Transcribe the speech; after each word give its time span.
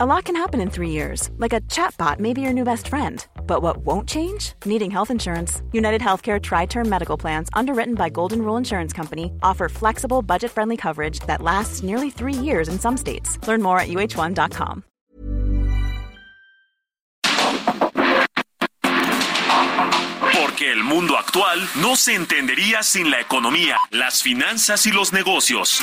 A 0.00 0.06
lot 0.06 0.26
can 0.26 0.36
happen 0.36 0.60
in 0.60 0.70
three 0.70 0.90
years, 0.90 1.28
like 1.38 1.52
a 1.52 1.60
chatbot 1.62 2.20
may 2.20 2.32
be 2.32 2.40
your 2.40 2.52
new 2.52 2.62
best 2.62 2.86
friend. 2.86 3.26
But 3.48 3.62
what 3.62 3.78
won't 3.78 4.08
change? 4.08 4.52
Needing 4.64 4.92
health 4.92 5.10
insurance. 5.10 5.60
United 5.72 6.00
Healthcare 6.00 6.40
Tri 6.40 6.66
Term 6.66 6.88
Medical 6.88 7.16
Plans, 7.16 7.48
underwritten 7.52 7.96
by 7.96 8.08
Golden 8.08 8.42
Rule 8.42 8.56
Insurance 8.56 8.92
Company, 8.92 9.32
offer 9.42 9.68
flexible, 9.68 10.22
budget 10.22 10.52
friendly 10.52 10.76
coverage 10.76 11.18
that 11.26 11.42
lasts 11.42 11.82
nearly 11.82 12.10
three 12.10 12.32
years 12.32 12.68
in 12.68 12.78
some 12.78 12.96
states. 12.96 13.44
Learn 13.48 13.60
more 13.60 13.80
at 13.80 13.88
uh1.com. 13.88 14.84
Porque 20.32 20.70
el 20.70 20.84
mundo 20.84 21.16
actual 21.16 21.58
no 21.82 21.96
se 21.96 22.14
entendería 22.14 22.84
sin 22.84 23.10
la 23.10 23.18
economía, 23.18 23.76
las 23.90 24.22
finanzas 24.22 24.86
y 24.86 24.92
los 24.92 25.12
negocios. 25.12 25.82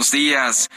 Buenos 0.00 0.12
días. 0.12 0.70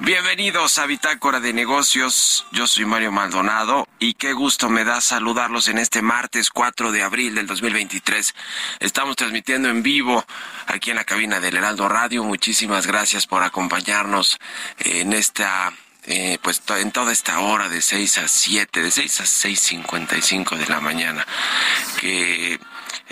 Bienvenidos 0.00 0.78
a 0.78 0.86
Bitácora 0.86 1.40
de 1.40 1.52
Negocios. 1.52 2.46
Yo 2.52 2.66
soy 2.66 2.86
Mario 2.86 3.12
Maldonado 3.12 3.86
y 3.98 4.14
qué 4.14 4.32
gusto 4.32 4.70
me 4.70 4.82
da 4.82 5.02
saludarlos 5.02 5.68
en 5.68 5.76
este 5.76 6.00
martes 6.00 6.48
4 6.48 6.90
de 6.90 7.02
abril 7.02 7.34
del 7.34 7.46
2023. 7.46 8.34
Estamos 8.80 9.16
transmitiendo 9.16 9.68
en 9.68 9.82
vivo 9.82 10.24
aquí 10.68 10.88
en 10.88 10.96
la 10.96 11.04
cabina 11.04 11.38
del 11.38 11.58
Heraldo 11.58 11.86
Radio. 11.86 12.24
Muchísimas 12.24 12.86
gracias 12.86 13.26
por 13.26 13.42
acompañarnos 13.42 14.38
en 14.78 15.12
esta 15.12 15.70
eh, 16.04 16.38
pues 16.40 16.62
en 16.70 16.92
toda 16.92 17.12
esta 17.12 17.40
hora 17.40 17.68
de 17.68 17.82
6 17.82 18.18
a 18.18 18.26
7, 18.26 18.82
de 18.82 18.90
6 18.90 19.20
a 19.20 19.24
6.55 19.24 20.56
de 20.56 20.66
la 20.66 20.80
mañana, 20.80 21.26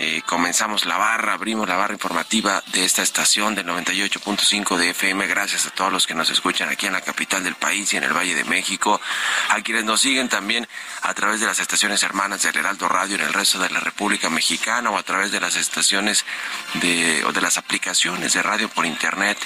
eh, 0.03 0.23
comenzamos 0.25 0.87
la 0.87 0.97
barra, 0.97 1.33
abrimos 1.33 1.69
la 1.69 1.75
barra 1.75 1.93
informativa 1.93 2.63
de 2.73 2.83
esta 2.83 3.03
estación 3.03 3.53
del 3.53 3.67
98.5 3.67 4.75
de 4.75 4.89
FM. 4.89 5.27
Gracias 5.27 5.67
a 5.67 5.69
todos 5.69 5.93
los 5.93 6.07
que 6.07 6.15
nos 6.15 6.31
escuchan 6.31 6.69
aquí 6.69 6.87
en 6.87 6.93
la 6.93 7.01
capital 7.01 7.43
del 7.43 7.53
país 7.53 7.93
y 7.93 7.97
en 7.97 8.05
el 8.05 8.11
Valle 8.11 8.33
de 8.33 8.43
México, 8.43 8.99
a 9.49 9.61
quienes 9.61 9.85
nos 9.85 10.01
siguen 10.01 10.27
también 10.27 10.67
a 11.01 11.13
través 11.13 11.39
de 11.39 11.47
las 11.47 11.59
estaciones 11.59 12.03
hermanas 12.03 12.43
del 12.43 12.55
Heraldo 12.55 12.87
Radio 12.87 13.15
en 13.15 13.21
el 13.21 13.33
resto 13.33 13.59
de 13.59 13.69
la 13.69 13.79
República 13.79 14.29
Mexicana 14.29 14.89
o 14.91 14.97
a 14.97 15.03
través 15.03 15.31
de 15.31 15.39
las 15.39 15.55
estaciones 15.55 16.25
de, 16.75 17.23
o 17.25 17.31
de 17.31 17.41
las 17.41 17.57
aplicaciones 17.57 18.33
de 18.33 18.43
radio 18.43 18.69
por 18.69 18.85
internet 18.85 19.37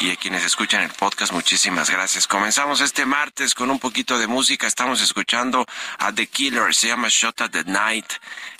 y 0.00 0.10
a 0.10 0.16
quienes 0.16 0.44
escuchan 0.44 0.82
el 0.82 0.90
podcast, 0.90 1.32
muchísimas 1.32 1.90
gracias. 1.90 2.26
Comenzamos 2.26 2.80
este 2.80 3.04
martes 3.04 3.54
con 3.54 3.70
un 3.70 3.78
poquito 3.78 4.18
de 4.18 4.26
música. 4.26 4.66
Estamos 4.66 5.00
escuchando 5.02 5.66
a 5.98 6.12
The 6.12 6.26
Killer, 6.26 6.74
se 6.74 6.88
llama 6.88 7.08
Shot 7.10 7.42
at 7.42 7.50
the 7.50 7.64
Night. 7.64 8.06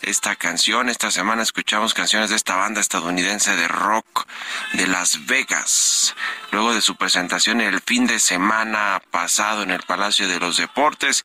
Esta 0.03 0.37
canción, 0.37 0.89
esta 0.89 1.11
semana 1.11 1.43
escuchamos 1.43 1.95
canciones 1.95 2.31
de 2.31 2.37
esta 2.37 2.57
banda 2.57 2.81
estadounidense 2.81 3.57
de 3.57 3.69
rock 3.69 4.27
de 4.75 4.87
Las 4.87 5.27
Vegas. 5.27 6.15
Luego 6.51 6.75
de 6.75 6.83
su 6.83 6.97
presentación 6.97 7.61
el 7.61 7.81
fin 7.81 8.07
de 8.07 8.19
semana 8.19 9.01
pasado 9.11 9.63
en 9.63 9.71
el 9.71 9.83
Palacio 9.83 10.29
de 10.29 10.39
los 10.39 10.59
Deportes, 10.59 11.25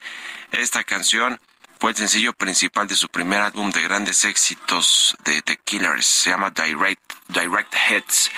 esta 0.52 0.84
canción 0.84 1.40
fue 1.80 1.92
el 1.92 1.98
sencillo 1.98 2.34
principal 2.34 2.88
de 2.88 2.96
su 2.96 3.08
primer 3.08 3.40
álbum 3.40 3.72
de 3.72 3.84
grandes 3.84 4.26
éxitos 4.26 5.16
de 5.24 5.44
The 5.44 5.58
Killers. 5.58 6.06
Se 6.08 6.32
llama 6.32 6.50
Direct, 6.50 7.14
Direct 7.28 7.76
Hits. 7.90 8.32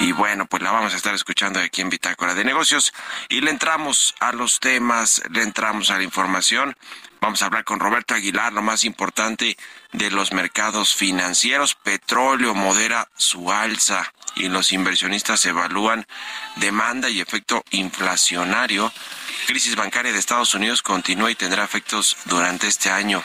Y 0.00 0.12
bueno, 0.12 0.46
pues 0.46 0.62
la 0.62 0.70
vamos 0.70 0.94
a 0.94 0.96
estar 0.96 1.14
escuchando 1.14 1.60
aquí 1.60 1.82
en 1.82 1.90
Bitácora 1.90 2.34
de 2.34 2.44
Negocios. 2.44 2.94
Y 3.28 3.42
le 3.42 3.50
entramos 3.50 4.14
a 4.20 4.32
los 4.32 4.60
temas, 4.60 5.22
le 5.30 5.42
entramos 5.42 5.90
a 5.90 5.98
la 5.98 6.04
información. 6.04 6.74
Vamos 7.20 7.42
a 7.42 7.46
hablar 7.46 7.64
con 7.64 7.80
Roberto 7.80 8.14
Aguilar, 8.14 8.52
lo 8.52 8.62
más 8.62 8.84
importante 8.84 9.58
de 9.92 10.10
los 10.10 10.32
mercados 10.32 10.94
financieros. 10.94 11.74
Petróleo 11.74 12.54
modera 12.54 13.08
su 13.16 13.52
alza 13.52 14.10
y 14.36 14.48
los 14.48 14.72
inversionistas 14.72 15.44
evalúan 15.44 16.06
demanda 16.56 17.10
y 17.10 17.20
efecto 17.20 17.62
inflacionario 17.70 18.92
crisis 19.46 19.76
bancaria 19.76 20.12
de 20.12 20.18
Estados 20.18 20.54
Unidos 20.54 20.82
continúa 20.82 21.30
y 21.30 21.34
tendrá 21.34 21.64
efectos 21.64 22.16
durante 22.24 22.66
este 22.66 22.90
año. 22.90 23.22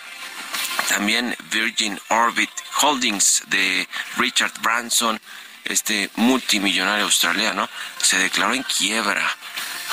También 0.90 1.36
Virgin 1.52 2.00
Orbit 2.10 2.50
Holdings 2.82 3.44
de 3.48 3.88
Richard 4.18 4.54
Branson, 4.62 5.20
este 5.64 6.10
multimillonario 6.16 7.06
australiano, 7.06 7.70
se 8.02 8.18
declaró 8.18 8.54
en 8.54 8.64
quiebra. 8.64 9.26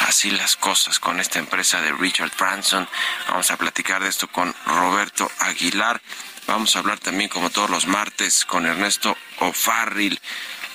Así 0.06 0.31
las 0.31 0.56
cosas 0.56 0.99
con 0.99 1.20
esta 1.20 1.38
empresa 1.38 1.81
de 1.81 1.93
Richard 1.93 2.32
Branson. 2.38 2.88
Vamos 3.29 3.50
a 3.50 3.56
platicar 3.56 4.03
de 4.03 4.09
esto 4.09 4.29
con 4.29 4.55
Roberto 4.67 5.31
Aguilar. 5.41 6.00
Vamos 6.47 6.75
a 6.75 6.79
hablar 6.79 6.99
también, 6.99 7.29
como 7.29 7.50
todos 7.50 7.69
los 7.69 7.87
martes, 7.87 8.44
con 8.44 8.64
Ernesto 8.64 9.17
O'Farrill 9.41 10.21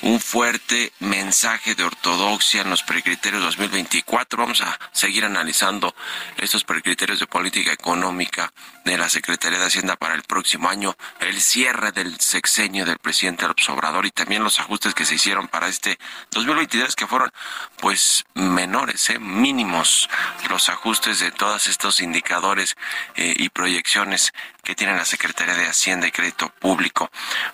un 0.03 0.19
fuerte 0.19 0.91
mensaje 0.99 1.75
de 1.75 1.83
ortodoxia 1.83 2.61
en 2.61 2.69
los 2.69 2.83
precriterios 2.83 3.41
2024. 3.41 4.37
Vamos 4.37 4.61
a 4.61 4.77
seguir 4.91 5.23
analizando 5.23 5.95
estos 6.37 6.65
precriterios 6.65 7.19
de 7.19 7.27
política 7.27 7.71
económica 7.71 8.51
de 8.83 8.97
la 8.97 9.07
Secretaría 9.07 9.59
de 9.59 9.65
Hacienda 9.65 9.95
para 9.95 10.15
el 10.15 10.23
próximo 10.23 10.67
año, 10.67 10.95
el 11.21 11.39
cierre 11.39 11.93
del 11.93 12.19
sexenio 12.19 12.85
del 12.85 12.99
presidente 12.99 13.47
López 13.47 13.69
Obrador 13.69 14.05
y 14.05 14.11
también 14.11 14.43
los 14.43 14.59
ajustes 14.59 14.93
que 14.93 15.05
se 15.05 15.15
hicieron 15.15 15.47
para 15.47 15.69
este 15.69 15.97
2023 16.31 16.95
que 16.95 17.07
fueron 17.07 17.31
pues 17.77 18.25
menores, 18.33 19.09
¿eh? 19.09 19.19
mínimos 19.19 20.09
los 20.49 20.67
ajustes 20.67 21.19
de 21.19 21.31
todos 21.31 21.67
estos 21.67 22.01
indicadores 22.01 22.75
eh, 23.15 23.35
y 23.37 23.47
proyecciones 23.49 24.33
que 24.63 24.75
tiene 24.75 24.95
la 24.95 25.03
Secretaría 25.03 25.55
de 25.55 25.67
Hacienda 25.67 26.07
y 26.07 26.11
Crédito 26.11 26.49
Público. 26.57 27.11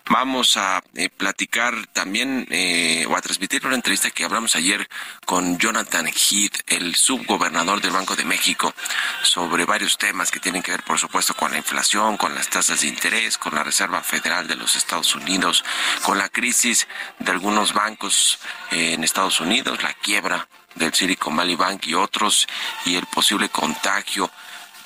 Vamos 0.09 0.57
a 0.57 0.83
eh, 0.93 1.09
platicar 1.09 1.87
también 1.87 2.45
eh, 2.51 3.03
o 3.09 3.17
a 3.17 3.21
transmitir 3.21 3.65
una 3.65 3.75
entrevista 3.75 4.11
que 4.11 4.23
hablamos 4.23 4.55
ayer 4.55 4.87
con 5.25 5.57
Jonathan 5.57 6.05
Heath, 6.07 6.61
el 6.67 6.95
subgobernador 6.95 7.81
del 7.81 7.91
Banco 7.91 8.15
de 8.15 8.25
México, 8.25 8.75
sobre 9.23 9.65
varios 9.65 9.97
temas 9.97 10.29
que 10.29 10.39
tienen 10.39 10.61
que 10.61 10.71
ver, 10.71 10.83
por 10.83 10.99
supuesto, 10.99 11.33
con 11.33 11.51
la 11.51 11.57
inflación, 11.57 12.15
con 12.15 12.35
las 12.35 12.47
tasas 12.47 12.81
de 12.81 12.87
interés, 12.87 13.39
con 13.39 13.55
la 13.55 13.63
Reserva 13.63 14.03
Federal 14.03 14.47
de 14.47 14.55
los 14.55 14.75
Estados 14.75 15.15
Unidos, 15.15 15.65
con 16.03 16.19
la 16.19 16.29
crisis 16.29 16.87
de 17.17 17.31
algunos 17.31 17.73
bancos 17.73 18.37
eh, 18.69 18.93
en 18.93 19.03
Estados 19.03 19.39
Unidos, 19.39 19.81
la 19.81 19.93
quiebra 19.93 20.47
del 20.75 20.93
Silicon 20.93 21.35
Valley 21.35 21.55
Bank 21.55 21.87
y 21.87 21.95
otros, 21.95 22.47
y 22.85 22.95
el 22.95 23.07
posible 23.07 23.49
contagio 23.49 24.29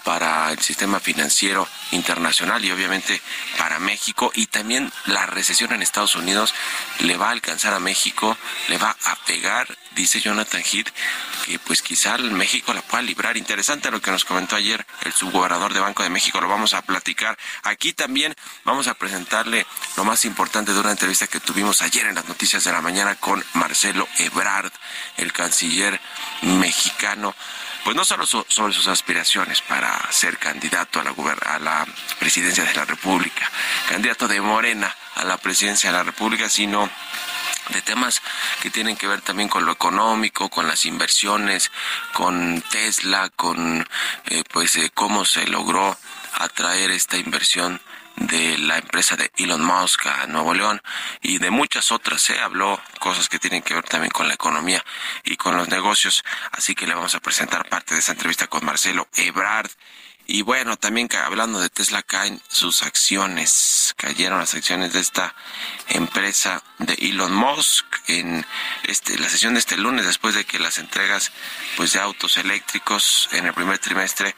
para 0.04 0.52
el 0.52 0.60
sistema 0.60 1.00
financiero 1.00 1.68
internacional 1.92 2.64
y 2.64 2.72
obviamente 2.72 3.22
para 3.58 3.80
México 3.80 4.32
y 4.36 4.48
también 4.48 4.92
la 5.06 5.26
recesión 5.26 5.74
en 5.74 5.82
Estados 5.82 6.16
Unidos 6.16 6.54
le 7.00 7.18
va 7.18 7.30
a 7.30 7.32
alcanzar 7.32 7.74
a 7.74 7.80
México, 7.80 8.38
le 8.68 8.78
va 8.78 8.96
a 9.06 9.16
pegar, 9.26 9.78
dice 9.92 10.20
Jonathan 10.20 10.62
Heath, 10.62 10.90
que 11.46 11.60
pues 11.60 11.82
quizá 11.82 12.18
México 12.18 12.74
la 12.74 12.82
pueda 12.82 13.02
librar. 13.02 13.38
Interesante 13.38 13.92
lo 13.92 14.02
que 14.02 14.12
nos 14.12 14.26
comentó 14.26 14.56
ayer 14.56 14.86
el 15.04 15.14
subgobernador 15.14 15.74
de 15.74 15.80
Banco 15.80 16.04
de 16.04 16.10
México, 16.10 16.42
lo 16.42 16.48
vamos 16.48 16.74
a 16.74 16.82
platicar. 16.82 17.38
Aquí 17.64 17.94
también 17.94 18.36
vamos 18.64 18.88
a 18.88 18.94
presentarle 18.94 19.66
lo 19.98 20.06
más 20.06 20.26
importante 20.26 20.74
de 20.74 20.80
una 20.80 20.92
entrevista 20.92 21.28
que 21.28 21.40
tuvimos 21.40 21.82
ayer 21.82 22.08
en 22.08 22.16
las 22.16 22.28
noticias 22.28 22.64
de 22.64 22.72
la 22.72 22.82
mañana 22.82 23.16
con 23.16 23.44
Marcelo 23.54 24.08
Ebrard, 24.18 24.72
el 25.18 25.32
canciller 25.32 26.00
mexicano 26.42 27.36
pues 27.84 27.96
no 27.96 28.06
solo 28.06 28.26
sobre 28.26 28.74
sus 28.74 28.88
aspiraciones 28.88 29.62
para 29.62 30.12
ser 30.12 30.38
candidato 30.38 31.00
a 31.00 31.04
la, 31.04 31.14
a 31.46 31.60
la 31.60 31.88
presidencia 32.20 32.64
de 32.64 32.74
la 32.74 32.86
República, 32.86 33.50
candidato 33.90 34.28
de 34.28 34.40
Morena 34.42 34.96
a 35.16 35.24
la 35.24 35.38
presidencia 35.38 35.92
de 35.92 35.98
la 35.98 36.04
República, 36.04 36.50
sino 36.50 36.90
de 37.70 37.82
temas 37.82 38.22
que 38.62 38.70
tienen 38.70 38.96
que 38.96 39.08
ver 39.08 39.22
también 39.22 39.50
con 39.50 39.66
lo 39.66 39.72
económico, 39.72 40.50
con 40.50 40.68
las 40.68 40.86
inversiones, 40.86 41.72
con 42.14 42.62
Tesla, 42.70 43.30
con 43.30 43.88
eh, 44.26 44.44
pues 44.52 44.76
eh, 44.76 44.92
cómo 44.94 45.26
se 45.26 45.48
logró 45.48 45.98
atraer 46.36 46.92
esta 46.92 47.18
inversión 47.18 47.82
de 48.16 48.58
la 48.58 48.78
empresa 48.78 49.16
de 49.16 49.32
Elon 49.38 49.64
Musk 49.64 50.06
a 50.08 50.28
Nuevo 50.28 50.54
León 50.54 50.82
y 51.22 51.40
de 51.40 51.50
muchas 51.50 51.92
otras. 51.92 52.22
Se 52.22 52.40
habló 52.40 52.80
cosas 53.00 53.30
que 53.30 53.40
tienen 53.40 53.62
que 53.62 53.74
ver 53.74 53.84
también 53.84 54.12
con 54.12 54.28
la 54.28 54.34
economía 54.34 54.84
y 55.24 55.36
con 55.36 55.58
los 55.58 55.70
negocios. 55.70 56.24
Así 56.52 56.76
que 56.76 56.88
le 56.88 56.94
vamos 56.94 57.16
a 57.16 57.20
presentar 57.20 57.68
parte 57.68 57.94
de 57.94 58.00
esa 58.00 58.14
entrevista 58.14 58.48
con 58.48 58.66
Marcelo 58.66 59.08
Ebrard. 59.16 59.70
Y 60.26 60.42
bueno, 60.42 60.78
también 60.78 61.10
hablando 61.26 61.60
de 61.60 61.70
Tesla 61.70 62.02
caen 62.02 62.42
sus 62.48 62.84
acciones, 62.84 63.94
cayeron 63.98 64.40
las 64.40 64.54
acciones 64.54 64.94
de 64.94 65.02
esta 65.02 65.36
empresa 65.90 66.64
de 66.80 66.94
Elon 66.94 67.34
Musk 67.34 67.86
en 68.08 68.46
este, 68.84 69.18
la 69.20 69.30
sesión 69.30 69.54
de 69.54 69.60
este 69.60 69.76
lunes 69.76 70.06
después 70.06 70.34
de 70.34 70.46
que 70.46 70.60
las 70.60 70.78
entregas 70.78 71.32
pues 71.76 71.94
de 71.94 72.00
autos 72.00 72.38
eléctricos 72.38 73.28
en 73.34 73.46
el 73.46 73.54
primer 73.54 73.80
trimestre 73.80 74.34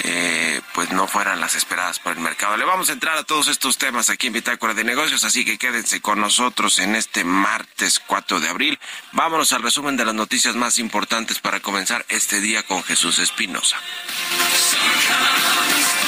eh, 0.00 0.60
pues 0.74 0.90
no 0.90 1.06
fueran 1.06 1.40
las 1.40 1.54
esperadas 1.54 2.00
por 2.00 2.12
el 2.12 2.20
mercado. 2.20 2.56
Le 2.56 2.64
vamos 2.64 2.90
a 2.90 2.92
entrar 2.92 3.16
a 3.16 3.22
todos 3.22 3.46
estos 3.46 3.78
temas 3.78 4.10
aquí 4.10 4.26
en 4.26 4.32
Bitácora 4.32 4.74
de 4.74 4.82
Negocios, 4.82 5.22
así 5.22 5.44
que 5.44 5.58
quédense 5.58 6.00
con 6.00 6.20
nosotros 6.20 6.80
en 6.80 6.96
este 6.96 7.22
martes 7.22 8.00
4 8.00 8.40
de 8.40 8.48
abril. 8.48 8.78
Vámonos 9.12 9.52
al 9.52 9.62
resumen 9.62 9.96
de 9.96 10.04
las 10.04 10.14
noticias 10.14 10.56
más 10.56 10.78
importantes 10.80 11.38
para 11.38 11.60
comenzar 11.60 12.04
este 12.08 12.40
día 12.40 12.64
con 12.64 12.82
Jesús 12.82 13.20
Espinosa. 13.20 13.76
Yeah. 15.20 15.99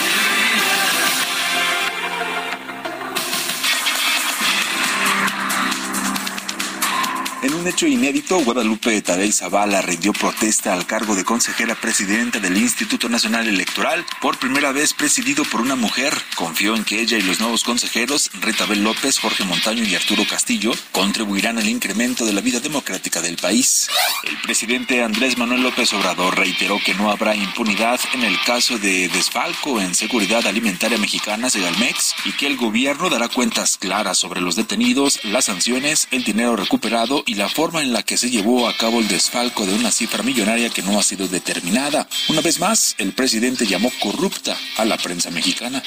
En 7.43 7.55
un 7.55 7.67
hecho 7.67 7.89
inédito, 7.89 8.39
Guadalupe 8.39 9.03
Tadei 9.03 9.33
Zavala 9.33 9.83
rindió 9.83 10.13
protesta 10.13 10.73
al 10.73 10.87
cargo 10.87 11.17
de 11.17 11.25
consejera 11.25 11.75
presidenta 11.75 12.39
del 12.39 12.57
Instituto 12.57 13.09
Nacional 13.09 13.49
Electoral, 13.49 14.07
por 14.21 14.39
primera 14.39 14.71
vez 14.71 14.95
presidido 14.95 15.43
por 15.45 15.61
una 15.61 15.75
mujer. 15.75 16.15
Confió 16.37 16.77
en 16.77 16.85
que 16.85 17.01
ella 17.01 17.19
y 17.19 17.23
los 17.23 17.41
nuevos 17.41 17.65
consejeros, 17.65 18.31
Rita 18.41 18.65
Bel 18.67 18.85
López, 18.85 19.19
Jorge 19.19 19.43
Montaño 19.43 19.83
y 19.83 19.97
Arturo 19.97 20.25
Castillo, 20.25 20.71
contribuirán 20.93 21.59
al 21.59 21.69
incremento 21.69 22.25
de 22.25 22.33
la 22.33 22.43
vida 22.43 22.61
democrática 22.61 23.21
del 23.21 23.37
país. 23.37 23.89
El 24.23 24.41
presidente 24.43 25.03
Andrés 25.03 25.37
Manuel 25.37 25.65
López 25.65 25.93
Obrador 25.95 26.39
reiteró 26.39 26.79
que 26.79 26.95
no 26.95 27.11
habrá 27.11 27.35
impunidad 27.35 27.99
en 28.15 28.23
el 28.23 28.41
caso 28.45 28.79
de 28.79 29.09
desfalco 29.09 29.81
en 29.81 29.97
seguridad 29.97 30.47
alimentaria 30.47 30.97
mexicana, 30.97 31.51
Segalmex, 31.51 32.15
y 32.25 32.33
que 32.35 32.47
el 32.47 32.57
gobierno 32.57 33.11
dará 33.11 33.27
cuentas 33.27 33.79
claras 33.79 34.17
sobre 34.17 34.41
los 34.41 34.55
detenidos, 34.55 35.19
las 35.25 35.47
sanciones, 35.47 36.07
el 36.13 36.23
dinero 36.23 36.55
recuperado 36.55 37.25
y 37.27 37.32
y 37.33 37.35
la 37.35 37.49
forma 37.49 37.81
en 37.81 37.95
la 37.95 38.03
que 38.03 38.19
se 38.19 38.29
llevó 38.29 38.69
a 38.69 38.77
cabo 38.77 39.01
el 39.01 39.09
desfalco 39.09 39.65
de 39.65 39.73
una 39.73 39.91
cifra 39.91 40.23
millonaria 40.23 40.69
que 40.69 40.83
no 40.83 40.99
ha 40.99 41.03
sido 41.03 41.27
determinada. 41.29 42.07
Una 42.29 42.43
vez 42.43 42.61
más, 42.61 42.95
el 42.99 43.15
presidente 43.15 43.65
llamó 43.67 43.91
corrupta 44.03 44.55
a 44.77 44.85
la 44.85 44.99
prensa 44.99 45.31
mexicana. 45.31 45.83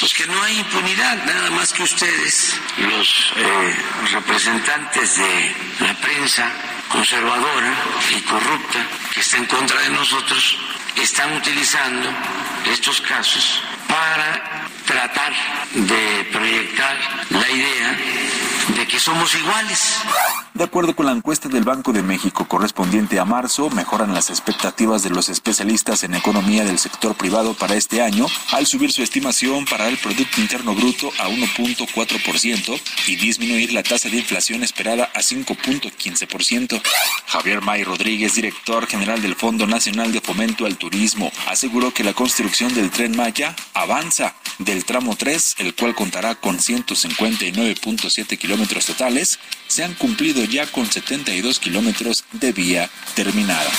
Pues 0.00 0.14
que 0.14 0.26
no 0.26 0.42
hay 0.42 0.58
impunidad, 0.58 1.22
nada 1.26 1.50
más 1.50 1.74
que 1.74 1.82
ustedes, 1.82 2.54
los 2.78 3.32
eh, 3.36 3.76
representantes 4.12 5.18
de 5.18 5.54
la 5.80 5.94
prensa 6.00 6.50
conservadora 6.88 7.74
y 8.16 8.22
corrupta 8.22 8.86
que 9.12 9.20
está 9.20 9.36
en 9.36 9.44
contra 9.44 9.78
de 9.82 9.90
nosotros, 9.90 10.56
están 10.96 11.36
utilizando 11.36 12.08
estos 12.72 13.02
casos 13.02 13.60
para 13.86 14.68
tratar 14.86 15.34
de 15.74 16.24
proyectar 16.32 16.96
la 17.28 17.50
idea 17.50 17.98
de 18.74 18.86
que 18.86 18.98
somos 18.98 19.34
iguales. 19.34 19.98
De 20.58 20.64
acuerdo 20.64 20.96
con 20.96 21.06
la 21.06 21.12
encuesta 21.12 21.48
del 21.48 21.62
Banco 21.62 21.92
de 21.92 22.02
México 22.02 22.48
correspondiente 22.48 23.20
a 23.20 23.24
marzo, 23.24 23.70
mejoran 23.70 24.12
las 24.12 24.28
expectativas 24.28 25.04
de 25.04 25.10
los 25.10 25.28
especialistas 25.28 26.02
en 26.02 26.16
economía 26.16 26.64
del 26.64 26.80
sector 26.80 27.14
privado 27.14 27.54
para 27.54 27.76
este 27.76 28.02
año 28.02 28.26
al 28.50 28.66
subir 28.66 28.90
su 28.90 29.04
estimación 29.04 29.66
para 29.66 29.86
el 29.86 29.98
Producto 29.98 30.40
Interno 30.40 30.74
Bruto 30.74 31.12
a 31.20 31.28
1.4% 31.28 32.80
y 33.06 33.14
disminuir 33.14 33.72
la 33.72 33.84
tasa 33.84 34.08
de 34.08 34.16
inflación 34.16 34.64
esperada 34.64 35.08
a 35.14 35.20
5.15%. 35.20 36.82
Javier 37.28 37.60
May 37.60 37.84
Rodríguez, 37.84 38.34
director 38.34 38.88
general 38.88 39.22
del 39.22 39.36
Fondo 39.36 39.64
Nacional 39.64 40.10
de 40.10 40.20
Fomento 40.20 40.66
al 40.66 40.76
Turismo, 40.76 41.30
aseguró 41.46 41.94
que 41.94 42.02
la 42.02 42.14
construcción 42.14 42.74
del 42.74 42.90
tren 42.90 43.16
Maya 43.16 43.54
avanza 43.74 44.34
del 44.58 44.84
tramo 44.84 45.14
3, 45.14 45.54
el 45.58 45.74
cual 45.76 45.94
contará 45.94 46.34
con 46.34 46.58
159.7 46.58 48.36
kilómetros 48.38 48.86
totales, 48.86 49.38
se 49.68 49.84
han 49.84 49.94
cumplido 49.94 50.47
ya 50.48 50.66
con 50.66 50.90
72 50.90 51.58
kilómetros 51.58 52.24
de 52.32 52.52
vía 52.52 52.90
terminada. 53.14 53.70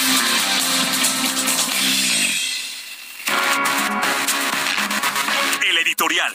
El 5.70 5.78
editorial. 5.78 6.34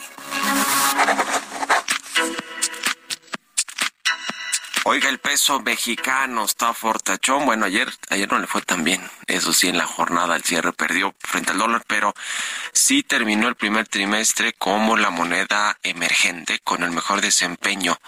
Oiga, 4.87 5.09
el 5.09 5.19
peso 5.19 5.61
mexicano 5.61 6.45
está 6.45 6.75
fortachón. 6.75 7.47
Bueno, 7.47 7.65
ayer, 7.65 7.91
ayer 8.11 8.31
no 8.31 8.39
le 8.39 8.47
fue 8.47 8.61
tan 8.61 8.85
bien. 8.85 9.01
Eso 9.27 9.55
sí, 9.55 9.69
en 9.69 9.79
la 9.79 9.87
jornada 9.87 10.37
el 10.37 10.45
cierre 10.45 10.75
perdió 10.75 11.15
frente 11.21 11.53
al 11.53 11.59
dólar, 11.59 11.83
pero 11.87 12.15
sí 12.75 13.03
terminó 13.03 13.49
el 13.49 13.55
primer 13.55 13.89
trimestre 13.89 14.53
como 14.53 14.99
la 14.99 15.09
moneda 15.09 15.79
emergente 15.83 16.59
con 16.63 16.83
el 16.83 16.91
mejor 16.91 17.23
desempeño 17.23 17.99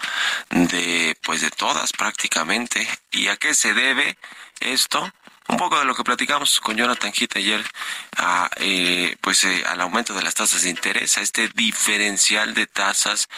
de, 0.51 1.17
pues 1.23 1.41
de 1.41 1.49
todas 1.49 1.93
prácticamente. 1.93 2.87
¿Y 3.11 3.27
a 3.29 3.37
qué 3.37 3.55
se 3.55 3.73
debe 3.73 4.15
esto? 4.59 5.11
Un 5.47 5.57
poco 5.57 5.79
de 5.79 5.85
lo 5.85 5.95
que 5.95 6.03
platicamos 6.03 6.59
con 6.59 6.75
Jonathan 6.75 7.11
Heath 7.13 7.37
ayer, 7.37 7.63
a, 8.17 8.49
eh, 8.57 9.15
pues 9.21 9.43
eh, 9.45 9.63
al 9.65 9.81
aumento 9.81 10.13
de 10.13 10.21
las 10.21 10.35
tasas 10.35 10.63
de 10.63 10.69
interés, 10.69 11.17
a 11.17 11.21
este 11.21 11.49
diferencial 11.49 12.53
de 12.53 12.67
tasas, 12.67 13.29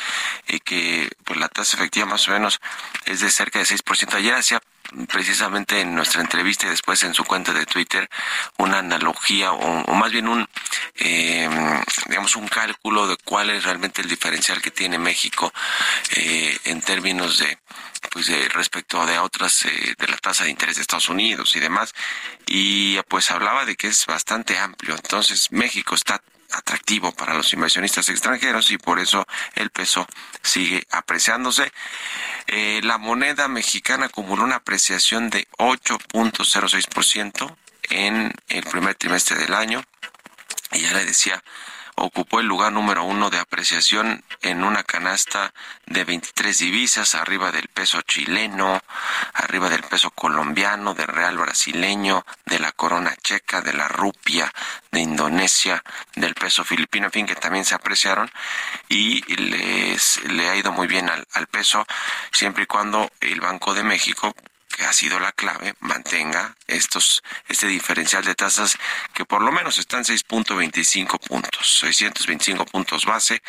eh, 0.47 0.59
que 0.59 1.09
pues 1.23 1.39
la 1.39 1.49
tasa 1.49 1.77
efectiva 1.77 2.05
más 2.05 2.27
o 2.27 2.31
menos 2.31 2.59
es 3.05 3.21
de 3.21 3.29
cerca 3.29 3.59
de 3.59 3.65
6%. 3.65 4.15
Ayer 4.15 4.33
hacía 4.33 4.61
precisamente 5.07 5.81
en 5.81 5.95
nuestra 5.95 6.21
entrevista 6.21 6.67
y 6.67 6.69
después 6.69 7.03
en 7.03 7.13
su 7.13 7.23
cuenta 7.25 7.53
de 7.53 7.65
Twitter 7.65 8.09
una 8.57 8.79
analogía 8.79 9.51
o, 9.51 9.93
más 9.93 10.11
bien 10.11 10.27
un 10.27 10.47
digamos 12.07 12.35
un 12.35 12.47
cálculo 12.47 13.07
de 13.07 13.17
cuál 13.17 13.49
es 13.49 13.63
realmente 13.63 14.01
el 14.01 14.09
diferencial 14.09 14.61
que 14.61 14.71
tiene 14.71 14.97
México 14.97 15.51
en 16.15 16.81
términos 16.81 17.39
de 17.39 17.57
pues 18.11 18.29
eh, 18.29 18.47
respecto 18.53 19.05
de 19.05 19.19
otras 19.19 19.65
eh, 19.65 19.95
de 19.97 20.07
la 20.07 20.17
tasa 20.17 20.43
de 20.43 20.51
interés 20.51 20.75
de 20.75 20.81
Estados 20.81 21.09
Unidos 21.09 21.55
y 21.55 21.59
demás. 21.59 21.93
Y 22.45 22.99
pues 23.03 23.31
hablaba 23.31 23.65
de 23.65 23.75
que 23.75 23.87
es 23.87 24.05
bastante 24.05 24.57
amplio. 24.57 24.95
Entonces 24.95 25.51
México 25.51 25.95
está 25.95 26.21
atractivo 26.51 27.11
para 27.11 27.33
los 27.33 27.53
inversionistas 27.53 28.09
extranjeros 28.09 28.71
y 28.71 28.77
por 28.77 28.99
eso 28.99 29.25
el 29.55 29.69
peso 29.69 30.07
sigue 30.41 30.85
apreciándose. 30.91 31.71
Eh, 32.47 32.81
la 32.83 32.97
moneda 32.97 33.47
mexicana 33.47 34.07
acumuló 34.07 34.43
una 34.43 34.55
apreciación 34.57 35.29
de 35.29 35.47
8.06% 35.57 37.55
en 37.89 38.33
el 38.47 38.63
primer 38.63 38.95
trimestre 38.95 39.37
del 39.37 39.53
año. 39.53 39.83
Y 40.71 40.81
ya 40.81 40.93
le 40.93 41.05
decía, 41.05 41.43
ocupó 41.99 42.39
el 42.39 42.47
lugar 42.47 42.71
número 42.71 43.03
uno 43.03 43.29
de 43.29 43.39
apreciación 43.39 44.23
en 44.41 44.63
una 44.63 44.83
canasta 44.83 45.53
de 45.85 46.03
23 46.03 46.57
divisas, 46.57 47.15
arriba 47.15 47.51
del 47.51 47.67
peso 47.67 48.01
chileno, 48.01 48.81
arriba 49.33 49.69
del 49.69 49.83
peso 49.83 50.11
colombiano, 50.11 50.93
del 50.93 51.07
real 51.07 51.37
brasileño, 51.37 52.25
de 52.45 52.59
la 52.59 52.71
corona 52.71 53.15
checa, 53.21 53.61
de 53.61 53.73
la 53.73 53.87
rupia, 53.87 54.51
de 54.91 55.01
Indonesia, 55.01 55.83
del 56.15 56.35
peso 56.35 56.63
filipino, 56.63 57.07
en 57.07 57.11
fin, 57.11 57.25
que 57.25 57.35
también 57.35 57.65
se 57.65 57.75
apreciaron. 57.75 58.29
Y 58.87 59.21
les 59.35 60.23
le 60.23 60.49
ha 60.49 60.55
ido 60.55 60.71
muy 60.71 60.87
bien 60.87 61.09
al, 61.09 61.27
al 61.33 61.47
peso, 61.47 61.85
siempre 62.31 62.63
y 62.63 62.67
cuando 62.67 63.09
el 63.19 63.41
Banco 63.41 63.73
de 63.73 63.83
México 63.83 64.33
ha 64.85 64.93
sido 64.93 65.19
la 65.19 65.31
clave, 65.31 65.73
mantenga 65.79 66.55
estos, 66.67 67.23
este 67.47 67.67
diferencial 67.67 68.23
de 68.23 68.35
tasas 68.35 68.77
que 69.13 69.25
por 69.25 69.41
lo 69.41 69.51
menos 69.51 69.77
están 69.77 70.03
6.25 70.03 71.19
puntos, 71.19 71.79
625 71.79 72.65
puntos 72.65 73.05
base, 73.05 73.41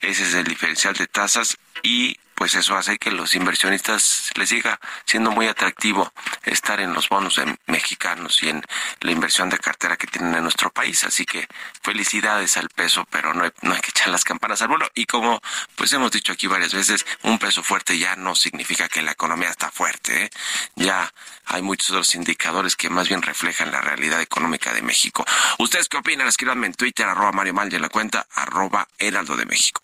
ese 0.00 0.22
es 0.22 0.34
el 0.34 0.44
diferencial 0.44 0.94
de 0.94 1.06
tasas 1.06 1.56
y 1.82 2.18
pues 2.38 2.54
eso 2.54 2.76
hace 2.76 2.98
que 2.98 3.10
los 3.10 3.34
inversionistas 3.34 4.30
les 4.36 4.48
siga 4.50 4.78
siendo 5.04 5.32
muy 5.32 5.48
atractivo 5.48 6.12
estar 6.44 6.78
en 6.78 6.92
los 6.92 7.08
bonos 7.08 7.40
mexicanos 7.66 8.40
y 8.44 8.48
en 8.48 8.62
la 9.00 9.10
inversión 9.10 9.50
de 9.50 9.58
cartera 9.58 9.96
que 9.96 10.06
tienen 10.06 10.36
en 10.36 10.44
nuestro 10.44 10.70
país. 10.70 11.02
Así 11.02 11.26
que 11.26 11.48
felicidades 11.82 12.56
al 12.56 12.68
peso, 12.68 13.04
pero 13.10 13.34
no 13.34 13.42
hay, 13.42 13.50
no 13.62 13.74
hay 13.74 13.80
que 13.80 13.90
echar 13.90 14.10
las 14.10 14.22
campanas 14.22 14.62
al 14.62 14.68
vuelo. 14.68 14.86
Y 14.94 15.06
como 15.06 15.40
pues 15.74 15.92
hemos 15.92 16.12
dicho 16.12 16.32
aquí 16.32 16.46
varias 16.46 16.72
veces, 16.72 17.04
un 17.24 17.40
peso 17.40 17.64
fuerte 17.64 17.98
ya 17.98 18.14
no 18.14 18.36
significa 18.36 18.88
que 18.88 19.02
la 19.02 19.10
economía 19.10 19.48
está 19.50 19.72
fuerte. 19.72 20.26
¿eh? 20.26 20.30
Ya 20.76 21.12
hay 21.44 21.62
muchos 21.62 21.90
otros 21.90 22.14
indicadores 22.14 22.76
que 22.76 22.88
más 22.88 23.08
bien 23.08 23.20
reflejan 23.20 23.72
la 23.72 23.80
realidad 23.80 24.20
económica 24.20 24.72
de 24.72 24.82
México. 24.82 25.24
¿Ustedes 25.58 25.88
qué 25.88 25.96
opinan? 25.96 26.28
Escríbanme 26.28 26.68
en 26.68 26.74
Twitter, 26.74 27.04
arroba 27.04 27.32
Mario 27.32 27.54
Mal 27.54 27.72
y 27.72 27.74
en 27.74 27.82
la 27.82 27.88
cuenta 27.88 28.28
arroba 28.32 28.86
Heraldo 28.96 29.36
de 29.36 29.44
México. 29.44 29.82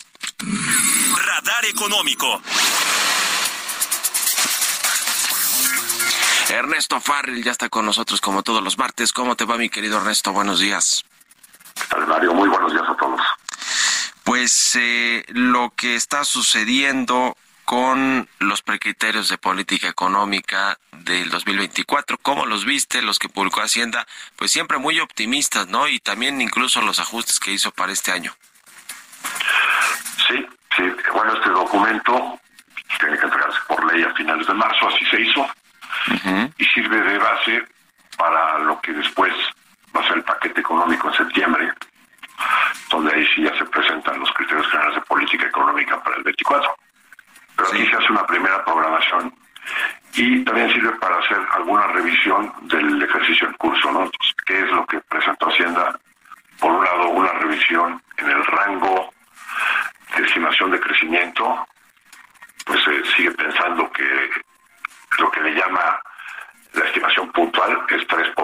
Radar 1.26 1.64
Económico. 1.66 2.40
Ernesto 6.50 7.00
Farril 7.00 7.42
ya 7.42 7.52
está 7.52 7.68
con 7.68 7.86
nosotros 7.86 8.20
como 8.20 8.42
todos 8.42 8.62
los 8.62 8.78
martes. 8.78 9.12
¿Cómo 9.12 9.34
te 9.36 9.44
va, 9.44 9.56
mi 9.56 9.68
querido 9.68 9.98
Ernesto? 9.98 10.32
Buenos 10.32 10.60
días. 10.60 11.04
Mario? 12.06 12.34
Muy 12.34 12.48
buenos 12.48 12.72
días 12.72 12.84
a 12.88 12.96
todos. 12.96 13.20
Pues 14.24 14.76
eh, 14.76 15.24
lo 15.28 15.72
que 15.76 15.96
está 15.96 16.24
sucediendo 16.24 17.36
con 17.64 18.28
los 18.38 18.62
precriterios 18.62 19.28
de 19.28 19.38
política 19.38 19.88
económica 19.88 20.78
del 20.92 21.30
2024. 21.30 22.18
¿Cómo 22.18 22.46
los 22.46 22.64
viste? 22.64 23.02
Los 23.02 23.18
que 23.18 23.28
publicó 23.28 23.62
Hacienda, 23.62 24.06
pues 24.36 24.52
siempre 24.52 24.78
muy 24.78 25.00
optimistas, 25.00 25.68
¿no? 25.68 25.88
Y 25.88 25.98
también 25.98 26.40
incluso 26.40 26.82
los 26.82 27.00
ajustes 27.00 27.40
que 27.40 27.52
hizo 27.52 27.70
para 27.70 27.92
este 27.92 28.12
año. 28.12 28.34
Bueno, 31.24 31.38
este 31.38 31.50
documento 31.52 32.38
tiene 33.00 33.16
que 33.16 33.24
entregarse 33.24 33.58
por 33.66 33.82
ley 33.90 34.02
a 34.02 34.12
finales 34.12 34.46
de 34.46 34.52
marzo, 34.52 34.88
así 34.88 35.06
se 35.06 35.22
hizo, 35.22 35.46
y 36.58 36.64
sirve 36.66 37.00
de 37.00 37.16
base 37.16 37.64
para 38.18 38.58
lo 38.58 38.78
que 38.82 38.92
después 38.92 39.32
va 39.96 40.02
a 40.02 40.06
ser 40.06 40.18
el 40.18 40.24
paquete 40.24 40.60
económico 40.60 41.08
en 41.08 41.14
septiembre, 41.14 41.72
donde 42.90 43.14
ahí 43.14 43.26
sí 43.34 43.42
ya 43.42 43.56
se 43.56 43.64
presentan 43.64 44.20
los 44.20 44.30
criterios 44.32 44.66
generales 44.66 44.96
de 44.96 45.00
política 45.00 45.46
económica 45.46 45.98
para 46.02 46.16
el 46.16 46.24
24. 46.24 46.76
Pero 47.56 47.68
aquí 47.70 47.86
se 47.86 47.96
hace 47.96 48.12
una 48.12 48.26
primera 48.26 48.62
programación 48.62 49.34
y 50.12 50.44
también 50.44 50.70
sirve 50.74 50.90
para 50.98 51.20
hacer 51.20 51.38
alguna 51.54 51.86
revisión 51.86 52.52
del 52.64 53.02
ejercicio 53.02 53.48
en 53.48 53.54
curso, 53.54 53.90
¿no? 53.90 54.10
¿Qué 54.44 54.62
es 54.62 54.70
lo 54.72 54.84
que 54.84 55.00
presentó 55.00 55.48
Hacienda? 55.48 55.98
Por 56.60 56.70
un 56.70 56.84
lado, 56.84 57.08
una 57.08 57.32
revisión 57.32 58.02
en 58.18 58.28
el 58.28 58.44
rango 58.44 59.14
estimación 60.18 60.70
de 60.70 60.80
crecimiento, 60.80 61.66
pues 62.64 62.82
se 62.82 63.04
sigue 63.16 63.30
pensando 63.32 63.90
que 63.92 64.30
lo 65.18 65.30
que 65.30 65.40
le 65.40 65.54
llama 65.54 66.00
la 66.72 66.84
estimación 66.86 67.30
puntual 67.32 67.84
es 67.88 68.06
3% 68.08 68.43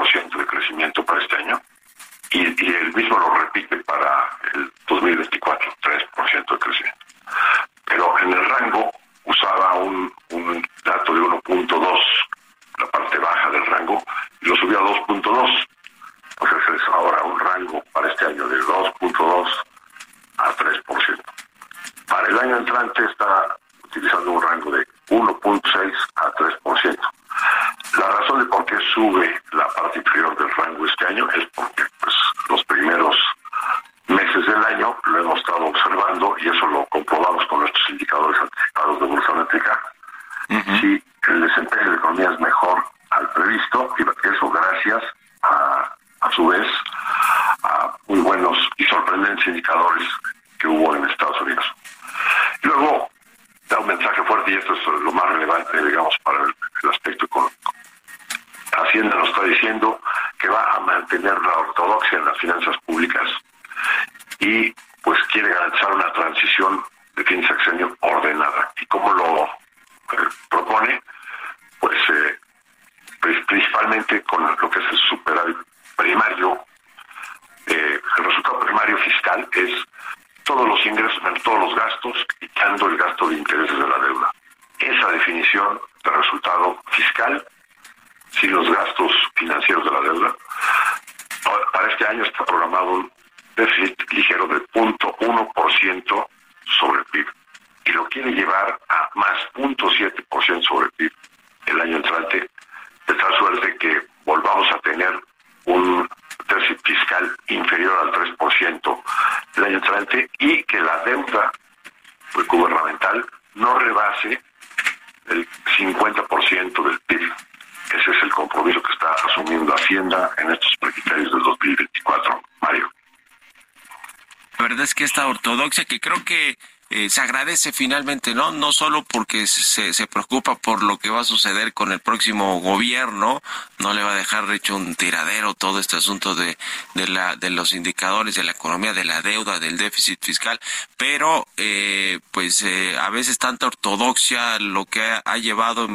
que 125.69 126.01
creo 126.01 126.25
que 126.25 126.57
eh, 126.93 127.09
se 127.09 127.21
agradece 127.21 127.73
finalmente, 127.73 128.35
¿no? 128.35 128.51
No 128.51 128.73
solo 128.73 129.05
porque 129.05 129.47
se, 129.47 129.95
se 129.95 130.07
preocupa 130.09 130.57
por 130.57 130.83
lo 130.83 130.99
que 130.99 131.09
va 131.09 131.21
a 131.21 131.25
suceder 131.25 131.73
con 131.73 131.93
el 131.93 132.01
próximo 132.01 132.59
gobierno, 132.61 133.41
no 133.79 133.95
le 133.95 134.03
va 134.03 134.15
a 134.15 134.17
dejar 134.17 134.51
hecho 134.51 134.75
un 134.75 134.97
tiradero 134.97 135.55
todo 135.55 135.79
este 135.79 135.97
asunto 135.97 136.35
de, 136.35 136.59
de, 136.95 137.07
la, 137.07 137.37
de 137.37 137.51
los 137.51 137.75
indicadores 137.75 138.35
de 138.35 138.43
la 138.43 138.51
economía, 138.51 138.93
de 138.93 139.05
la 139.05 139.23
deuda, 139.23 139.61
del 139.61 139.79
déficit 139.79 140.25
fiscal, 140.25 140.59
pero 140.97 141.47
eh, 141.57 142.19
pues 142.33 142.61
eh, 142.63 142.99
a 142.99 143.09
veces 143.11 143.39
tanta 143.39 143.69
ortodoxia 143.69 144.59
lo 144.59 144.85
que 144.85 145.01
ha, 145.01 145.37
llevado 145.39 145.89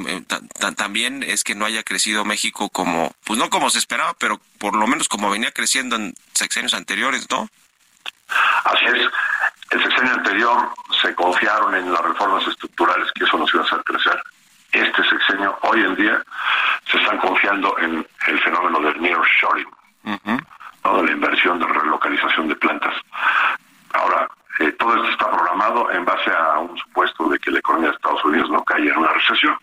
también 0.77 1.23
es 1.23 1.43
que 1.43 1.55
no 1.55 1.65
haya 1.65 1.83
crecido 1.83 2.23
México 2.23 2.69
como, 2.69 3.13
pues 3.25 3.37
no 3.37 3.49
como 3.49 3.69
se 3.69 3.79
esperaba, 3.79 4.13
pero 4.13 4.39
por 4.59 4.77
lo 4.77 4.87
menos 4.87 5.09
como 5.09 5.29
venía 5.29 5.51
creciendo 5.51 5.97
en 5.97 6.15
sexenios 6.33 6.73
anteriores, 6.73 7.29
¿no? 7.29 7.49
Así 8.63 8.85
es. 8.85 9.07
El 9.71 9.83
sexenio 9.83 10.13
anterior 10.13 10.69
se 11.01 11.13
confiaron 11.15 11.75
en 11.75 11.91
las 11.91 12.01
reformas 12.01 12.47
estructurales 12.47 13.11
que 13.13 13.23
eso 13.23 13.37
nos 13.37 13.53
iba 13.53 13.63
a 13.63 13.65
hacer 13.65 13.83
crecer. 13.83 14.23
Este 14.71 15.03
sexenio, 15.09 15.57
hoy 15.63 15.81
en 15.81 15.95
día, 15.95 16.21
se 16.89 16.97
están 16.97 17.17
confiando 17.17 17.77
en 17.79 18.05
el 18.27 18.39
fenómeno 18.41 18.79
del 18.79 19.01
nearshoring, 19.01 19.67
uh 20.03 20.41
de 20.97 21.03
la 21.03 21.11
inversión 21.11 21.59
de 21.59 21.65
relocalización 21.65 22.47
de 22.47 22.55
plantas. 22.55 22.93
Ahora, 23.93 24.27
eh, 24.59 24.71
todo 24.73 24.95
esto 24.95 25.09
está 25.09 25.31
programado 25.31 25.91
en 25.91 26.05
base 26.05 26.31
a 26.31 26.59
un 26.59 26.77
supuesto 26.77 27.27
de 27.27 27.39
que 27.39 27.51
la 27.51 27.59
economía 27.59 27.89
de 27.89 27.95
Estados 27.95 28.23
Unidos 28.23 28.49
no 28.51 28.63
caiga 28.63 28.93
en 28.93 28.99
una 28.99 29.11
recesión. 29.11 29.57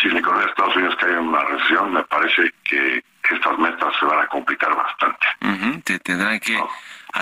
Si 0.00 0.08
la 0.08 0.18
economía 0.18 0.46
de 0.46 0.50
Estados 0.50 0.76
Unidos 0.76 0.96
cae 0.98 1.12
en 1.12 1.28
una 1.28 1.44
recesión, 1.44 1.92
me 1.92 2.02
parece 2.04 2.52
que 2.64 3.02
estas 3.30 3.58
metas 3.58 3.94
se 3.98 4.04
van 4.04 4.18
a 4.18 4.26
complicar 4.26 4.74
bastante. 4.74 5.26
Te 5.84 5.98
tendrán 6.00 6.40
que 6.40 6.62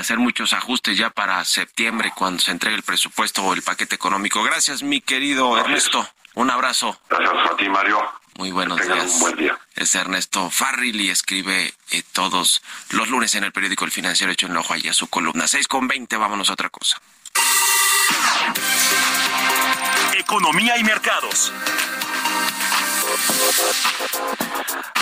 hacer 0.00 0.18
muchos 0.18 0.52
ajustes 0.52 0.96
ya 0.96 1.10
para 1.10 1.44
septiembre 1.44 2.12
cuando 2.14 2.42
se 2.42 2.50
entregue 2.50 2.76
el 2.76 2.82
presupuesto 2.82 3.42
o 3.42 3.54
el 3.54 3.62
paquete 3.62 3.94
económico. 3.94 4.42
Gracias, 4.42 4.82
mi 4.82 5.00
querido 5.00 5.58
Ernesto. 5.58 6.08
Un 6.34 6.50
abrazo. 6.50 7.00
Gracias 7.08 7.50
a 7.50 7.56
ti, 7.56 7.68
Mario. 7.68 8.00
Muy 8.36 8.52
buenos 8.52 8.80
días. 8.80 9.14
Un 9.14 9.20
buen 9.20 9.36
día. 9.36 9.58
Es 9.74 9.94
Ernesto 9.94 10.50
Farril 10.50 11.00
y 11.00 11.10
escribe 11.10 11.74
eh, 11.90 12.02
todos 12.12 12.62
los 12.90 13.08
lunes 13.08 13.34
en 13.34 13.44
el 13.44 13.52
periódico 13.52 13.84
El 13.84 13.90
Financiero 13.90 14.32
hecho 14.32 14.46
en 14.46 14.56
ojo 14.56 14.74
a 14.74 14.92
su 14.92 15.08
columna. 15.08 15.46
6 15.46 15.68
con 15.68 15.88
20, 15.88 16.16
vámonos 16.16 16.48
a 16.50 16.54
otra 16.54 16.70
cosa. 16.70 17.00
Economía 20.14 20.78
y 20.78 20.84
mercados. 20.84 21.52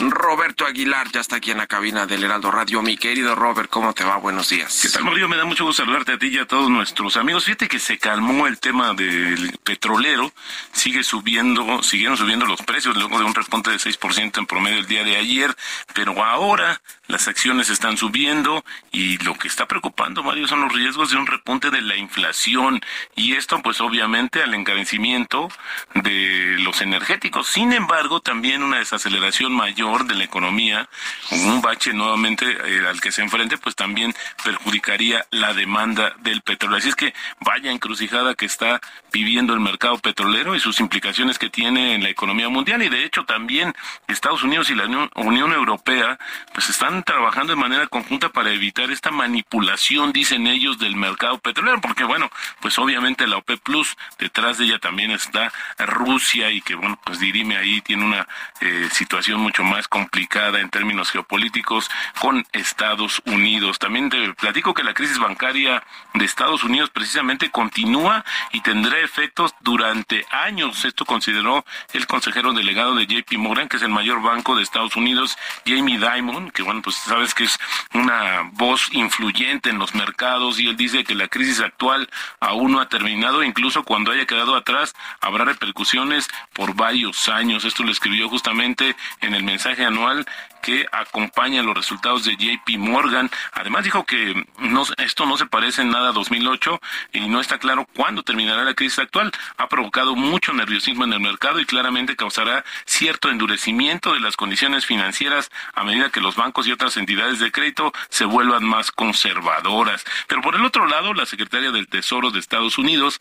Roberto 0.00 0.66
Aguilar 0.66 1.10
ya 1.10 1.20
está 1.20 1.36
aquí 1.36 1.50
en 1.50 1.58
la 1.58 1.66
cabina 1.66 2.06
del 2.06 2.22
Heraldo 2.22 2.50
Radio. 2.50 2.82
Mi 2.82 2.96
querido 2.96 3.34
Robert, 3.34 3.68
¿cómo 3.68 3.92
te 3.92 4.04
va? 4.04 4.16
Buenos 4.16 4.48
días. 4.48 4.80
¿Qué 4.82 4.88
tal, 4.88 5.04
Mario? 5.04 5.28
Me 5.28 5.36
da 5.36 5.44
mucho 5.44 5.64
gusto 5.64 5.82
saludarte 5.82 6.12
a 6.12 6.18
ti 6.18 6.28
y 6.28 6.38
a 6.38 6.46
todos 6.46 6.70
nuestros 6.70 7.16
amigos. 7.16 7.44
Fíjate 7.44 7.66
que 7.66 7.78
se 7.78 7.98
calmó 7.98 8.46
el 8.46 8.60
tema 8.60 8.94
del 8.94 9.58
petrolero. 9.64 10.32
Sigue 10.72 11.02
subiendo, 11.02 11.82
siguieron 11.82 12.16
subiendo 12.16 12.46
los 12.46 12.62
precios 12.62 12.96
luego 12.96 13.18
de 13.18 13.24
un 13.24 13.34
repunte 13.34 13.70
de 13.70 13.78
6% 13.78 14.38
en 14.38 14.46
promedio 14.46 14.78
el 14.78 14.86
día 14.86 15.02
de 15.02 15.16
ayer. 15.16 15.56
Pero 15.94 16.24
ahora 16.24 16.80
las 17.08 17.26
acciones 17.26 17.70
están 17.70 17.96
subiendo 17.96 18.64
y 18.92 19.16
lo 19.24 19.34
que 19.34 19.48
está 19.48 19.66
preocupando, 19.66 20.22
Mario, 20.22 20.46
son 20.46 20.60
los 20.60 20.72
riesgos 20.72 21.10
de 21.10 21.16
un 21.16 21.26
repunte 21.26 21.70
de 21.70 21.80
la 21.80 21.96
inflación. 21.96 22.80
Y 23.16 23.32
esto, 23.32 23.60
pues 23.62 23.80
obviamente, 23.80 24.42
al 24.42 24.54
encarecimiento 24.54 25.48
de 25.94 26.56
los 26.58 26.82
energéticos. 26.82 27.48
Sin 27.48 27.72
embargo, 27.72 28.20
también 28.20 28.62
una 28.62 28.78
desaceleración 28.78 29.52
mayor 29.52 30.06
de 30.06 30.14
la 30.14 30.24
economía, 30.24 30.88
un 31.30 31.62
bache 31.62 31.94
nuevamente 31.94 32.44
eh, 32.46 32.86
al 32.86 33.00
que 33.00 33.10
se 33.10 33.22
enfrente, 33.22 33.56
pues 33.56 33.74
también 33.74 34.14
perjudicaría 34.44 35.26
la 35.30 35.54
demanda 35.54 36.14
del 36.20 36.42
petróleo. 36.42 36.76
Así 36.76 36.90
es 36.90 36.96
que 36.96 37.14
vaya 37.40 37.72
encrucijada 37.72 38.34
que 38.34 38.44
está 38.44 38.80
viviendo 39.12 39.54
el 39.54 39.60
mercado 39.60 39.98
petrolero 39.98 40.54
y 40.54 40.60
sus 40.60 40.78
implicaciones 40.80 41.38
que 41.38 41.48
tiene 41.48 41.94
en 41.94 42.02
la 42.02 42.10
economía 42.10 42.50
mundial. 42.50 42.82
Y 42.82 42.90
de 42.90 43.04
hecho 43.04 43.24
también 43.24 43.74
Estados 44.08 44.42
Unidos 44.42 44.68
y 44.68 44.74
la 44.74 44.86
Unión 45.14 45.52
Europea 45.52 46.18
pues 46.52 46.68
están 46.68 46.97
trabajando 47.02 47.52
de 47.52 47.60
manera 47.60 47.86
conjunta 47.86 48.28
para 48.30 48.52
evitar 48.52 48.90
esta 48.90 49.10
manipulación, 49.10 50.12
dicen 50.12 50.46
ellos, 50.46 50.78
del 50.78 50.96
mercado 50.96 51.38
petrolero, 51.38 51.80
porque 51.80 52.04
bueno, 52.04 52.30
pues 52.60 52.78
obviamente 52.78 53.26
la 53.26 53.38
OPEP 53.38 53.60
Plus, 53.60 53.96
detrás 54.18 54.58
de 54.58 54.64
ella 54.64 54.78
también 54.78 55.10
está 55.10 55.52
Rusia 55.78 56.50
y 56.50 56.60
que 56.60 56.74
bueno, 56.74 56.98
pues 57.04 57.20
dirime 57.20 57.56
ahí, 57.56 57.80
tiene 57.80 58.04
una 58.04 58.28
eh, 58.60 58.88
situación 58.92 59.40
mucho 59.40 59.64
más 59.64 59.88
complicada 59.88 60.60
en 60.60 60.70
términos 60.70 61.10
geopolíticos 61.10 61.90
con 62.20 62.46
Estados 62.52 63.20
Unidos. 63.26 63.78
También 63.78 64.10
te 64.10 64.34
platico 64.34 64.74
que 64.74 64.84
la 64.84 64.94
crisis 64.94 65.18
bancaria 65.18 65.82
de 66.14 66.24
Estados 66.24 66.64
Unidos 66.64 66.90
precisamente 66.90 67.50
continúa 67.50 68.24
y 68.52 68.60
tendrá 68.60 68.98
efectos 68.98 69.54
durante 69.60 70.26
años. 70.30 70.84
Esto 70.84 71.04
consideró 71.04 71.64
el 71.92 72.06
consejero 72.06 72.52
delegado 72.52 72.94
de 72.94 73.06
JP 73.06 73.38
Morgan, 73.38 73.68
que 73.68 73.76
es 73.76 73.82
el 73.82 73.90
mayor 73.90 74.22
banco 74.22 74.56
de 74.56 74.62
Estados 74.62 74.96
Unidos, 74.96 75.36
Jamie 75.66 75.98
Dimon, 75.98 76.50
que 76.50 76.62
bueno, 76.62 76.82
pues 76.88 76.96
sabes 77.00 77.34
que 77.34 77.44
es 77.44 77.58
una 77.92 78.48
voz 78.54 78.88
influyente 78.92 79.68
en 79.68 79.78
los 79.78 79.94
mercados 79.94 80.58
y 80.58 80.68
él 80.68 80.76
dice 80.78 81.04
que 81.04 81.14
la 81.14 81.28
crisis 81.28 81.60
actual 81.60 82.08
aún 82.40 82.72
no 82.72 82.80
ha 82.80 82.88
terminado, 82.88 83.42
incluso 83.42 83.82
cuando 83.82 84.10
haya 84.10 84.24
quedado 84.24 84.56
atrás 84.56 84.94
habrá 85.20 85.44
repercusiones 85.44 86.28
por 86.54 86.74
varios 86.74 87.28
años. 87.28 87.66
Esto 87.66 87.82
lo 87.82 87.92
escribió 87.92 88.30
justamente 88.30 88.96
en 89.20 89.34
el 89.34 89.42
mensaje 89.42 89.84
anual 89.84 90.24
que 90.62 90.86
acompaña 90.92 91.62
los 91.62 91.74
resultados 91.74 92.24
de 92.24 92.36
JP 92.36 92.78
Morgan. 92.78 93.30
Además 93.52 93.84
dijo 93.84 94.04
que 94.04 94.46
no, 94.58 94.84
esto 94.98 95.26
no 95.26 95.36
se 95.36 95.46
parece 95.46 95.82
en 95.82 95.90
nada 95.90 96.10
a 96.10 96.12
2008 96.12 96.80
y 97.12 97.20
no 97.28 97.40
está 97.40 97.58
claro 97.58 97.86
cuándo 97.94 98.22
terminará 98.22 98.64
la 98.64 98.74
crisis 98.74 98.98
actual. 98.98 99.32
Ha 99.56 99.68
provocado 99.68 100.14
mucho 100.14 100.52
nerviosismo 100.52 101.04
en 101.04 101.12
el 101.12 101.20
mercado 101.20 101.60
y 101.60 101.66
claramente 101.66 102.16
causará 102.16 102.64
cierto 102.86 103.30
endurecimiento 103.30 104.12
de 104.12 104.20
las 104.20 104.36
condiciones 104.36 104.86
financieras 104.86 105.50
a 105.74 105.84
medida 105.84 106.10
que 106.10 106.20
los 106.20 106.36
bancos 106.36 106.66
y 106.66 106.72
otras 106.72 106.96
entidades 106.96 107.38
de 107.38 107.52
crédito 107.52 107.92
se 108.08 108.24
vuelvan 108.24 108.64
más 108.64 108.90
conservadoras. 108.90 110.04
Pero 110.26 110.42
por 110.42 110.54
el 110.54 110.64
otro 110.64 110.86
lado, 110.86 111.14
la 111.14 111.26
secretaria 111.26 111.70
del 111.70 111.88
Tesoro 111.88 112.30
de 112.30 112.38
Estados 112.38 112.78
Unidos 112.78 113.20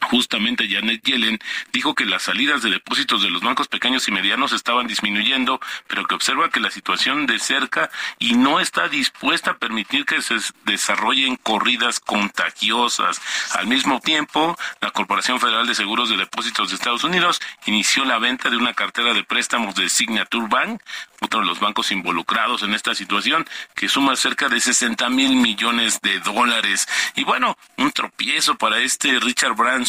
Justamente 0.00 0.68
Janet 0.68 1.02
Yellen 1.02 1.38
dijo 1.72 1.94
que 1.94 2.04
las 2.04 2.24
salidas 2.24 2.62
de 2.62 2.70
depósitos 2.70 3.22
de 3.22 3.30
los 3.30 3.42
bancos 3.42 3.68
pequeños 3.68 4.06
y 4.08 4.12
medianos 4.12 4.52
estaban 4.52 4.86
disminuyendo, 4.86 5.60
pero 5.86 6.04
que 6.06 6.14
observa 6.14 6.50
que 6.50 6.60
la 6.60 6.70
situación 6.70 7.26
de 7.26 7.38
cerca 7.38 7.90
y 8.18 8.34
no 8.34 8.60
está 8.60 8.88
dispuesta 8.88 9.52
a 9.52 9.58
permitir 9.58 10.04
que 10.04 10.22
se 10.22 10.36
desarrollen 10.64 11.36
corridas 11.36 12.00
contagiosas. 12.00 13.20
Al 13.56 13.66
mismo 13.66 14.00
tiempo, 14.00 14.56
la 14.80 14.90
Corporación 14.90 15.40
Federal 15.40 15.66
de 15.66 15.74
Seguros 15.74 16.10
de 16.10 16.16
Depósitos 16.16 16.68
de 16.68 16.76
Estados 16.76 17.04
Unidos 17.04 17.40
inició 17.66 18.04
la 18.04 18.18
venta 18.18 18.50
de 18.50 18.56
una 18.56 18.74
cartera 18.74 19.14
de 19.14 19.24
préstamos 19.24 19.74
de 19.74 19.88
Signature 19.88 20.46
Bank, 20.48 20.82
otro 21.20 21.40
de 21.40 21.46
los 21.46 21.60
bancos 21.60 21.90
involucrados 21.90 22.62
en 22.62 22.74
esta 22.74 22.94
situación, 22.94 23.46
que 23.74 23.88
suma 23.88 24.16
cerca 24.16 24.48
de 24.48 24.60
60 24.60 25.08
mil 25.10 25.36
millones 25.36 26.00
de 26.02 26.20
dólares. 26.20 26.86
Y 27.14 27.24
bueno, 27.24 27.56
un 27.78 27.90
tropiezo 27.90 28.56
para 28.56 28.78
este 28.78 29.18
Richard 29.20 29.54
Branson 29.54 29.85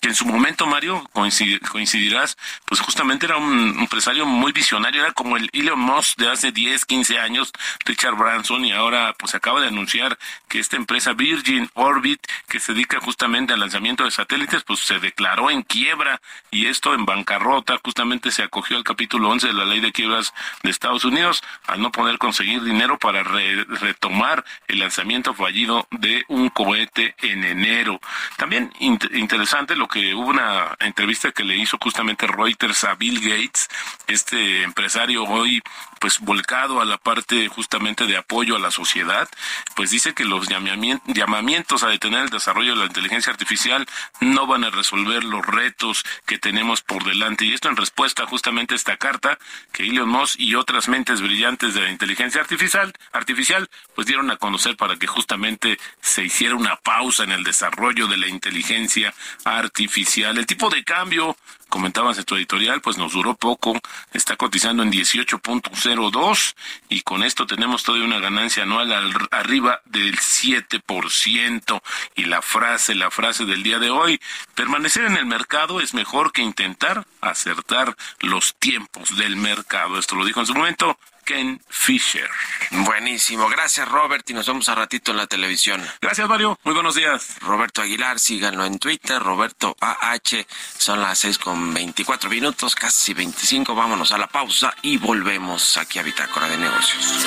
Que 0.00 0.08
en 0.08 0.14
su 0.14 0.24
momento, 0.24 0.66
Mario, 0.66 1.08
coincidirás, 1.12 2.36
pues 2.64 2.80
justamente 2.80 3.26
era 3.26 3.36
un 3.36 3.78
empresario 3.78 4.24
muy 4.24 4.52
visionario, 4.52 5.02
era 5.02 5.12
como 5.12 5.36
el 5.36 5.50
Elon 5.52 5.78
Musk 5.78 6.18
de 6.18 6.30
hace 6.30 6.50
10, 6.50 6.84
15 6.86 7.18
años, 7.18 7.52
Richard 7.84 8.16
Branson, 8.16 8.64
y 8.64 8.72
ahora 8.72 9.14
pues 9.18 9.34
acaba 9.34 9.60
de 9.60 9.68
anunciar 9.68 10.18
que 10.48 10.58
esta 10.60 10.76
empresa 10.76 11.12
Virgin 11.12 11.68
Orbit, 11.74 12.20
que 12.48 12.58
se 12.58 12.72
dedica 12.72 13.00
justamente 13.00 13.52
al 13.52 13.60
lanzamiento 13.60 14.04
de 14.04 14.10
satélites, 14.10 14.62
pues 14.64 14.80
se 14.80 14.98
declaró 14.98 15.50
en 15.50 15.62
quiebra 15.62 16.20
y 16.50 16.66
esto 16.66 16.94
en 16.94 17.04
bancarrota, 17.04 17.78
justamente 17.84 18.30
se 18.30 18.42
acogió 18.42 18.76
al 18.76 18.84
capítulo 18.84 19.28
11 19.28 19.48
de 19.48 19.52
la 19.52 19.66
ley 19.66 19.80
de 19.80 19.92
quiebras 19.92 20.32
de 20.62 20.70
Estados 20.70 21.04
Unidos 21.04 21.42
al 21.66 21.82
no 21.82 21.92
poder 21.92 22.18
conseguir 22.18 22.62
dinero 22.62 22.98
para 22.98 23.22
retomar 23.22 24.44
el 24.68 24.78
lanzamiento 24.78 25.34
fallido 25.34 25.86
de 25.90 26.24
un 26.28 26.48
cohete 26.48 27.14
en 27.18 27.44
enero. 27.44 28.00
También 28.36 28.72
interesante 28.80 29.33
lo 29.76 29.88
que 29.88 30.14
hubo 30.14 30.28
una 30.28 30.76
entrevista 30.80 31.32
que 31.32 31.44
le 31.44 31.56
hizo 31.56 31.78
justamente 31.80 32.26
Reuters 32.26 32.84
a 32.84 32.94
Bill 32.94 33.20
Gates, 33.20 33.68
este 34.06 34.62
empresario 34.62 35.24
hoy 35.24 35.62
pues 36.04 36.20
volcado 36.20 36.82
a 36.82 36.84
la 36.84 36.98
parte 36.98 37.48
justamente 37.48 38.06
de 38.06 38.18
apoyo 38.18 38.56
a 38.56 38.58
la 38.58 38.70
sociedad, 38.70 39.26
pues 39.74 39.90
dice 39.90 40.12
que 40.12 40.26
los 40.26 40.48
llamamientos 40.48 41.82
a 41.82 41.88
detener 41.88 42.24
el 42.24 42.28
desarrollo 42.28 42.74
de 42.74 42.80
la 42.80 42.84
inteligencia 42.84 43.32
artificial 43.32 43.86
no 44.20 44.46
van 44.46 44.64
a 44.64 44.70
resolver 44.70 45.24
los 45.24 45.46
retos 45.46 46.04
que 46.26 46.36
tenemos 46.36 46.82
por 46.82 47.04
delante. 47.04 47.46
Y 47.46 47.54
esto 47.54 47.70
en 47.70 47.76
respuesta 47.76 48.26
justamente 48.26 48.74
a 48.74 48.76
esta 48.76 48.98
carta 48.98 49.38
que 49.72 49.84
Elon 49.84 50.10
Musk 50.10 50.38
y 50.38 50.56
otras 50.56 50.88
mentes 50.88 51.22
brillantes 51.22 51.72
de 51.72 51.80
la 51.80 51.90
inteligencia 51.90 52.42
artificial, 52.42 52.92
artificial 53.12 53.70
pues 53.94 54.06
dieron 54.06 54.30
a 54.30 54.36
conocer 54.36 54.76
para 54.76 54.96
que 54.96 55.06
justamente 55.06 55.78
se 56.02 56.24
hiciera 56.24 56.54
una 56.54 56.76
pausa 56.76 57.24
en 57.24 57.32
el 57.32 57.44
desarrollo 57.44 58.08
de 58.08 58.18
la 58.18 58.28
inteligencia 58.28 59.14
artificial. 59.46 60.36
El 60.36 60.44
tipo 60.44 60.68
de 60.68 60.84
cambio 60.84 61.34
comentabas 61.74 62.16
en 62.18 62.24
tu 62.24 62.36
editorial, 62.36 62.80
pues 62.80 62.98
nos 62.98 63.14
duró 63.14 63.34
poco, 63.34 63.76
está 64.12 64.36
cotizando 64.36 64.84
en 64.84 64.92
18.02 64.92 66.54
y 66.88 67.02
con 67.02 67.24
esto 67.24 67.48
tenemos 67.48 67.82
todavía 67.82 68.06
una 68.06 68.20
ganancia 68.20 68.62
anual 68.62 68.92
arriba 69.32 69.80
del 69.84 70.16
7%. 70.16 71.82
Y 72.14 72.26
la 72.26 72.42
frase, 72.42 72.94
la 72.94 73.10
frase 73.10 73.44
del 73.44 73.64
día 73.64 73.80
de 73.80 73.90
hoy, 73.90 74.20
permanecer 74.54 75.04
en 75.06 75.16
el 75.16 75.26
mercado 75.26 75.80
es 75.80 75.94
mejor 75.94 76.30
que 76.30 76.42
intentar 76.42 77.08
acertar 77.20 77.96
los 78.20 78.54
tiempos 78.54 79.16
del 79.16 79.34
mercado. 79.34 79.98
Esto 79.98 80.14
lo 80.14 80.24
dijo 80.24 80.38
en 80.38 80.46
su 80.46 80.54
momento 80.54 80.96
Ken 81.24 81.60
Fisher. 81.68 82.28
Buenísimo, 82.70 83.48
gracias 83.48 83.88
Robert 83.88 84.28
y 84.28 84.34
nos 84.34 84.46
vemos 84.46 84.68
a 84.68 84.74
ratito 84.74 85.10
en 85.10 85.16
la 85.16 85.26
televisión. 85.26 85.82
Gracias 86.00 86.28
Mario, 86.28 86.58
muy 86.64 86.74
buenos 86.74 86.94
días. 86.94 87.36
Roberto 87.40 87.82
Aguilar, 87.82 88.18
síganlo 88.18 88.64
en 88.64 88.78
Twitter, 88.78 89.20
Roberto 89.22 89.76
AH, 89.80 90.46
son 90.78 91.00
las 91.00 91.18
seis 91.18 91.38
con 91.38 91.72
veinticuatro 91.74 92.30
minutos, 92.30 92.74
casi 92.74 93.14
25, 93.14 93.74
vámonos 93.74 94.12
a 94.12 94.18
la 94.18 94.26
pausa 94.26 94.74
y 94.82 94.96
volvemos 94.98 95.76
aquí 95.76 95.98
a 95.98 96.02
Bitácora 96.02 96.48
de 96.48 96.58
Negocios. 96.58 97.26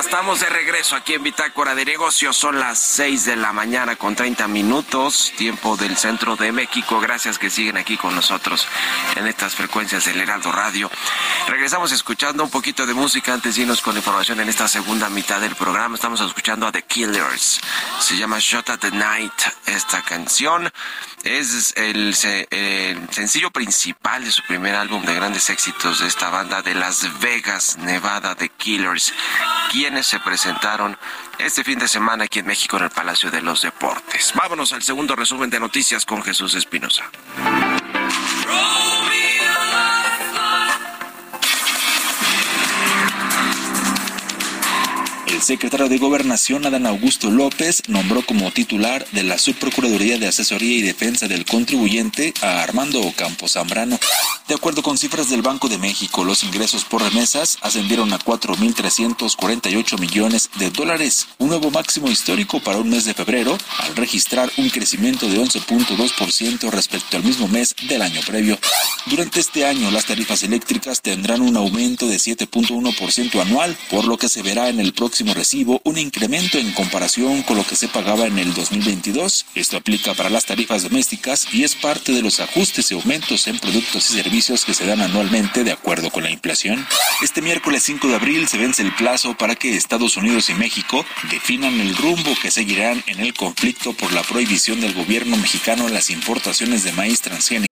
Ya 0.00 0.09
estamos 0.20 0.40
de 0.40 0.50
regreso 0.50 0.96
aquí 0.96 1.14
en 1.14 1.22
Bitácora 1.22 1.74
de 1.74 1.82
Negocios. 1.82 2.36
Son 2.36 2.60
las 2.60 2.78
6 2.78 3.24
de 3.24 3.36
la 3.36 3.54
mañana 3.54 3.96
con 3.96 4.14
30 4.14 4.48
minutos, 4.48 5.32
tiempo 5.38 5.78
del 5.78 5.96
centro 5.96 6.36
de 6.36 6.52
México. 6.52 7.00
Gracias 7.00 7.38
que 7.38 7.48
siguen 7.48 7.78
aquí 7.78 7.96
con 7.96 8.14
nosotros 8.14 8.68
en 9.16 9.26
estas 9.26 9.54
frecuencias 9.54 10.04
del 10.04 10.20
Heraldo 10.20 10.52
Radio. 10.52 10.90
Regresamos 11.48 11.90
escuchando 11.92 12.44
un 12.44 12.50
poquito 12.50 12.84
de 12.84 12.92
música 12.92 13.32
antes 13.32 13.56
de 13.56 13.62
irnos 13.62 13.80
con 13.80 13.96
información 13.96 14.40
en 14.40 14.50
esta 14.50 14.68
segunda 14.68 15.08
mitad 15.08 15.40
del 15.40 15.56
programa. 15.56 15.94
Estamos 15.94 16.20
escuchando 16.20 16.66
a 16.66 16.72
The 16.72 16.82
Killers. 16.82 17.58
Se 18.00 18.18
llama 18.18 18.36
Shot 18.40 18.68
at 18.68 18.80
the 18.80 18.90
Night 18.90 19.32
esta 19.64 20.02
canción. 20.02 20.70
Es 21.22 21.74
el, 21.76 22.14
sencillo 22.14 23.50
principal 23.50 24.24
de 24.24 24.30
su 24.30 24.42
primer 24.42 24.74
álbum 24.74 25.04
de 25.04 25.14
grandes 25.14 25.50
éxitos 25.50 26.00
de 26.00 26.08
esta 26.08 26.30
banda 26.30 26.62
de 26.62 26.74
Las 26.74 27.20
Vegas, 27.20 27.76
Nevada, 27.78 28.34
The 28.34 28.48
Killers, 28.48 29.12
quienes 29.70 30.09
se 30.10 30.18
presentaron 30.18 30.98
este 31.38 31.62
fin 31.62 31.78
de 31.78 31.86
semana 31.86 32.24
aquí 32.24 32.40
en 32.40 32.46
México 32.46 32.76
en 32.76 32.82
el 32.82 32.90
Palacio 32.90 33.30
de 33.30 33.42
los 33.42 33.62
Deportes. 33.62 34.32
Vámonos 34.34 34.72
al 34.72 34.82
segundo 34.82 35.14
resumen 35.14 35.50
de 35.50 35.60
noticias 35.60 36.04
con 36.04 36.20
Jesús 36.20 36.56
Espinosa. 36.56 37.08
El 45.28 45.40
secretario 45.42 45.88
de 45.88 45.98
Gobernación, 45.98 46.66
Adán 46.66 46.86
Augusto 46.86 47.30
López, 47.30 47.84
nombró 47.86 48.22
como 48.22 48.50
titular 48.50 49.06
de 49.12 49.22
la 49.22 49.38
Subprocuraduría 49.38 50.18
de 50.18 50.26
Asesoría 50.26 50.78
y 50.78 50.82
Defensa 50.82 51.28
del 51.28 51.44
Contribuyente 51.44 52.34
a 52.42 52.64
Armando 52.64 53.00
Ocampo 53.00 53.46
Zambrano. 53.46 53.96
De 54.50 54.56
acuerdo 54.56 54.82
con 54.82 54.98
cifras 54.98 55.30
del 55.30 55.42
Banco 55.42 55.68
de 55.68 55.78
México, 55.78 56.24
los 56.24 56.42
ingresos 56.42 56.84
por 56.84 57.00
remesas 57.00 57.56
ascendieron 57.60 58.12
a 58.12 58.18
4.348 58.18 60.00
millones 60.00 60.50
de 60.58 60.70
dólares, 60.70 61.28
un 61.38 61.50
nuevo 61.50 61.70
máximo 61.70 62.10
histórico 62.10 62.58
para 62.58 62.78
un 62.78 62.90
mes 62.90 63.04
de 63.04 63.14
febrero, 63.14 63.56
al 63.78 63.94
registrar 63.94 64.50
un 64.56 64.68
crecimiento 64.68 65.28
de 65.28 65.38
11.2% 65.38 66.68
respecto 66.68 67.16
al 67.16 67.22
mismo 67.22 67.46
mes 67.46 67.76
del 67.86 68.02
año 68.02 68.20
previo. 68.26 68.58
Durante 69.06 69.38
este 69.38 69.64
año, 69.64 69.88
las 69.92 70.06
tarifas 70.06 70.42
eléctricas 70.42 71.00
tendrán 71.00 71.42
un 71.42 71.56
aumento 71.56 72.08
de 72.08 72.16
7.1% 72.16 73.40
anual, 73.40 73.78
por 73.88 74.04
lo 74.04 74.18
que 74.18 74.28
se 74.28 74.42
verá 74.42 74.68
en 74.68 74.80
el 74.80 74.92
próximo 74.94 75.32
recibo 75.32 75.80
un 75.84 75.96
incremento 75.96 76.58
en 76.58 76.72
comparación 76.72 77.44
con 77.44 77.56
lo 77.56 77.64
que 77.64 77.76
se 77.76 77.86
pagaba 77.86 78.26
en 78.26 78.36
el 78.36 78.52
2022. 78.52 79.46
Esto 79.54 79.76
aplica 79.76 80.14
para 80.14 80.28
las 80.28 80.46
tarifas 80.46 80.82
domésticas 80.82 81.46
y 81.52 81.62
es 81.62 81.76
parte 81.76 82.10
de 82.10 82.22
los 82.22 82.40
ajustes 82.40 82.90
y 82.90 82.94
aumentos 82.94 83.46
en 83.46 83.56
productos 83.60 84.10
y 84.10 84.14
servicios 84.14 84.39
que 84.40 84.72
se 84.72 84.86
dan 84.86 85.02
anualmente 85.02 85.64
de 85.64 85.72
acuerdo 85.72 86.10
con 86.10 86.22
la 86.22 86.30
inflación. 86.30 86.86
Este 87.22 87.42
miércoles 87.42 87.82
5 87.82 88.08
de 88.08 88.14
abril 88.14 88.48
se 88.48 88.56
vence 88.56 88.80
el 88.80 88.94
plazo 88.94 89.36
para 89.36 89.54
que 89.54 89.76
Estados 89.76 90.16
Unidos 90.16 90.48
y 90.48 90.54
México 90.54 91.04
definan 91.30 91.78
el 91.78 91.94
rumbo 91.94 92.30
que 92.40 92.50
seguirán 92.50 93.02
en 93.06 93.20
el 93.20 93.34
conflicto 93.34 93.92
por 93.92 94.12
la 94.12 94.22
prohibición 94.22 94.80
del 94.80 94.94
gobierno 94.94 95.36
mexicano 95.36 95.86
a 95.86 95.90
las 95.90 96.08
importaciones 96.08 96.84
de 96.84 96.92
maíz 96.92 97.20
transgénico. 97.20 97.66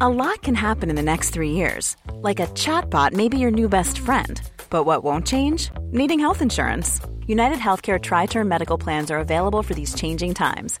A 0.00 0.08
lot 0.08 0.42
can 0.42 0.54
happen 0.54 0.88
in 0.88 0.96
the 0.96 1.02
next 1.02 1.30
three 1.30 1.50
years. 1.50 1.96
Like 2.22 2.40
a 2.40 2.46
chatbot 2.54 3.12
may 3.12 3.28
be 3.28 3.38
your 3.38 3.52
new 3.52 3.68
best 3.68 3.98
friend. 3.98 4.40
But 4.70 4.84
what 4.84 5.04
won't 5.04 5.26
change? 5.26 5.70
Needing 5.92 6.18
health 6.18 6.40
insurance. 6.40 7.00
United 7.26 7.58
Healthcare 7.58 8.00
Tri 8.00 8.26
Term 8.26 8.48
Medical 8.48 8.78
Plans 8.78 9.10
are 9.10 9.20
available 9.20 9.62
for 9.62 9.74
these 9.74 9.94
changing 9.94 10.34
times. 10.34 10.80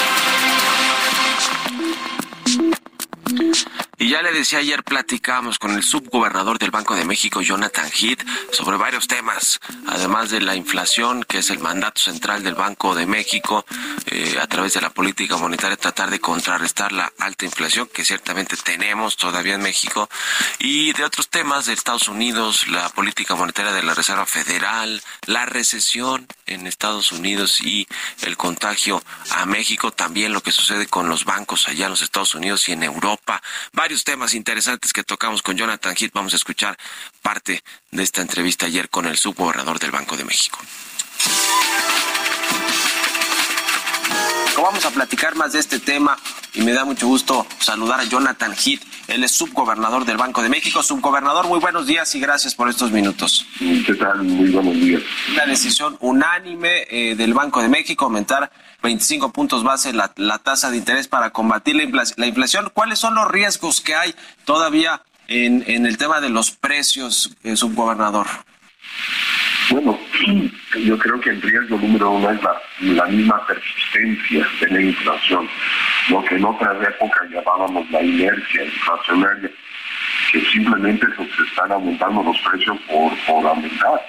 Mm-hmm. 3.31 3.80
Y 4.01 4.09
ya 4.09 4.23
le 4.23 4.31
decía 4.31 4.57
ayer 4.57 4.83
platicamos 4.83 5.59
con 5.59 5.75
el 5.75 5.83
subgobernador 5.83 6.57
del 6.57 6.71
Banco 6.71 6.95
de 6.95 7.05
México, 7.05 7.43
Jonathan 7.43 7.87
Heath, 7.91 8.25
sobre 8.51 8.75
varios 8.75 9.05
temas, 9.05 9.59
además 9.85 10.31
de 10.31 10.41
la 10.41 10.55
inflación, 10.55 11.23
que 11.23 11.37
es 11.37 11.51
el 11.51 11.59
mandato 11.59 12.01
central 12.01 12.41
del 12.41 12.55
Banco 12.55 12.95
de 12.95 13.05
México, 13.05 13.63
eh, 14.07 14.39
a 14.41 14.47
través 14.47 14.73
de 14.73 14.81
la 14.81 14.89
política 14.89 15.37
monetaria, 15.37 15.77
tratar 15.77 16.09
de 16.09 16.19
contrarrestar 16.19 16.91
la 16.93 17.13
alta 17.19 17.45
inflación 17.45 17.87
que 17.93 18.03
ciertamente 18.03 18.57
tenemos 18.57 19.17
todavía 19.17 19.53
en 19.53 19.61
México, 19.61 20.09
y 20.57 20.93
de 20.93 21.03
otros 21.03 21.29
temas 21.29 21.67
de 21.67 21.73
Estados 21.73 22.07
Unidos, 22.07 22.69
la 22.69 22.89
política 22.89 23.35
monetaria 23.35 23.71
de 23.71 23.83
la 23.83 23.93
Reserva 23.93 24.25
Federal, 24.25 24.99
la 25.27 25.45
recesión 25.45 26.25
en 26.47 26.65
Estados 26.65 27.11
Unidos 27.11 27.61
y 27.61 27.87
el 28.23 28.35
contagio 28.35 29.03
a 29.29 29.45
México, 29.45 29.91
también 29.91 30.33
lo 30.33 30.41
que 30.41 30.51
sucede 30.51 30.87
con 30.87 31.07
los 31.07 31.23
bancos 31.23 31.67
allá 31.67 31.85
en 31.85 31.91
los 31.91 32.01
Estados 32.01 32.33
Unidos 32.33 32.67
y 32.67 32.71
en 32.71 32.81
Europa. 32.81 33.43
Temas 33.99 34.33
interesantes 34.33 34.93
que 34.93 35.03
tocamos 35.03 35.41
con 35.41 35.57
Jonathan 35.57 35.95
Heath. 35.97 36.13
Vamos 36.13 36.33
a 36.33 36.37
escuchar 36.37 36.77
parte 37.21 37.61
de 37.91 38.03
esta 38.03 38.21
entrevista 38.21 38.65
ayer 38.65 38.89
con 38.89 39.05
el 39.05 39.17
subgobernador 39.17 39.79
del 39.79 39.91
Banco 39.91 40.15
de 40.15 40.23
México. 40.23 40.59
Vamos 44.61 44.85
a 44.85 44.91
platicar 44.91 45.33
más 45.35 45.53
de 45.53 45.59
este 45.59 45.79
tema 45.79 46.15
y 46.53 46.61
me 46.61 46.71
da 46.71 46.85
mucho 46.85 47.07
gusto 47.07 47.47
saludar 47.57 47.99
a 47.99 48.03
Jonathan 48.03 48.53
Heath. 48.53 48.83
Él 49.07 49.23
es 49.23 49.31
subgobernador 49.31 50.05
del 50.05 50.17
Banco 50.17 50.43
de 50.43 50.49
México. 50.49 50.83
Subgobernador, 50.83 51.47
muy 51.47 51.59
buenos 51.59 51.87
días 51.87 52.13
y 52.13 52.19
gracias 52.19 52.53
por 52.53 52.69
estos 52.69 52.91
minutos. 52.91 53.47
¿Qué 53.57 53.95
tal? 53.95 54.21
Muy 54.21 54.51
buenos 54.51 54.75
días. 54.75 55.01
Una 55.31 55.47
decisión 55.47 55.97
unánime 55.99 56.85
eh, 56.91 57.15
del 57.15 57.33
Banco 57.33 57.63
de 57.63 57.69
México 57.69 58.05
aumentar 58.05 58.51
25 58.83 59.31
puntos 59.31 59.63
base 59.63 59.93
la, 59.93 60.09
tasa 60.37 60.69
de 60.69 60.77
interés 60.77 61.07
para 61.07 61.31
combatir 61.31 61.75
la, 61.75 62.27
inflación. 62.27 62.69
¿Cuáles 62.71 62.99
son 62.99 63.15
los 63.15 63.27
riesgos 63.29 63.81
que 63.81 63.95
hay 63.95 64.13
todavía 64.45 65.01
en, 65.27 65.63
en 65.65 65.87
el 65.87 65.97
tema 65.97 66.21
de 66.21 66.29
los 66.29 66.51
precios, 66.51 67.35
eh, 67.43 67.55
subgobernador? 67.55 68.27
Bueno, 69.71 69.97
yo 70.83 70.97
creo 70.97 71.21
que 71.21 71.29
el 71.29 71.41
riesgo 71.41 71.77
número 71.77 72.11
uno 72.11 72.29
es 72.29 72.39
la, 72.81 73.05
misma 73.05 73.45
persistencia 73.47 74.45
de 74.59 74.67
la 74.67 74.81
inflación, 74.81 75.47
lo 76.09 76.21
que 76.25 76.35
en 76.35 76.43
otras 76.43 76.75
épocas 76.85 77.29
llamábamos 77.29 77.89
la 77.89 78.01
inercia 78.01 78.65
inflacionaria, 78.65 79.49
que 80.33 80.41
simplemente 80.51 81.07
pues, 81.15 81.29
se 81.37 81.43
están 81.43 81.71
aumentando 81.71 82.21
los 82.21 82.37
precios 82.39 82.77
por, 82.81 83.17
por 83.25 83.47
aumentar, 83.47 84.01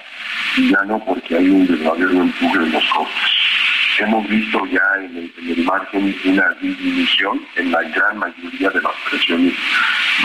y 0.57 0.69
ya 0.69 0.83
no 0.85 0.99
porque 1.05 1.37
hay 1.37 1.49
un 1.49 1.65
verdadero 1.65 2.11
empuje 2.11 2.57
en 2.57 2.71
los 2.73 2.83
costos. 2.91 3.97
Hemos 3.99 4.27
visto 4.27 4.65
ya 4.65 4.81
en 4.97 5.15
el, 5.15 5.33
en 5.37 5.59
el 5.59 5.63
margen 5.63 6.15
una 6.25 6.49
disminución 6.61 7.41
en 7.55 7.71
la 7.71 7.83
gran 7.83 8.17
mayoría 8.17 8.69
de 8.69 8.81
las 8.81 8.93
presiones 9.09 9.53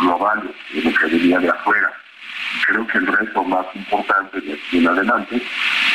globales, 0.01 0.51
de 0.75 0.83
lo 0.83 0.93
que 0.99 1.07
venía 1.07 1.39
de 1.39 1.49
afuera 1.49 1.93
creo 2.67 2.87
que 2.87 2.99
el 2.99 3.07
reto 3.07 3.45
más 3.45 3.67
importante 3.75 4.41
de 4.41 4.55
aquí 4.55 4.79
en 4.79 4.89
adelante 4.89 5.43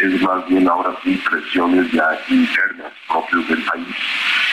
es 0.02 0.22
más 0.22 0.48
bien 0.48 0.68
ahora 0.68 0.96
sí 1.04 1.22
presiones 1.30 1.92
ya 1.92 2.20
internas 2.30 2.92
propios 3.08 3.48
del 3.48 3.63
país, 3.63 3.96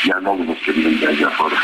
ya 0.05 0.21
no 0.21 0.37
de 0.37 0.45
los 0.45 0.59
que 0.59 0.73
vienen 0.73 1.01
de 1.01 1.09
allá 1.09 1.29
afuera. 1.29 1.63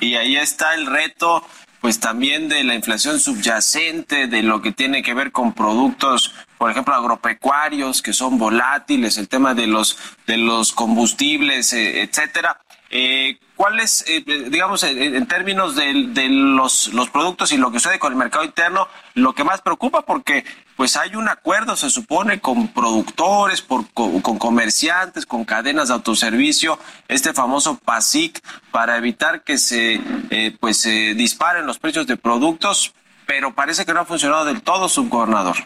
Y 0.00 0.14
ahí 0.14 0.36
está 0.36 0.74
el 0.74 0.86
reto 0.86 1.44
pues 1.80 2.00
también 2.00 2.48
de 2.48 2.64
la 2.64 2.74
inflación 2.74 3.20
subyacente, 3.20 4.26
de 4.26 4.42
lo 4.42 4.60
que 4.60 4.72
tiene 4.72 5.04
que 5.04 5.14
ver 5.14 5.30
con 5.30 5.52
productos, 5.52 6.34
por 6.58 6.70
ejemplo, 6.70 6.94
agropecuarios 6.94 8.02
que 8.02 8.12
son 8.12 8.38
volátiles, 8.38 9.18
el 9.18 9.28
tema 9.28 9.54
de 9.54 9.68
los 9.68 9.96
de 10.26 10.36
los 10.36 10.72
combustibles, 10.72 11.72
eh, 11.72 12.02
etcétera. 12.02 12.60
Eh, 12.90 13.38
¿Cuál 13.56 13.80
es, 13.80 14.04
eh, 14.06 14.22
digamos, 14.50 14.82
en, 14.82 15.26
términos 15.26 15.74
de, 15.76 16.28
los, 16.28 16.92
los, 16.92 17.08
productos 17.08 17.52
y 17.52 17.56
lo 17.56 17.72
que 17.72 17.80
sucede 17.80 17.98
con 17.98 18.12
el 18.12 18.18
mercado 18.18 18.44
interno, 18.44 18.86
lo 19.14 19.32
que 19.32 19.44
más 19.44 19.62
preocupa? 19.62 20.02
Porque 20.02 20.44
pues 20.76 20.98
hay 20.98 21.16
un 21.16 21.26
acuerdo, 21.30 21.74
se 21.74 21.88
supone, 21.88 22.38
con 22.38 22.68
productores, 22.68 23.62
por, 23.62 23.90
con, 23.94 24.20
comerciantes, 24.20 25.24
con 25.24 25.46
cadenas 25.46 25.88
de 25.88 25.94
autoservicio, 25.94 26.78
este 27.08 27.32
famoso 27.32 27.78
PASIC, 27.78 28.40
para 28.70 28.98
evitar 28.98 29.42
que 29.42 29.56
se 29.56 30.02
eh, 30.28 30.54
pues 30.60 30.76
se 30.76 31.14
disparen 31.14 31.64
los 31.64 31.78
precios 31.78 32.06
de 32.06 32.18
productos, 32.18 32.92
pero 33.26 33.54
parece 33.54 33.86
que 33.86 33.94
no 33.94 34.00
ha 34.00 34.04
funcionado 34.04 34.44
del 34.44 34.60
todo, 34.60 34.86
subgobernador. 34.90 35.56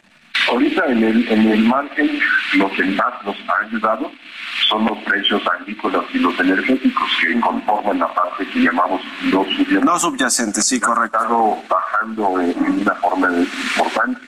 Ahorita 0.48 0.84
en 0.86 1.02
el, 1.02 1.28
en 1.28 1.50
el 1.50 1.64
margen 1.64 2.20
lo 2.54 2.70
que 2.70 2.84
más 2.84 3.24
nos 3.24 3.36
ha 3.48 3.66
ayudado 3.66 4.12
son 4.68 4.86
los 4.86 4.98
precios 4.98 5.42
agrícolas 5.46 6.04
y 6.12 6.18
los 6.18 6.38
energéticos 6.38 7.10
que 7.20 7.40
conforman 7.40 7.98
la 7.98 8.12
parte 8.14 8.46
que 8.48 8.60
llamamos 8.60 9.00
no 9.24 9.44
subyacentes. 9.44 9.84
No 9.84 9.98
subyacentes, 9.98 10.66
sí, 10.66 10.80
correcto. 10.80 11.58
bajando 11.68 12.40
en 12.40 12.80
una 12.80 12.94
forma 12.96 13.28
importante. 13.30 14.20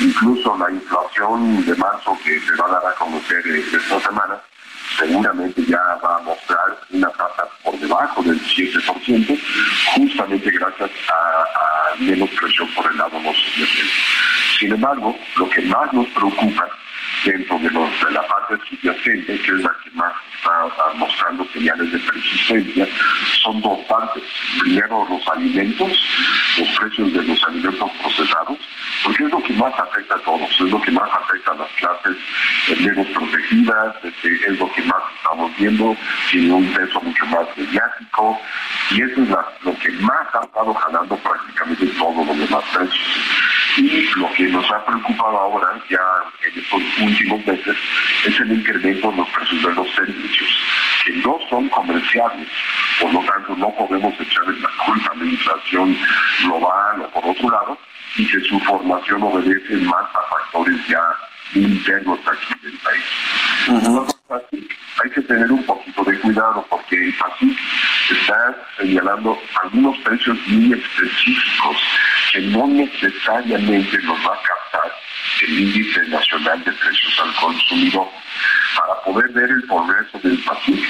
Incluso 0.00 0.56
la 0.58 0.70
inflación 0.70 1.64
de 1.64 1.74
marzo 1.76 2.18
que 2.24 2.40
se 2.40 2.56
va 2.56 2.66
a 2.66 2.72
dar 2.72 2.86
a 2.86 2.94
conocer 2.94 3.46
esta 3.46 4.00
semana 4.00 4.40
seguramente 4.98 5.64
ya 5.66 5.80
va 6.02 6.16
a 6.16 6.20
mostrar 6.20 6.78
una 6.90 7.08
tasa 7.10 7.48
por 7.62 7.78
debajo 7.78 8.22
del 8.22 8.40
7%, 8.40 9.40
justamente 9.94 10.50
gracias 10.50 10.90
a, 11.08 11.96
menos 11.98 12.28
presión 12.30 12.68
por 12.74 12.90
el 12.90 12.98
lado 12.98 13.20
no 13.20 13.32
subyacente. 13.32 13.92
Sin 14.58 14.72
embargo, 14.72 15.16
lo 15.36 15.48
que 15.50 15.62
más 15.62 15.92
nos 15.92 16.06
preocupa 16.08 16.68
dentro 17.24 17.58
de, 17.58 17.70
la 18.10 18.22
parte 18.26 18.56
subyacente, 18.68 19.38
que 19.40 19.50
es 19.50 19.60
la 19.60 19.72
que 19.82 19.90
más 19.92 20.12
está, 20.36 20.92
mostrando 20.96 21.46
señales 21.52 21.90
de 21.92 21.98
persistencia, 21.98 22.86
son 23.42 23.60
dos 23.62 23.78
partes. 23.86 24.22
Primero, 24.60 25.06
los 25.08 25.28
alimentos, 25.28 25.92
los 26.58 26.68
precios 26.78 27.12
de 27.12 27.22
los 27.22 27.42
alimentos 27.44 27.90
procesados, 28.02 28.58
porque 29.04 29.24
es 29.24 29.30
lo 29.30 29.42
que 29.42 29.52
más 29.54 29.74
afecta 29.78 30.14
a 30.14 30.18
todos, 30.20 30.50
es 30.50 30.70
lo 30.70 30.80
que 30.80 30.90
más 30.90 31.10
afecta 31.10 31.52
a 31.52 31.54
las 31.56 31.70
clases 31.72 32.16
menos 32.80 33.06
protegidas, 33.08 33.96
este, 34.02 34.34
es 34.46 34.58
lo 34.58 34.70
que 34.72 34.82
más 34.82 35.02
estamos 35.16 35.50
viendo, 35.56 35.96
tiene 36.30 36.52
un 36.52 36.72
peso 36.72 37.00
mucho 37.00 37.26
más 37.26 37.46
mediático, 37.56 38.40
y 38.90 39.02
eso 39.02 39.22
es 39.22 39.28
lo 39.62 39.78
que 39.78 39.90
más 40.00 40.34
ha 40.34 40.44
estado 40.44 40.74
jalando 40.74 41.16
prácticamente 41.16 41.86
todos 41.98 42.26
los 42.26 42.38
demás 42.38 42.64
precios. 42.74 43.24
Y 43.76 44.06
lo 44.16 44.32
que 44.34 44.44
nos 44.44 44.70
ha 44.70 44.84
preocupado 44.84 45.36
ahora, 45.36 45.68
ya 45.90 45.98
en 46.46 46.60
estos 46.60 46.80
últimos 47.04 47.46
meses, 47.46 47.76
es 48.26 48.40
el 48.40 48.52
incremento 48.52 49.10
en 49.10 49.16
los 49.16 49.28
precios 49.30 49.62
de 49.62 49.74
los 49.74 49.94
servicios, 49.94 50.50
que 51.04 51.12
no 51.12 51.38
son 51.48 51.68
comerciales. 51.68 52.48
Por 53.00 53.12
lo 53.12 53.20
tanto, 53.20 53.56
no 53.56 53.70
podemos 53.76 54.14
echarle 54.20 54.58
la 54.60 54.70
culpa 54.84 55.12
a 55.12 55.16
la 55.16 55.24
inflación 55.24 55.96
global 56.42 57.02
o 57.02 57.10
por 57.10 57.30
otro 57.30 57.50
lado, 57.50 57.78
y 58.16 58.26
que 58.26 58.40
su 58.40 58.58
formación 58.60 59.22
obedece 59.22 59.76
más 59.76 60.04
a 60.14 60.20
factores 60.30 60.76
ya 60.88 61.02
internos 61.54 62.18
aquí 62.26 62.54
del 62.62 62.78
país. 62.78 63.04
hay 65.02 65.10
que 65.10 65.20
tener 65.22 65.50
un 65.50 65.62
poquito 65.64 66.04
de 66.04 66.18
cuidado 66.20 66.64
porque 66.70 66.96
el 66.96 67.14
PASIC 67.14 67.58
está 68.10 68.56
señalando 68.78 69.38
algunos 69.62 69.96
precios 69.98 70.36
muy 70.46 70.72
específicos 70.72 71.76
que 72.32 72.40
no 72.40 72.66
necesariamente 72.66 73.98
nos 74.02 74.18
va 74.18 74.34
a 74.34 74.42
captar 74.42 74.92
el 75.42 75.60
índice 75.60 76.00
nacional 76.08 76.62
de 76.64 76.72
precios 76.72 77.20
al 77.22 77.34
consumidor. 77.36 78.08
Para 78.76 79.00
poder 79.02 79.30
ver 79.32 79.50
el 79.50 79.62
progreso 79.64 80.18
del 80.22 80.38
PASIC 80.42 80.84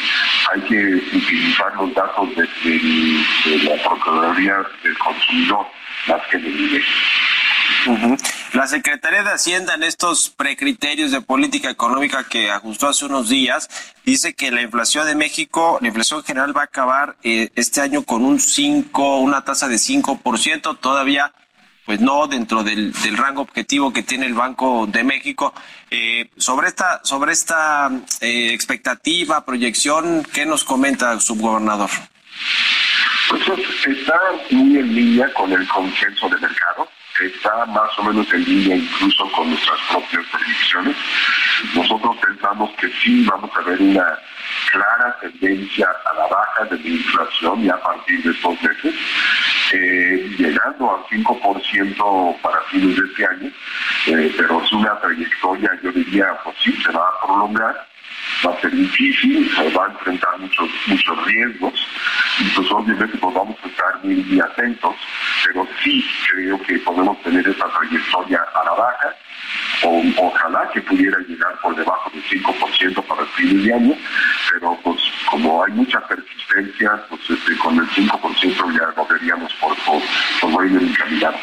hay 0.53 0.61
que 0.63 1.17
utilizar 1.17 1.75
los 1.77 1.95
datos 1.95 2.29
de, 2.37 3.65
la 3.65 3.83
Procuraduría 3.83 4.57
del 4.83 4.99
Consumidor 4.99 5.67
más 6.07 6.21
que 6.31 6.39
de 6.39 6.83
La 8.53 8.67
Secretaría 8.67 9.23
de 9.23 9.31
Hacienda 9.31 9.75
en 9.75 9.83
estos 9.83 10.31
precriterios 10.31 11.11
de 11.11 11.21
política 11.21 11.71
económica 11.71 12.25
que 12.25 12.51
ajustó 12.51 12.89
hace 12.89 13.05
unos 13.05 13.29
días 13.29 13.69
dice 14.05 14.35
que 14.35 14.51
la 14.51 14.63
inflación 14.63 15.07
de 15.07 15.15
México, 15.15 15.79
la 15.81 15.89
inflación 15.89 16.23
general 16.25 16.57
va 16.57 16.63
a 16.63 16.65
acabar 16.65 17.17
eh, 17.23 17.51
este 17.55 17.81
año 17.81 18.03
con 18.03 18.25
un 18.25 18.41
5, 18.41 19.19
una 19.19 19.45
tasa 19.45 19.69
de 19.69 19.77
5%, 19.77 20.79
todavía 20.79 21.33
pues 21.85 22.01
no 22.01 22.27
dentro 22.27 22.63
del, 22.63 22.93
del, 22.93 23.17
rango 23.17 23.43
objetivo 23.43 23.93
que 23.93 24.03
tiene 24.03 24.27
el 24.27 24.35
Banco 24.35 24.87
de 24.87 25.05
México. 25.05 25.53
Eh, 25.91 26.31
sobre 26.37 26.69
esta, 26.69 27.01
sobre 27.05 27.33
esta 27.33 27.91
eh, 28.21 28.53
expectativa, 28.53 29.45
proyección, 29.45 30.27
¿qué 30.33 30.47
nos 30.47 30.65
comenta, 30.65 31.19
subgobernador? 31.21 31.91
Pues 33.29 33.43
está 33.87 34.21
muy 34.51 34.79
en 34.79 34.95
línea 34.95 35.33
con 35.35 35.53
el 35.53 35.67
consenso 35.69 36.29
de 36.29 36.39
mercado, 36.39 36.89
está 37.23 37.67
más 37.67 37.99
o 37.99 38.05
menos 38.05 38.33
en 38.33 38.45
línea 38.45 38.77
incluso 38.77 39.31
con 39.33 39.49
nuestras 39.51 39.79
propias 39.91 40.25
predicciones. 40.27 40.97
Nosotros 41.75 42.17
pensamos 42.17 42.71
que 42.73 42.89
sí 43.03 43.25
vamos 43.25 43.51
a 43.57 43.61
ver 43.63 43.81
una 43.81 44.19
clara 44.73 45.17
tendencia 45.21 45.89
a 46.05 46.15
la 46.15 46.27
baja 46.27 46.65
de 46.65 46.79
la 46.79 46.89
inflación 46.89 47.65
y 47.65 47.69
a 47.69 47.81
partir 47.81 48.23
de 48.23 48.31
estos 48.31 48.63
meses, 48.63 48.95
eh, 49.73 50.35
llegando 50.39 50.97
al 50.97 51.05
5% 51.07 52.41
para 52.43 52.61
fines 52.63 52.97
de 52.97 53.07
este 53.07 53.27
año, 53.27 53.51
eh, 54.07 54.35
pero 54.37 54.63
es 54.63 54.73
una 54.73 54.99
trayectoria, 55.01 55.71
yo 55.83 55.93
diría, 55.93 56.37
pues 56.43 56.57
sí, 56.63 56.73
se 56.83 56.91
va 56.93 57.07
a 57.09 57.27
prolongar 57.27 57.94
va 58.45 58.53
a 58.53 58.61
ser 58.61 58.71
difícil, 58.71 59.51
va 59.77 59.87
a 59.87 59.91
enfrentar 59.91 60.39
muchos, 60.39 60.69
muchos 60.87 61.25
riesgos 61.25 61.73
y 62.39 62.45
pues 62.51 62.71
obviamente 62.71 63.17
pues 63.19 63.35
vamos 63.35 63.57
a 63.63 63.69
estar 63.69 64.05
muy, 64.05 64.41
atentos, 64.41 64.95
pero 65.47 65.67
sí 65.83 66.05
creo 66.31 66.61
que 66.63 66.79
podemos 66.79 67.21
tener 67.23 67.47
esa 67.47 67.67
trayectoria 67.71 68.45
a 68.55 68.65
la 68.65 68.73
baja. 68.73 69.15
O, 69.83 70.03
ojalá 70.17 70.69
que 70.73 70.81
pudiera 70.83 71.19
llegar 71.29 71.61
por 71.61 71.77
debajo 71.77 72.11
del 72.11 72.25
5% 72.25 73.03
para 73.07 73.23
el 73.23 73.29
fin 73.29 73.63
de 73.63 73.75
año, 73.75 73.95
pero 74.53 74.79
pues 74.83 75.01
como 75.31 75.63
hay 75.63 75.73
mucha 75.73 76.01
persistencia, 76.07 77.05
pues 77.09 77.21
este, 77.29 77.57
con 77.59 77.79
el 77.79 77.89
5% 77.89 78.73
ya 78.73 78.93
lo 78.97 79.07
veríamos 79.07 79.53
por, 79.55 79.77
por, 79.85 80.03
por 80.41 80.51
buen 80.51 80.77
encaminado. 80.79 81.37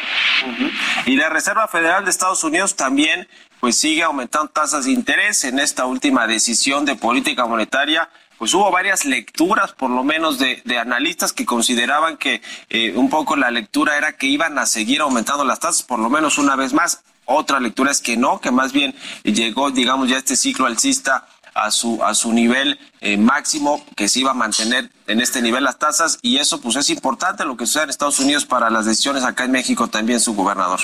Y 1.06 1.16
la 1.16 1.28
Reserva 1.28 1.68
Federal 1.68 2.04
de 2.04 2.10
Estados 2.10 2.42
Unidos 2.42 2.74
también 2.76 3.28
pues 3.62 3.76
sigue 3.76 4.02
aumentando 4.02 4.48
tasas 4.48 4.86
de 4.86 4.90
interés 4.90 5.44
en 5.44 5.60
esta 5.60 5.86
última 5.86 6.26
decisión 6.26 6.84
de 6.84 6.96
política 6.96 7.46
monetaria 7.46 8.10
pues 8.36 8.54
hubo 8.54 8.68
varias 8.72 9.04
lecturas, 9.04 9.70
por 9.70 9.88
lo 9.88 10.02
menos 10.02 10.40
de, 10.40 10.60
analistas 10.80 11.32
que 11.32 11.46
consideraban 11.46 12.16
que 12.16 12.42
eh, 12.70 12.92
un 12.96 13.08
poco 13.08 13.36
la 13.36 13.52
lectura 13.52 13.96
era 13.96 14.16
que 14.16 14.26
iban 14.26 14.58
a 14.58 14.66
seguir 14.66 15.00
aumentando 15.00 15.44
las 15.44 15.60
tasas, 15.60 15.84
por 15.84 16.00
lo 16.00 16.10
menos 16.10 16.38
una 16.38 16.56
vez 16.56 16.72
más. 16.72 17.04
Otra 17.24 17.60
lectura 17.60 17.92
es 17.92 18.00
que 18.00 18.16
no, 18.16 18.40
que 18.40 18.50
más 18.50 18.72
bien 18.72 18.96
llegó, 19.22 19.70
digamos, 19.70 20.08
ya 20.08 20.16
este 20.16 20.34
ciclo 20.34 20.66
alcista 20.66 21.28
a 21.54 21.70
su 21.70 22.02
a 22.02 22.16
su 22.16 22.32
nivel 22.32 22.80
eh, 23.00 23.16
máximo 23.16 23.84
que 23.94 24.08
se 24.08 24.18
iba 24.18 24.32
a 24.32 24.34
mantener 24.34 24.90
en 25.06 25.20
este 25.20 25.40
nivel 25.40 25.62
las 25.62 25.78
tasas 25.78 26.18
y 26.20 26.38
eso 26.38 26.60
pues 26.60 26.74
es 26.74 26.90
importante 26.90 27.44
lo 27.44 27.56
que 27.56 27.66
sucede 27.66 27.84
en 27.84 27.90
Estados 27.90 28.18
Unidos 28.18 28.44
para 28.44 28.70
las 28.70 28.86
decisiones 28.86 29.22
acá 29.22 29.44
en 29.44 29.52
México 29.52 29.86
también 29.86 30.18
su 30.18 30.34
gobernador. 30.34 30.80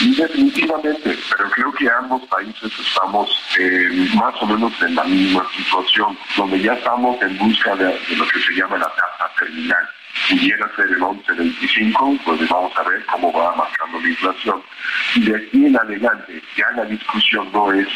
Definitivamente, 0.00 1.16
pero 1.30 1.50
creo 1.50 1.72
que 1.72 1.88
ambos 1.88 2.22
países 2.26 2.72
estamos 2.80 3.30
eh, 3.58 4.08
más 4.16 4.34
o 4.42 4.46
menos 4.46 4.72
en 4.82 4.94
la 4.96 5.04
misma 5.04 5.46
situación, 5.56 6.18
donde 6.36 6.60
ya 6.60 6.74
estamos 6.74 7.20
en 7.22 7.38
busca 7.38 7.76
de, 7.76 7.96
lo 8.16 8.26
que 8.26 8.40
se 8.40 8.54
llama 8.54 8.76
la 8.78 8.88
tasa 8.88 9.30
terminal. 9.38 9.88
Pudiera 10.28 10.68
ser 10.74 10.86
el 10.86 11.00
11.25, 11.00 12.20
pues 12.24 12.48
vamos 12.48 12.72
a 12.76 12.82
ver 12.82 13.04
cómo 13.06 13.32
va 13.32 13.54
marcando 13.54 14.00
la 14.00 14.08
inflación. 14.08 14.62
Y 15.14 15.20
de 15.26 15.36
aquí 15.36 15.66
en 15.66 15.76
adelante, 15.76 16.42
ya 16.56 16.70
la 16.76 16.84
discusión 16.86 17.50
no 17.52 17.72
es 17.72 17.86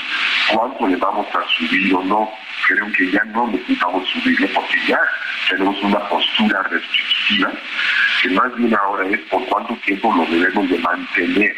cuánto 0.52 0.86
le 0.86 0.96
vamos 0.96 1.26
a 1.34 1.44
subir 1.56 1.94
o 1.94 2.04
no. 2.04 2.30
Creo 2.68 2.92
que 2.92 3.10
ya 3.10 3.24
no 3.24 3.48
necesitamos 3.48 4.08
subirle 4.08 4.46
porque 4.48 4.78
ya 4.86 5.00
tenemos 5.48 5.82
una 5.82 6.08
postura 6.08 6.62
restrictiva, 6.64 7.52
que 8.22 8.30
más 8.30 8.54
bien 8.56 8.74
ahora 8.74 9.08
es 9.08 9.20
por 9.30 9.44
cuánto 9.46 9.74
tiempo 9.84 10.14
lo 10.14 10.24
debemos 10.26 10.68
de 10.68 10.78
mantener 10.78 11.56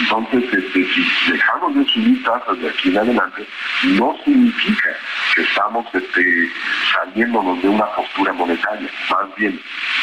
entonces, 0.00 0.44
este, 0.52 0.84
si 0.94 1.32
dejamos 1.32 1.74
de 1.74 1.84
subir 1.84 2.22
tasas 2.24 2.58
de 2.58 2.68
aquí 2.68 2.88
en 2.88 2.98
adelante, 2.98 3.46
no 3.84 4.16
significa 4.24 4.90
que 5.34 5.42
estamos 5.42 5.86
este, 5.92 6.50
saliéndonos 6.92 7.62
de 7.62 7.68
una 7.68 7.86
postura 7.94 8.32
monetaria. 8.32 8.90
Más 9.10 9.34
bien, 9.36 9.60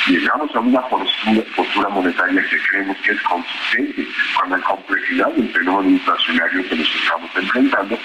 llegamos 0.07 0.55
a 0.55 0.60
una 0.60 0.81
postura, 0.81 1.89
monetaria 1.89 2.41
que 2.47 2.57
creemos 2.69 2.97
que 2.97 3.12
es 3.12 3.21
consistente 3.21 4.07
con 4.39 4.49
la 4.51 4.60
complejidad 4.60 5.27
del 5.33 5.49
fenómeno 5.51 5.89
inflacionario 5.89 6.69
que 6.69 6.75
nos 6.75 6.95
estamos 6.95 7.31
enfrentando 7.36 7.97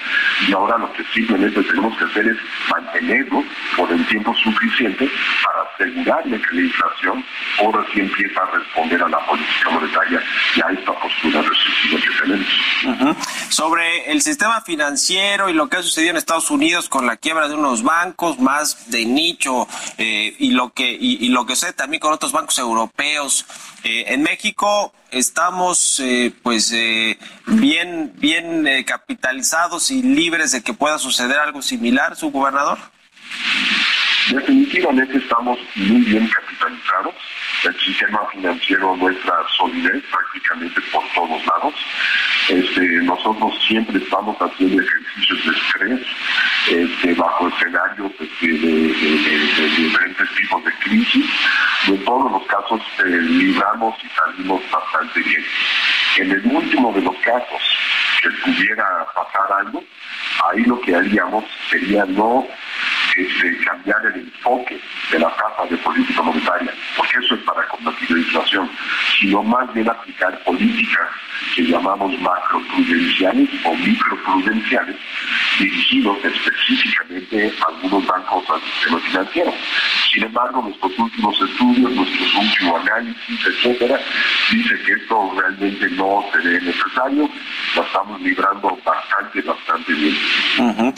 y 0.47 0.53
ahora 0.53 0.77
lo 0.77 0.91
que 0.93 1.03
simplemente 1.13 1.61
tenemos 1.63 1.97
que 1.97 2.05
hacer 2.05 2.27
es 2.27 2.37
mantenerlo 2.69 3.43
por 3.77 3.91
el 3.91 4.05
tiempo 4.07 4.33
suficiente 4.35 5.09
para 5.43 5.61
asegurarle 5.73 6.41
que 6.41 6.55
la 6.55 6.61
inflación 6.61 7.25
ahora 7.59 7.85
sí 7.93 7.99
empieza 7.99 8.41
a 8.41 8.57
responder 8.57 9.03
a 9.03 9.09
la 9.09 9.19
política 9.25 9.69
monetaria 9.69 10.23
y 10.55 10.61
a 10.61 10.71
esta 10.71 10.93
postura 10.93 11.41
Sobre 13.49 14.11
el 14.11 14.21
sistema 14.21 14.61
financiero 14.61 15.49
y 15.49 15.53
lo 15.53 15.69
que 15.69 15.77
ha 15.77 15.83
sucedido 15.83 16.11
en 16.11 16.17
Estados 16.17 16.51
Unidos 16.51 16.89
con 16.89 17.05
la 17.05 17.17
quiebra 17.17 17.47
de 17.47 17.55
unos 17.55 17.83
bancos 17.83 18.39
más 18.39 18.89
de 18.89 19.05
nicho 19.05 19.67
eh, 19.97 20.35
y 20.39 20.51
lo 20.51 20.73
que 20.73 20.91
y, 20.91 21.27
lo 21.29 21.45
que 21.45 21.55
sucede 21.55 21.73
también 21.73 21.99
con 21.99 22.13
otros 22.13 22.31
bancos 22.31 22.57
europeos. 22.57 23.45
Eh, 23.83 24.05
en 24.07 24.23
México 24.23 24.93
estamos 25.11 25.99
eh, 25.99 26.33
pues 26.41 26.73
bien 27.45 28.13
bien 28.15 28.83
capitalizados 28.85 29.91
y 29.91 30.01
libres 30.01 30.51
de 30.51 30.63
que 30.63 30.73
pueda 30.73 30.97
suceder 30.97 31.37
algo 31.37 31.61
similar, 31.61 32.15
su 32.15 32.31
gobernador. 32.31 32.79
Definitivamente 34.29 35.17
estamos 35.17 35.59
muy 35.75 36.01
bien 36.01 36.29
capitalizados. 36.29 37.13
El 37.65 37.79
sistema 37.79 38.19
financiero 38.31 38.93
muestra 38.95 39.33
solidez 39.57 40.03
prácticamente 40.11 40.81
por 40.91 41.03
todos 41.15 41.45
lados. 41.45 41.73
Este, 42.49 42.81
nosotros 43.03 43.53
siempre 43.65 44.03
estamos 44.03 44.35
haciendo 44.37 44.81
ejercicios 44.81 45.45
de 45.45 45.51
estrés 45.51 46.07
este, 46.67 47.13
bajo 47.13 47.47
escenarios 47.47 48.11
este, 48.19 48.47
de, 48.47 49.69
diferentes 49.77 50.35
tipos 50.35 50.65
de 50.65 50.71
crisis. 50.79 51.25
En 51.87 52.03
todos 52.03 52.31
los 52.33 52.43
casos 52.47 52.81
eh, 52.99 53.09
libramos 53.09 53.95
y 54.03 54.07
salimos 54.09 54.61
bastante 54.69 55.21
bien. 55.21 55.45
En 56.17 56.31
el 56.31 56.55
último 56.55 56.91
de 56.91 57.01
los 57.01 57.15
casos 57.19 57.61
que 58.21 58.29
pudiera 58.43 59.05
pasar 59.15 59.59
algo, 59.59 59.81
ahí 60.49 60.63
lo 60.65 60.81
que 60.81 60.95
haríamos 60.95 61.45
sería 61.69 62.03
no 62.05 62.45
cambiar 63.65 64.05
el 64.07 64.21
enfoque 64.21 64.79
de 65.11 65.19
la 65.19 65.29
tasa 65.35 65.69
de 65.69 65.77
política 65.77 66.21
monetaria, 66.21 66.73
porque 66.97 67.17
eso 67.23 67.35
es 67.35 67.41
para 67.41 67.67
combatir 67.67 68.11
la 68.11 68.17
inflación, 68.17 68.69
sino 69.19 69.43
más 69.43 69.71
bien 69.73 69.89
aplicar 69.89 70.43
políticas 70.43 71.09
que 71.55 71.63
llamamos 71.63 72.19
macroprudenciales 72.19 73.49
o 73.65 73.75
microprudenciales, 73.75 74.95
dirigidos 75.59 76.17
específicamente 76.23 77.53
a 77.59 77.69
algunos 77.69 78.05
bancos 78.07 78.43
al 78.49 78.61
sistema 78.61 78.99
financiero. 78.99 79.53
Sin 80.11 80.23
embargo, 80.23 80.61
nuestros 80.61 80.97
últimos 80.97 81.41
estudios, 81.41 81.91
nuestros 81.91 82.35
últimos 82.35 82.81
análisis, 82.81 83.45
etcétera, 83.45 83.99
dice 84.51 84.75
que 84.85 84.93
esto 84.93 85.33
realmente 85.37 85.89
no 85.91 86.23
se 86.31 86.37
ve 86.39 86.61
necesario, 86.61 87.29
lo 87.75 87.83
estamos 87.83 88.21
librando 88.21 88.77
bastante, 88.83 89.41
bastante 89.41 89.93
bien. 89.93 90.93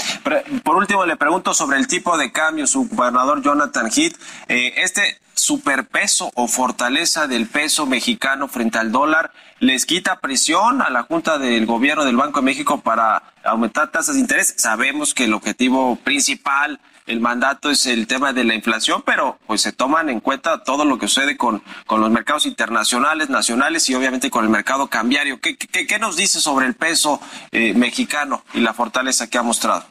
por 0.64 0.76
último, 0.76 1.06
le 1.06 1.16
pregunto 1.16 1.54
sobre 1.54 1.78
el 1.78 1.88
tipo 1.88 2.05
de 2.14 2.32
cambio, 2.32 2.68
su 2.68 2.88
gobernador 2.88 3.42
Jonathan 3.42 3.88
Heath. 3.88 4.16
Eh, 4.48 4.74
este 4.78 5.20
superpeso 5.34 6.32
o 6.36 6.48
fortaleza 6.48 7.28
del 7.28 7.48
peso 7.48 7.86
mexicano 7.86 8.48
frente 8.48 8.78
al 8.78 8.92
dólar 8.92 9.32
les 9.60 9.86
quita 9.86 10.20
presión 10.20 10.82
a 10.82 10.90
la 10.90 11.04
Junta 11.04 11.38
del 11.38 11.66
Gobierno 11.66 12.06
del 12.06 12.16
Banco 12.16 12.40
de 12.40 12.46
México 12.46 12.80
para 12.82 13.24
aumentar 13.44 13.92
tasas 13.92 14.16
de 14.16 14.22
interés. 14.22 14.54
Sabemos 14.58 15.14
que 15.14 15.26
el 15.26 15.34
objetivo 15.34 15.98
principal, 15.98 16.80
el 17.06 17.20
mandato 17.20 17.70
es 17.70 17.86
el 17.86 18.08
tema 18.08 18.34
de 18.34 18.44
la 18.44 18.56
inflación, 18.56 19.04
pero 19.06 19.38
pues 19.46 19.62
se 19.62 19.72
toman 19.72 20.10
en 20.10 20.20
cuenta 20.20 20.64
todo 20.64 20.86
lo 20.86 20.98
que 20.98 21.08
sucede 21.08 21.36
con, 21.38 21.62
con 21.86 22.02
los 22.02 22.12
mercados 22.12 22.46
internacionales, 22.46 23.30
nacionales 23.30 23.90
y 23.90 23.96
obviamente 23.96 24.30
con 24.30 24.46
el 24.46 24.52
mercado 24.52 24.88
cambiario. 24.88 25.40
¿Qué, 25.40 25.58
qué, 25.58 26.00
nos 26.00 26.16
dice 26.16 26.40
sobre 26.40 26.68
el 26.68 26.76
peso 26.76 27.20
eh, 27.52 27.74
mexicano 27.74 28.44
y 28.54 28.62
la 28.62 28.74
fortaleza 28.74 29.28
que 29.28 29.38
ha 29.38 29.44
mostrado? 29.44 29.86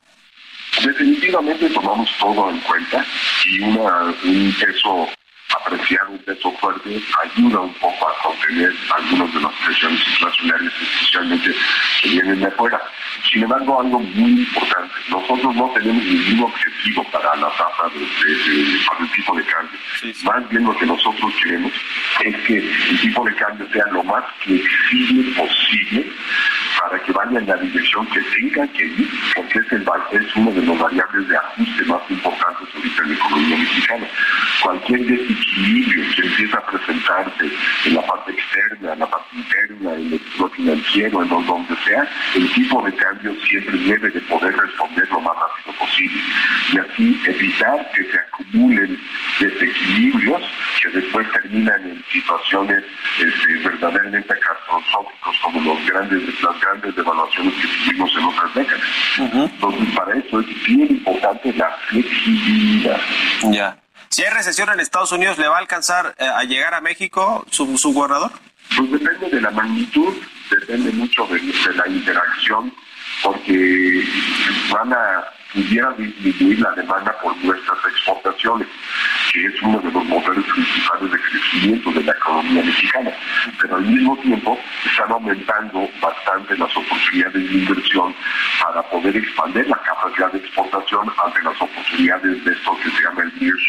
Definitivamente 0.82 1.70
tomamos 1.70 2.10
todo 2.18 2.50
en 2.50 2.58
cuenta 2.60 3.04
y 3.46 3.60
una, 3.60 4.14
un 4.24 4.54
peso 4.58 5.08
apreciar 5.56 6.06
un 6.08 6.18
peso 6.18 6.52
fuerte 6.52 7.00
ayuda 7.22 7.60
un 7.60 7.74
poco 7.74 8.08
a 8.08 8.22
contener 8.22 8.72
algunas 8.90 9.32
de 9.34 9.40
las 9.40 9.52
presiones 9.64 10.00
inflacionarias, 10.08 10.72
especialmente 10.80 11.54
que 12.02 12.08
vienen 12.08 12.40
de 12.40 12.46
afuera. 12.46 12.80
Sin 13.32 13.42
embargo, 13.42 13.80
algo 13.80 14.00
muy 14.00 14.40
importante, 14.40 14.94
nosotros 15.08 15.54
no 15.54 15.70
tenemos 15.74 16.04
ningún 16.04 16.44
objetivo 16.44 17.04
para 17.10 17.36
la 17.36 17.48
tasa 17.50 17.88
de, 17.94 18.78
para 18.86 19.04
el 19.04 19.10
tipo 19.12 19.36
de 19.36 19.44
cambio. 19.44 19.78
Más 20.24 20.48
bien 20.48 20.64
lo 20.64 20.76
que 20.76 20.86
nosotros 20.86 21.32
queremos 21.42 21.72
es 22.24 22.36
que 22.46 22.58
el 22.58 23.00
tipo 23.00 23.24
de 23.24 23.34
cambio 23.34 23.66
sea 23.72 23.86
lo 23.92 24.02
más 24.04 24.24
flexible 24.40 25.32
posible 25.32 26.12
para 26.84 27.02
que 27.02 27.12
vaya 27.12 27.38
en 27.38 27.46
la 27.46 27.56
dirección 27.56 28.06
que 28.08 28.20
tenga 28.20 28.66
que 28.68 28.84
ir, 28.84 29.08
porque 29.34 29.58
es, 29.58 29.72
el, 29.72 29.82
es 30.12 30.36
uno 30.36 30.50
de 30.52 30.62
los 30.62 30.78
variables 30.78 31.28
de 31.28 31.36
ajuste 31.36 31.84
más 31.86 32.02
importantes 32.10 32.68
ahorita 32.74 33.02
en 33.02 33.08
la 33.08 33.14
economía 33.14 33.56
mexicana. 33.56 34.06
Cualquier 34.62 35.00
desequilibrio 35.06 36.04
que 36.14 36.26
empieza 36.26 36.58
a 36.58 36.66
presentarse 36.66 37.50
en 37.86 37.94
la 37.94 38.02
parte 38.02 38.32
externa, 38.32 38.92
en 38.92 38.98
la 38.98 39.06
parte 39.06 39.36
interna, 39.36 39.94
en 39.94 40.10
sector 40.10 40.50
financiero, 40.50 41.22
en 41.22 41.28
donde 41.28 41.76
sea, 41.86 42.06
el 42.34 42.52
tipo 42.52 42.82
de 42.82 42.94
cambio 42.94 43.34
siempre 43.46 43.78
debe 43.78 44.10
de 44.10 44.20
poder 44.20 44.54
responder 44.54 45.08
lo 45.10 45.20
más 45.20 45.36
rápido 45.36 45.78
posible. 45.78 46.20
Y 46.72 46.78
así 46.78 47.20
evitar 47.26 47.90
que 47.92 48.04
se 48.10 48.18
acumulen 48.18 49.00
desequilibrios 49.40 50.42
que 50.82 50.88
después 50.90 51.26
terminan 51.32 51.82
en 51.82 52.04
situaciones 52.12 52.84
este, 53.18 53.68
verdaderamente 53.68 54.34
catastróficos 54.38 55.36
como 55.42 55.60
los 55.60 55.86
grandes, 55.86 56.22
las 56.42 56.60
devaluaciones 56.82 57.54
que 57.54 57.68
tuvimos 57.84 58.10
en 58.16 58.24
otras 58.24 58.54
décadas. 58.54 58.82
Entonces, 59.18 59.88
para 59.94 60.16
eso 60.16 60.40
es 60.40 60.64
bien 60.64 60.80
importante 60.90 61.52
la 61.52 61.70
flexibilidad. 61.88 63.00
Ya. 63.50 63.78
Si 64.08 64.22
hay 64.22 64.30
recesión 64.30 64.68
en 64.70 64.80
Estados 64.80 65.10
Unidos, 65.12 65.38
¿le 65.38 65.48
va 65.48 65.56
a 65.56 65.60
alcanzar 65.60 66.14
eh, 66.18 66.24
a 66.24 66.44
llegar 66.44 66.74
a 66.74 66.80
México 66.80 67.44
su, 67.50 67.76
su 67.78 67.92
gobernador? 67.92 68.30
Pues 68.76 68.90
depende 68.90 69.28
de 69.28 69.40
la 69.40 69.50
magnitud, 69.50 70.14
depende 70.50 70.92
mucho 70.92 71.26
de, 71.26 71.40
la 71.74 71.88
interacción 71.88 72.72
porque 73.24 74.04
van 74.70 74.92
a 74.92 75.24
pudiera 75.54 75.92
disminuir 75.92 76.60
la 76.60 76.72
demanda 76.72 77.16
por 77.22 77.36
nuestras 77.44 77.78
exportaciones, 77.88 78.66
que 79.32 79.46
es 79.46 79.62
uno 79.62 79.78
de 79.78 79.92
los 79.92 80.04
motores 80.04 80.44
principales 80.44 81.12
de 81.12 81.18
crecimiento 81.20 81.92
de 81.92 82.02
la 82.02 82.12
economía 82.12 82.62
mexicana. 82.64 83.12
Pero 83.60 83.76
al 83.76 83.82
mismo 83.82 84.16
tiempo 84.18 84.58
están 84.84 85.12
aumentando 85.12 85.88
bastante 86.02 86.56
las 86.58 86.76
oportunidades 86.76 87.34
de 87.34 87.54
inversión 87.54 88.14
para 88.62 88.82
poder 88.82 89.16
expandir 89.16 89.68
la 89.68 89.80
capacidad 89.82 90.32
de 90.32 90.38
exportación 90.38 91.08
ante 91.24 91.42
las 91.42 91.60
oportunidades 91.62 92.44
de 92.44 92.52
esto 92.52 92.76
que 92.82 92.90
se 92.90 93.03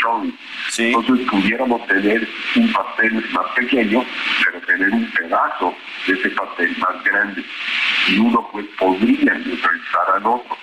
el 0.05 0.27
nearshoring. 0.27 0.37
Entonces 0.77 1.27
pudiéramos 1.29 1.87
tener 1.87 2.27
un 2.55 2.73
papel 2.73 3.25
más 3.31 3.45
pequeño, 3.55 4.03
pero 4.43 4.61
tener 4.61 4.89
un 4.91 5.11
pedazo 5.11 5.75
de 6.07 6.13
ese 6.13 6.29
papel 6.31 6.77
más 6.77 7.03
grande. 7.03 7.45
Y 8.09 8.19
uno 8.19 8.47
pues 8.51 8.65
podría 8.77 9.33
neutralizar 9.33 10.09
al 10.15 10.25
otro. 10.25 10.57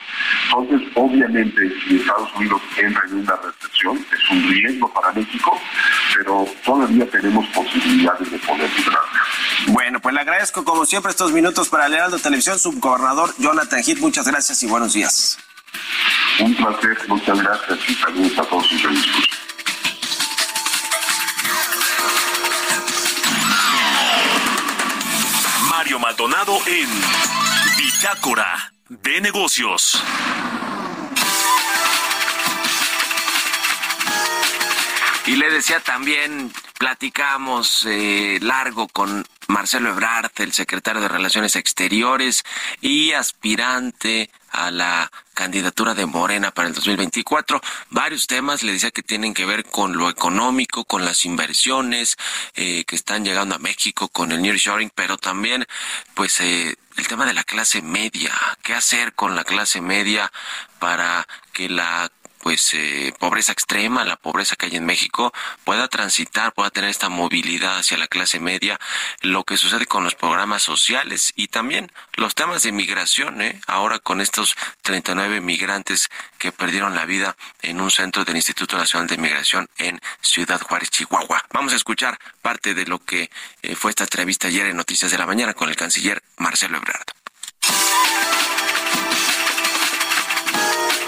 Entonces, 0.45 0.88
obviamente, 0.95 1.61
si 1.80 1.97
Estados 1.97 2.30
Unidos 2.36 2.61
entra 2.76 3.03
en 3.09 3.20
una 3.20 3.34
recesión, 3.36 3.97
es 3.97 4.30
un 4.30 4.51
riesgo 4.51 4.93
para 4.93 5.12
México, 5.12 5.59
pero 6.14 6.47
todavía 6.64 7.09
tenemos 7.11 7.47
posibilidades 7.49 8.30
de 8.30 8.38
poder 8.38 8.70
librarla. 8.76 9.22
Bueno, 9.68 10.01
pues 10.01 10.14
le 10.14 10.20
agradezco 10.20 10.64
como 10.64 10.84
siempre 10.84 11.11
estos 11.11 11.32
minutos 11.32 11.68
para 11.68 11.88
Lealdo 11.88 12.18
Televisión, 12.18 12.59
subgobernador 12.59 13.30
Jonathan 13.38 13.80
Heath, 13.84 14.01
muchas 14.01 14.26
gracias 14.26 14.62
y 14.62 14.66
buenos 14.66 14.93
días. 14.93 15.38
Un 16.41 16.55
placer, 16.55 16.99
muchas 17.09 17.39
gracias 17.41 17.79
y 17.89 17.95
saludos 17.95 18.39
a 18.39 18.43
todos 18.43 18.73
ustedes. 18.73 19.07
Mario 25.70 25.99
Maldonado 25.99 26.59
en 26.66 26.89
Bitácora 27.77 28.73
de 28.89 29.20
Negocios. 29.20 30.03
Y 35.27 35.37
le 35.37 35.51
decía 35.51 35.81
también, 35.81 36.53
platicamos 36.79 37.87
eh, 37.87 38.39
largo 38.43 38.89
con 38.89 39.25
Marcelo 39.47 39.91
Ebrard, 39.91 40.33
el 40.37 40.53
secretario 40.53 41.01
de 41.01 41.09
Relaciones 41.09 41.55
Exteriores 41.57 42.43
y 42.81 43.12
aspirante 43.12 44.31
a 44.53 44.71
la 44.71 45.11
candidatura 45.35 45.95
de 45.95 46.07
Morena 46.07 46.51
para 46.51 46.69
el 46.69 46.75
2024. 46.75 47.61
Varios 47.91 48.27
temas, 48.27 48.63
le 48.63 48.73
decía 48.73 48.91
que 48.91 49.03
tienen 49.03 49.35
que 49.35 49.47
ver 49.47 49.65
con 49.65 49.97
lo 49.97 50.09
económico, 50.11 50.85
con 50.85 51.05
las 51.05 51.25
inversiones 51.25 52.17
eh, 52.55 52.85
que 52.85 52.97
están 52.97 53.25
llegando 53.25 53.55
a 53.55 53.59
México, 53.59 54.09
con 54.09 54.33
el 54.33 54.43
nearshoring, 54.43 54.91
pero 54.95 55.17
también, 55.17 55.67
pues, 56.15 56.41
eh, 56.41 56.77
el 56.97 57.09
tema 57.09 57.27
de 57.27 57.35
la 57.35 57.45
clase 57.45 57.83
media. 57.83 58.33
¿Qué 58.63 58.75
hacer 58.75 59.15
con 59.15 59.35
la 59.35 59.45
clase 59.45 59.81
media 59.81 60.31
para 60.79 61.27
que 61.53 61.69
la 61.69 62.11
pues 62.43 62.74
eh, 62.74 63.14
pobreza 63.18 63.53
extrema, 63.53 64.05
la 64.05 64.16
pobreza 64.16 64.57
que 64.57 64.66
hay 64.66 64.76
en 64.76 64.84
México, 64.84 65.32
pueda 65.64 65.86
transitar, 65.86 66.53
pueda 66.53 66.70
tener 66.70 66.90
esta 66.90 67.09
movilidad 67.09 67.78
hacia 67.78 67.97
la 67.97 68.09
clase 68.09 68.40
media, 68.40 68.80
lo 69.20 69.45
que 69.45 69.57
sucede 69.57 69.86
con 69.86 70.03
los 70.03 70.16
programas 70.16 70.62
sociales 70.62 71.32
y 71.36 71.49
también 71.49 71.93
los 72.14 72.34
temas 72.34 72.64
de 72.64 72.72
migración, 72.72 73.40
¿eh? 73.43 73.61
ahora 73.68 74.01
con 74.01 74.20
estos 74.20 74.57
39 74.82 75.40
migrantes 75.40 76.11
que 76.38 76.51
perdieron 76.51 76.97
la 76.97 77.05
vida 77.05 77.36
en 77.62 77.80
un 77.80 77.93
centro 77.93 78.24
del 78.24 78.36
Instituto 78.36 78.76
Nacional 78.76 79.07
de 79.07 79.18
Migración 79.18 79.68
en 79.78 80.01
Ciudad 80.20 80.61
Juárez, 80.61 80.90
Chihuahua. 80.90 81.45
Vamos 81.53 81.72
a 81.72 81.76
escuchar 81.76 82.18
parte 82.43 82.74
de 82.74 82.86
lo 82.86 82.99
que 82.99 83.30
eh, 83.62 83.76
fue 83.76 83.93
esta 83.93 84.05
entrevista 84.05 84.49
ayer 84.49 84.66
en 84.66 84.76
Noticias 84.76 85.12
de 85.12 85.18
la 85.18 85.26
Mañana 85.26 85.55
con 85.55 85.68
el 85.68 85.76
canciller 85.76 86.20
Marcelo 86.38 86.78
Ebrard. 86.78 87.07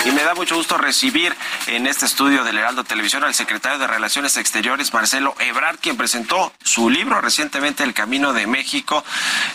Y 0.07 0.11
me 0.11 0.23
da 0.23 0.35
mucho 0.35 0.55
gusto 0.57 0.77
recibir 0.77 1.35
en 1.67 1.87
este 1.87 2.05
estudio 2.05 2.45
del 2.45 2.59
Heraldo 2.59 2.85
Televisión 2.85 3.25
al 3.25 3.35
secretario 3.35 3.79
de 3.79 3.87
Relaciones 3.87 4.37
Exteriores, 4.37 4.93
Marcelo 4.93 5.35
Ebrard, 5.39 5.79
quien 5.79 5.97
presentó 5.97 6.53
su 6.63 6.91
libro 6.91 7.23
recientemente, 7.23 7.85
El 7.85 7.95
Camino 7.95 8.35
de 8.35 8.47
México, 8.47 9.03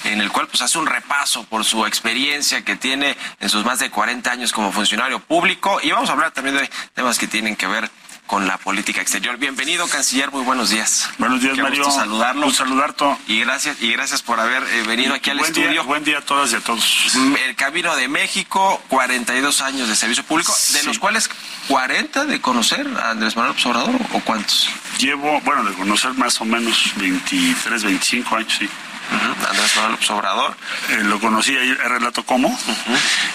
en 0.05 0.21
el 0.21 0.31
cual 0.31 0.47
pues 0.47 0.63
hace 0.63 0.79
un 0.79 0.87
repaso 0.87 1.43
por 1.43 1.65
su 1.65 1.85
experiencia 1.85 2.65
que 2.65 2.75
tiene 2.75 3.15
en 3.39 3.49
sus 3.49 3.63
más 3.63 3.77
de 3.77 3.91
40 3.91 4.31
años 4.31 4.51
como 4.51 4.71
funcionario 4.71 5.19
público. 5.19 5.79
Y 5.83 5.91
vamos 5.91 6.09
a 6.09 6.13
hablar 6.13 6.31
también 6.31 6.57
de 6.57 6.69
temas 6.95 7.19
que 7.19 7.27
tienen 7.27 7.55
que 7.55 7.67
ver 7.67 7.91
con 8.29 8.45
la 8.45 8.59
política 8.59 9.01
exterior. 9.01 9.37
Bienvenido, 9.37 9.87
canciller, 9.87 10.29
muy 10.29 10.43
buenos 10.43 10.69
días. 10.69 11.09
Buenos 11.17 11.41
días, 11.41 11.55
Qué 11.55 11.63
Mario. 11.63 11.83
Gusto 11.83 11.99
saludarlo. 11.99 12.45
Un 12.45 12.53
saludarte. 12.53 13.05
Y 13.25 13.39
gracias, 13.39 13.81
y 13.81 13.91
gracias 13.91 14.21
por 14.21 14.39
haber 14.39 14.61
eh, 14.61 14.83
venido 14.85 15.15
aquí 15.15 15.31
al 15.31 15.39
buen 15.39 15.49
estudio. 15.49 15.71
Día, 15.71 15.81
buen 15.81 16.03
día 16.03 16.19
a 16.19 16.21
todas 16.21 16.51
y 16.51 16.55
a 16.55 16.59
todos. 16.59 17.07
Mm, 17.15 17.35
El 17.47 17.55
Camino 17.55 17.95
de 17.95 18.07
México, 18.07 18.83
42 18.87 19.61
años 19.61 19.87
de 19.87 19.95
servicio 19.95 20.23
público, 20.23 20.53
de 20.73 20.83
los 20.83 20.99
cuales 20.99 21.27
40 21.69 22.25
de 22.25 22.39
conocer 22.39 22.87
a 23.01 23.09
Andrés 23.09 23.35
Manuel 23.35 23.53
López 23.53 23.65
Obrador, 23.65 23.95
¿o 24.13 24.19
cuántos? 24.19 24.69
Llevo, 24.99 25.41
bueno, 25.41 25.63
de 25.63 25.73
conocer 25.73 26.13
más 26.13 26.39
o 26.39 26.45
menos 26.45 26.91
23, 26.97 27.83
25 27.83 28.35
años, 28.35 28.53
sí. 28.59 28.65
Ujú, 28.65 29.47
Andrés 29.49 29.75
Manuel 29.75 29.91
López 29.93 30.11
Obrador. 30.11 30.55
Eh, 30.89 31.03
lo 31.05 31.19
conocí 31.19 31.57
ahí, 31.57 31.69
el 31.69 31.77
relato 31.79 32.23
cómo. 32.23 32.55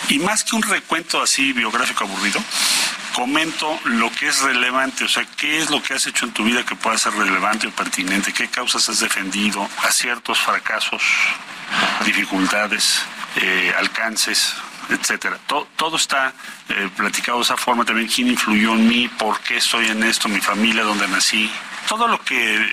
Y 0.08 0.20
más 0.20 0.44
que 0.44 0.54
un 0.54 0.62
recuento 0.62 1.20
así 1.20 1.52
biográfico 1.52 2.04
aburrido, 2.04 2.40
comento 3.14 3.78
lo 3.84 4.10
que 4.12 4.26
es 4.28 4.40
relevante, 4.42 5.04
o 5.04 5.08
sea, 5.08 5.24
qué 5.36 5.58
es 5.58 5.70
lo 5.70 5.80
que 5.82 5.94
has 5.94 6.06
hecho 6.06 6.26
en 6.26 6.32
tu 6.32 6.44
vida 6.44 6.64
que 6.64 6.74
pueda 6.74 6.98
ser 6.98 7.14
relevante 7.14 7.66
o 7.68 7.70
pertinente, 7.70 8.32
qué 8.32 8.48
causas 8.48 8.88
has 8.88 9.00
defendido, 9.00 9.66
aciertos, 9.86 10.38
fracasos, 10.40 11.02
dificultades, 12.04 13.02
eh, 13.36 13.72
alcances, 13.78 14.54
etcétera. 14.90 15.38
To- 15.46 15.68
todo 15.76 15.96
está 15.96 16.32
eh, 16.68 16.88
platicado 16.96 17.38
de 17.38 17.44
esa 17.44 17.56
forma 17.56 17.84
también, 17.84 18.08
quién 18.08 18.28
influyó 18.28 18.74
en 18.74 18.86
mí, 18.88 19.08
por 19.08 19.40
qué 19.40 19.56
estoy 19.56 19.86
en 19.86 20.02
esto, 20.02 20.28
mi 20.28 20.40
familia, 20.40 20.82
dónde 20.82 21.08
nací. 21.08 21.50
Todo 21.88 22.08
lo 22.08 22.20
que 22.22 22.72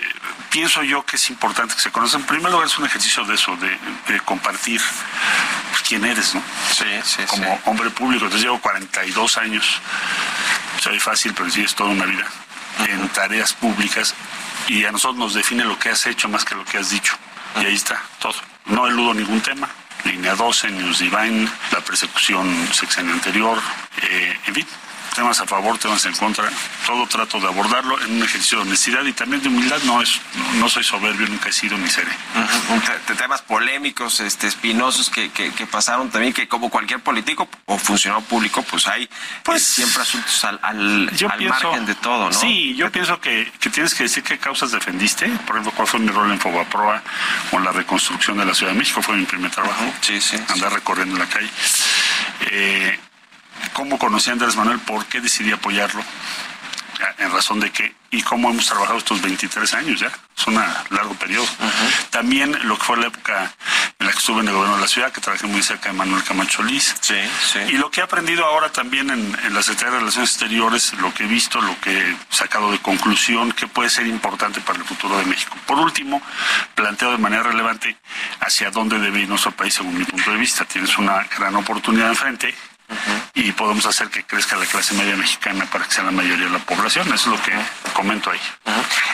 pienso 0.52 0.82
yo 0.82 1.04
que 1.04 1.16
es 1.16 1.30
importante 1.30 1.74
que 1.74 1.80
se 1.80 1.90
conozca. 1.90 2.18
En 2.18 2.24
primer 2.24 2.52
lugar 2.52 2.66
es 2.66 2.78
un 2.78 2.84
ejercicio 2.84 3.24
de 3.24 3.34
eso, 3.34 3.56
de, 3.56 3.78
de 4.12 4.20
compartir 4.20 4.80
pues, 5.70 5.82
quién 5.82 6.04
eres, 6.04 6.34
¿no? 6.34 6.42
Sí, 6.70 6.84
sí, 7.02 7.22
Como 7.26 7.58
hombre 7.64 7.90
público. 7.90 8.26
Entonces 8.26 8.44
llevo 8.44 8.60
42 8.60 9.38
años, 9.38 9.80
soy 10.80 11.00
fácil, 11.00 11.32
pero 11.34 11.50
sí 11.50 11.62
es 11.62 11.74
toda 11.74 11.90
una 11.90 12.04
vida, 12.04 12.26
en 12.86 13.08
tareas 13.08 13.54
públicas 13.54 14.14
y 14.68 14.84
a 14.84 14.92
nosotros 14.92 15.18
nos 15.18 15.34
define 15.34 15.64
lo 15.64 15.78
que 15.78 15.88
has 15.88 16.06
hecho 16.06 16.28
más 16.28 16.44
que 16.44 16.54
lo 16.54 16.64
que 16.64 16.78
has 16.78 16.90
dicho. 16.90 17.16
Y 17.56 17.64
ahí 17.64 17.74
está, 17.74 18.00
todo. 18.18 18.34
No 18.66 18.86
eludo 18.86 19.14
ningún 19.14 19.40
tema. 19.40 19.68
Línea 20.04 20.34
12, 20.34 20.70
News 20.72 20.98
Divine, 20.98 21.48
la 21.70 21.80
persecución 21.80 22.68
sexenio 22.72 23.12
anterior, 23.12 23.56
eh, 24.02 24.36
en 24.46 24.54
fin, 24.54 24.66
temas 25.14 25.40
a 25.40 25.46
favor, 25.46 25.78
temas 25.78 26.04
en 26.06 26.14
contra, 26.14 26.48
todo 26.86 27.06
trato 27.06 27.40
de 27.40 27.46
abordarlo 27.46 28.00
en 28.02 28.16
un 28.16 28.22
ejercicio 28.22 28.58
de 28.58 28.62
honestidad 28.64 29.04
y 29.04 29.12
también 29.12 29.42
de 29.42 29.48
humildad. 29.48 29.78
No 29.84 30.00
es, 30.02 30.20
no, 30.34 30.60
no 30.60 30.68
soy 30.68 30.84
soberbio, 30.84 31.26
nunca 31.28 31.48
he 31.48 31.52
sido 31.52 31.76
ni 31.78 31.88
seré. 31.88 32.10
Temas 33.16 33.42
polémicos, 33.42 34.20
este, 34.20 34.46
espinosos 34.48 35.08
que, 35.10 35.30
que, 35.30 35.52
que 35.52 35.66
pasaron 35.66 36.10
también, 36.10 36.32
que 36.32 36.48
como 36.48 36.70
cualquier 36.70 37.00
político 37.00 37.48
o 37.66 37.78
funcionario 37.78 38.24
público, 38.26 38.62
pues 38.62 38.86
hay 38.86 39.08
Pues, 39.42 39.62
eh, 39.62 39.74
siempre 39.74 40.02
asuntos 40.02 40.44
al, 40.44 40.58
al, 40.62 41.10
Yo 41.16 41.30
al 41.30 41.38
pienso, 41.38 41.68
margen 41.68 41.86
de 41.86 41.94
todo, 41.96 42.26
¿no? 42.30 42.32
Sí, 42.32 42.74
yo 42.74 42.90
pienso 42.90 43.20
que, 43.20 43.52
que 43.60 43.70
tienes 43.70 43.94
que 43.94 44.04
decir 44.04 44.22
qué 44.22 44.38
causas 44.38 44.72
defendiste. 44.72 45.26
Por 45.46 45.56
ejemplo, 45.56 45.72
cuál 45.76 45.86
fue 45.88 46.00
mi 46.00 46.08
rol 46.08 46.30
en 46.32 46.40
Fobaproa 46.40 47.02
o 47.52 47.56
en 47.58 47.64
la 47.64 47.72
reconstrucción 47.72 48.38
de 48.38 48.44
la 48.44 48.54
Ciudad 48.54 48.72
de 48.72 48.78
México. 48.78 49.02
Fue 49.02 49.16
mi 49.16 49.24
primer 49.24 49.50
trabajo. 49.50 49.82
Ujú, 49.84 49.92
sí, 50.00 50.20
sí, 50.20 50.36
Andar 50.48 50.72
recorriendo 50.72 51.16
la 51.18 51.26
calle. 51.26 51.50
Eh, 52.50 52.98
¿Cómo 53.72 53.98
conocí 53.98 54.30
a 54.30 54.34
Andrés 54.34 54.56
Manuel? 54.56 54.78
¿Por 54.80 55.06
qué 55.06 55.20
decidí 55.20 55.52
apoyarlo? 55.52 56.02
¿En 57.18 57.32
razón 57.32 57.60
de 57.60 57.70
qué? 57.70 57.94
¿Y 58.10 58.22
cómo 58.22 58.50
hemos 58.50 58.66
trabajado 58.66 58.98
estos 58.98 59.20
23 59.22 59.74
años 59.74 60.00
ya? 60.00 60.12
Es 60.36 60.46
un 60.46 60.54
largo 60.54 61.14
periodo. 61.14 61.46
También 62.10 62.56
lo 62.66 62.76
que 62.76 62.84
fue 62.84 62.96
la 62.98 63.06
época 63.06 63.52
en 63.98 64.06
la 64.06 64.12
que 64.12 64.18
estuve 64.18 64.40
en 64.40 64.48
el 64.48 64.54
gobierno 64.54 64.76
de 64.76 64.82
la 64.82 64.88
ciudad, 64.88 65.12
que 65.12 65.20
trabajé 65.20 65.46
muy 65.46 65.62
cerca 65.62 65.90
de 65.90 65.94
Manuel 65.94 66.22
Camacho 66.22 66.58
Solís. 66.58 66.94
Sí, 67.00 67.14
sí. 67.52 67.58
Y 67.68 67.72
lo 67.72 67.90
que 67.90 68.00
he 68.00 68.02
aprendido 68.04 68.44
ahora 68.44 68.70
también 68.70 69.10
en, 69.10 69.36
en 69.44 69.54
la 69.54 69.62
Secretaría 69.62 69.94
de 69.94 69.98
Relaciones 70.00 70.30
Exteriores, 70.30 70.92
lo 70.94 71.12
que 71.14 71.24
he 71.24 71.26
visto, 71.26 71.60
lo 71.60 71.78
que 71.80 72.10
he 72.10 72.16
sacado 72.28 72.70
de 72.70 72.78
conclusión, 72.78 73.52
que 73.52 73.66
puede 73.66 73.88
ser 73.88 74.06
importante 74.06 74.60
para 74.60 74.78
el 74.78 74.84
futuro 74.84 75.18
de 75.18 75.24
México. 75.24 75.56
Por 75.66 75.78
último, 75.78 76.20
planteo 76.74 77.12
de 77.12 77.18
manera 77.18 77.44
relevante 77.44 77.96
hacia 78.40 78.70
dónde 78.70 78.98
debe 78.98 79.20
ir 79.20 79.28
nuestro 79.28 79.52
país 79.52 79.74
según 79.74 79.96
mi 79.96 80.04
punto 80.04 80.30
de 80.30 80.36
vista. 80.36 80.64
Tienes 80.64 80.96
una 80.98 81.24
gran 81.36 81.54
oportunidad 81.56 82.08
enfrente 82.08 82.54
y 83.34 83.52
podemos 83.52 83.86
hacer 83.86 84.08
que 84.08 84.24
crezca 84.24 84.56
la 84.56 84.66
clase 84.66 84.94
media 84.94 85.16
mexicana 85.16 85.66
para 85.66 85.84
que 85.84 85.92
sea 85.92 86.04
la 86.04 86.10
mayoría 86.10 86.46
de 86.46 86.52
la 86.52 86.58
población. 86.58 87.06
Eso 87.12 87.32
es 87.32 87.38
lo 87.38 87.42
que 87.42 87.52
comento 87.92 88.30
ahí. 88.30 88.40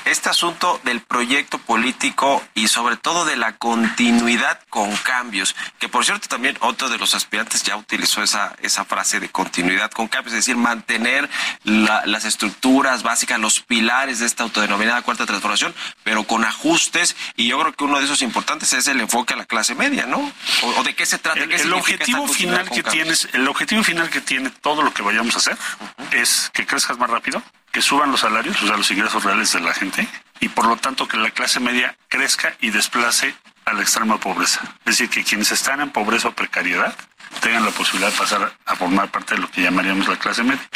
Este 0.05 0.29
asunto 0.29 0.81
del 0.85 1.01
proyecto 1.01 1.59
político 1.59 2.43
y 2.55 2.68
sobre 2.68 2.97
todo 2.97 3.24
de 3.24 3.37
la 3.37 3.57
continuidad 3.57 4.61
con 4.70 4.95
cambios, 4.97 5.55
que 5.79 5.89
por 5.89 6.05
cierto 6.05 6.29
también 6.29 6.57
otro 6.61 6.89
de 6.89 6.99
los 6.99 7.14
aspirantes 7.14 7.62
ya 7.62 7.76
utilizó 7.76 8.22
esa, 8.22 8.55
esa 8.62 8.85
frase 8.85 9.20
de 9.20 9.29
continuidad 9.29 9.91
con 9.91 10.09
cambios, 10.09 10.35
es 10.35 10.47
decir, 10.47 10.57
mantener 10.57 11.29
las 11.64 12.24
estructuras 12.24 13.03
básicas, 13.03 13.39
los 13.39 13.61
pilares 13.61 14.20
de 14.20 14.26
esta 14.26 14.45
autodenominada 14.45 15.03
cuarta 15.03 15.26
transformación, 15.26 15.74
pero 16.05 16.24
con 16.24 16.45
ajustes 16.45 17.16
y 17.37 17.49
yo 17.49 17.59
creo 17.61 17.72
que 17.72 17.85
uno 17.85 17.99
de 17.99 18.05
esos 18.05 18.22
importantes 18.22 18.72
es 18.72 18.89
el 18.89 19.01
enfoque 19.01 19.35
a 19.35 19.37
la 19.37 19.45
clase 19.45 19.74
media, 19.74 20.07
¿no? 20.07 20.33
¿O, 20.62 20.83
de 20.83 20.95
qué 20.95 21.07
se 21.07 21.18
trata? 21.18 21.43
El, 21.43 21.72
objetivo 21.72 22.26
final 22.26 22.70
que 22.70 22.83
tienes, 22.83 23.29
el 23.33 23.47
objetivo 23.47 23.68
final 23.85 24.11
que 24.11 24.21
tiene 24.21 24.51
todo 24.51 24.83
lo 24.83 24.93
que 24.93 25.03
vayamos 25.03 25.35
a 25.35 25.39
hacer 25.39 25.59
es 26.12 26.51
que 26.53 26.66
crezcas 26.66 26.99
más 26.99 27.11
rápido, 27.11 27.43
que 27.71 27.83
suban 27.83 28.11
los 28.11 28.21
salarios, 28.21 28.61
o 28.62 28.66
sea, 28.66 28.77
los 28.77 28.91
ingresos 28.91 29.23
reales 29.25 29.53
de 29.53 29.61
la 29.61 29.75
gente, 29.75 30.09
y 30.41 30.49
por 30.49 30.66
lo 30.66 30.77
tanto 30.77 31.07
que 31.07 31.16
la 31.16 31.31
clase 31.31 31.61
media 31.61 31.97
crezca 32.09 32.55
y 32.61 32.71
desplace 32.71 33.35
a 33.64 33.73
la 33.75 33.83
extrema 33.83 34.19
pobreza. 34.19 34.61
Es 34.81 34.99
decir, 34.99 35.11
que 35.11 35.25
quienes 35.25 35.53
están 35.53 35.81
en 35.81 35.91
pobreza 35.91 36.29
o 36.29 36.33
precariedad 36.33 36.95
tengan 37.41 37.64
la 37.64 37.71
posibilidad 37.71 38.11
de 38.11 38.16
pasar 38.16 38.53
a 38.64 38.77
formar 38.77 39.11
parte 39.11 39.35
de 39.35 39.43
lo 39.43 39.51
que 39.51 39.62
llamaríamos 39.62 40.09
la 40.09 40.16
clase 40.16 40.43
media. 40.43 40.66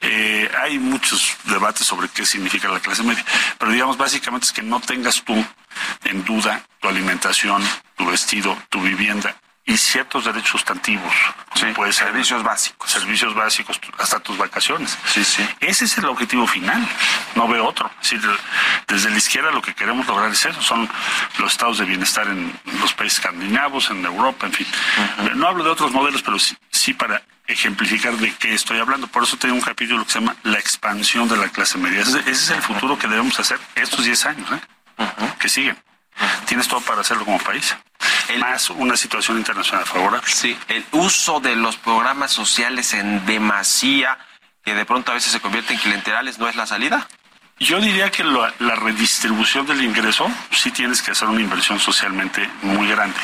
Eh, 0.00 0.50
hay 0.62 0.78
muchos 0.78 1.36
debates 1.44 1.86
sobre 1.86 2.08
qué 2.08 2.24
significa 2.24 2.68
la 2.68 2.80
clase 2.80 3.02
media, 3.02 3.24
pero 3.58 3.72
digamos 3.72 3.98
básicamente 3.98 4.46
es 4.46 4.52
que 4.52 4.62
no 4.62 4.80
tengas 4.80 5.22
tú 5.22 5.44
en 6.04 6.24
duda 6.24 6.64
tu 6.80 6.88
alimentación, 6.88 7.62
tu 7.96 8.06
vestido, 8.06 8.56
tu 8.70 8.80
vivienda 8.80 9.36
y 9.68 9.76
ciertos 9.76 10.24
derechos 10.24 10.52
sustantivos. 10.52 11.12
Sí, 11.54 11.66
puede 11.74 11.92
ser, 11.92 12.06
servicios 12.06 12.42
básicos. 12.42 12.90
Servicios 12.90 13.34
básicos, 13.34 13.78
hasta 13.98 14.18
tus 14.18 14.38
vacaciones. 14.38 14.96
Sí, 15.04 15.22
sí. 15.22 15.46
Ese 15.60 15.84
es 15.84 15.98
el 15.98 16.06
objetivo 16.06 16.46
final. 16.46 16.82
No 17.34 17.46
veo 17.46 17.66
otro. 17.66 17.90
Es 18.00 18.10
decir, 18.10 18.30
desde 18.86 19.10
la 19.10 19.18
izquierda 19.18 19.50
lo 19.50 19.60
que 19.60 19.74
queremos 19.74 20.06
lograr 20.06 20.30
es 20.30 20.42
eso. 20.46 20.62
Son 20.62 20.88
los 21.38 21.52
estados 21.52 21.76
de 21.78 21.84
bienestar 21.84 22.26
en 22.28 22.58
los 22.80 22.94
países 22.94 23.18
escandinavos, 23.18 23.90
en 23.90 24.02
Europa, 24.06 24.46
en 24.46 24.54
fin. 24.54 24.66
No 25.34 25.48
hablo 25.48 25.62
de 25.64 25.70
otros 25.70 25.92
modelos, 25.92 26.22
pero 26.22 26.38
sí, 26.38 26.56
sí 26.70 26.94
para 26.94 27.22
ejemplificar 27.46 28.16
de 28.16 28.34
qué 28.36 28.54
estoy 28.54 28.78
hablando. 28.78 29.06
Por 29.06 29.24
eso 29.24 29.36
tengo 29.36 29.54
un 29.54 29.60
capítulo 29.60 30.02
que 30.06 30.12
se 30.12 30.20
llama 30.20 30.34
La 30.44 30.58
expansión 30.58 31.28
de 31.28 31.36
la 31.36 31.50
clase 31.50 31.76
media. 31.76 32.00
Ese, 32.00 32.22
es 32.30 32.48
el 32.48 32.62
futuro 32.62 32.98
que 32.98 33.06
debemos 33.06 33.38
hacer 33.38 33.60
estos 33.74 34.02
10 34.02 34.26
años, 34.26 34.50
¿eh? 34.50 34.60
que 35.38 35.50
siguen. 35.50 35.76
Tienes 36.46 36.66
todo 36.68 36.80
para 36.80 37.02
hacerlo 37.02 37.26
como 37.26 37.38
país 37.38 37.76
más 38.38 38.70
una 38.70 38.96
situación 38.96 39.38
internacional 39.38 39.84
favorable. 39.86 40.28
Sí, 40.30 40.56
el 40.68 40.84
uso 40.92 41.40
de 41.40 41.56
los 41.56 41.76
programas 41.76 42.30
sociales 42.30 42.94
en 42.94 43.24
demasía, 43.26 44.18
que 44.64 44.74
de 44.74 44.84
pronto 44.84 45.12
a 45.12 45.14
veces 45.14 45.32
se 45.32 45.40
convierte 45.40 45.74
en 45.74 45.80
clienterales, 45.80 46.38
¿no 46.38 46.48
es 46.48 46.56
la 46.56 46.66
salida? 46.66 47.08
Yo 47.58 47.80
diría 47.80 48.10
que 48.10 48.22
la 48.22 48.74
redistribución 48.76 49.66
del 49.66 49.82
ingreso 49.82 50.30
sí 50.52 50.70
tienes 50.70 51.02
que 51.02 51.10
hacer 51.10 51.26
una 51.26 51.40
inversión 51.40 51.80
socialmente 51.80 52.48
muy 52.62 52.88
grande. 52.88 53.18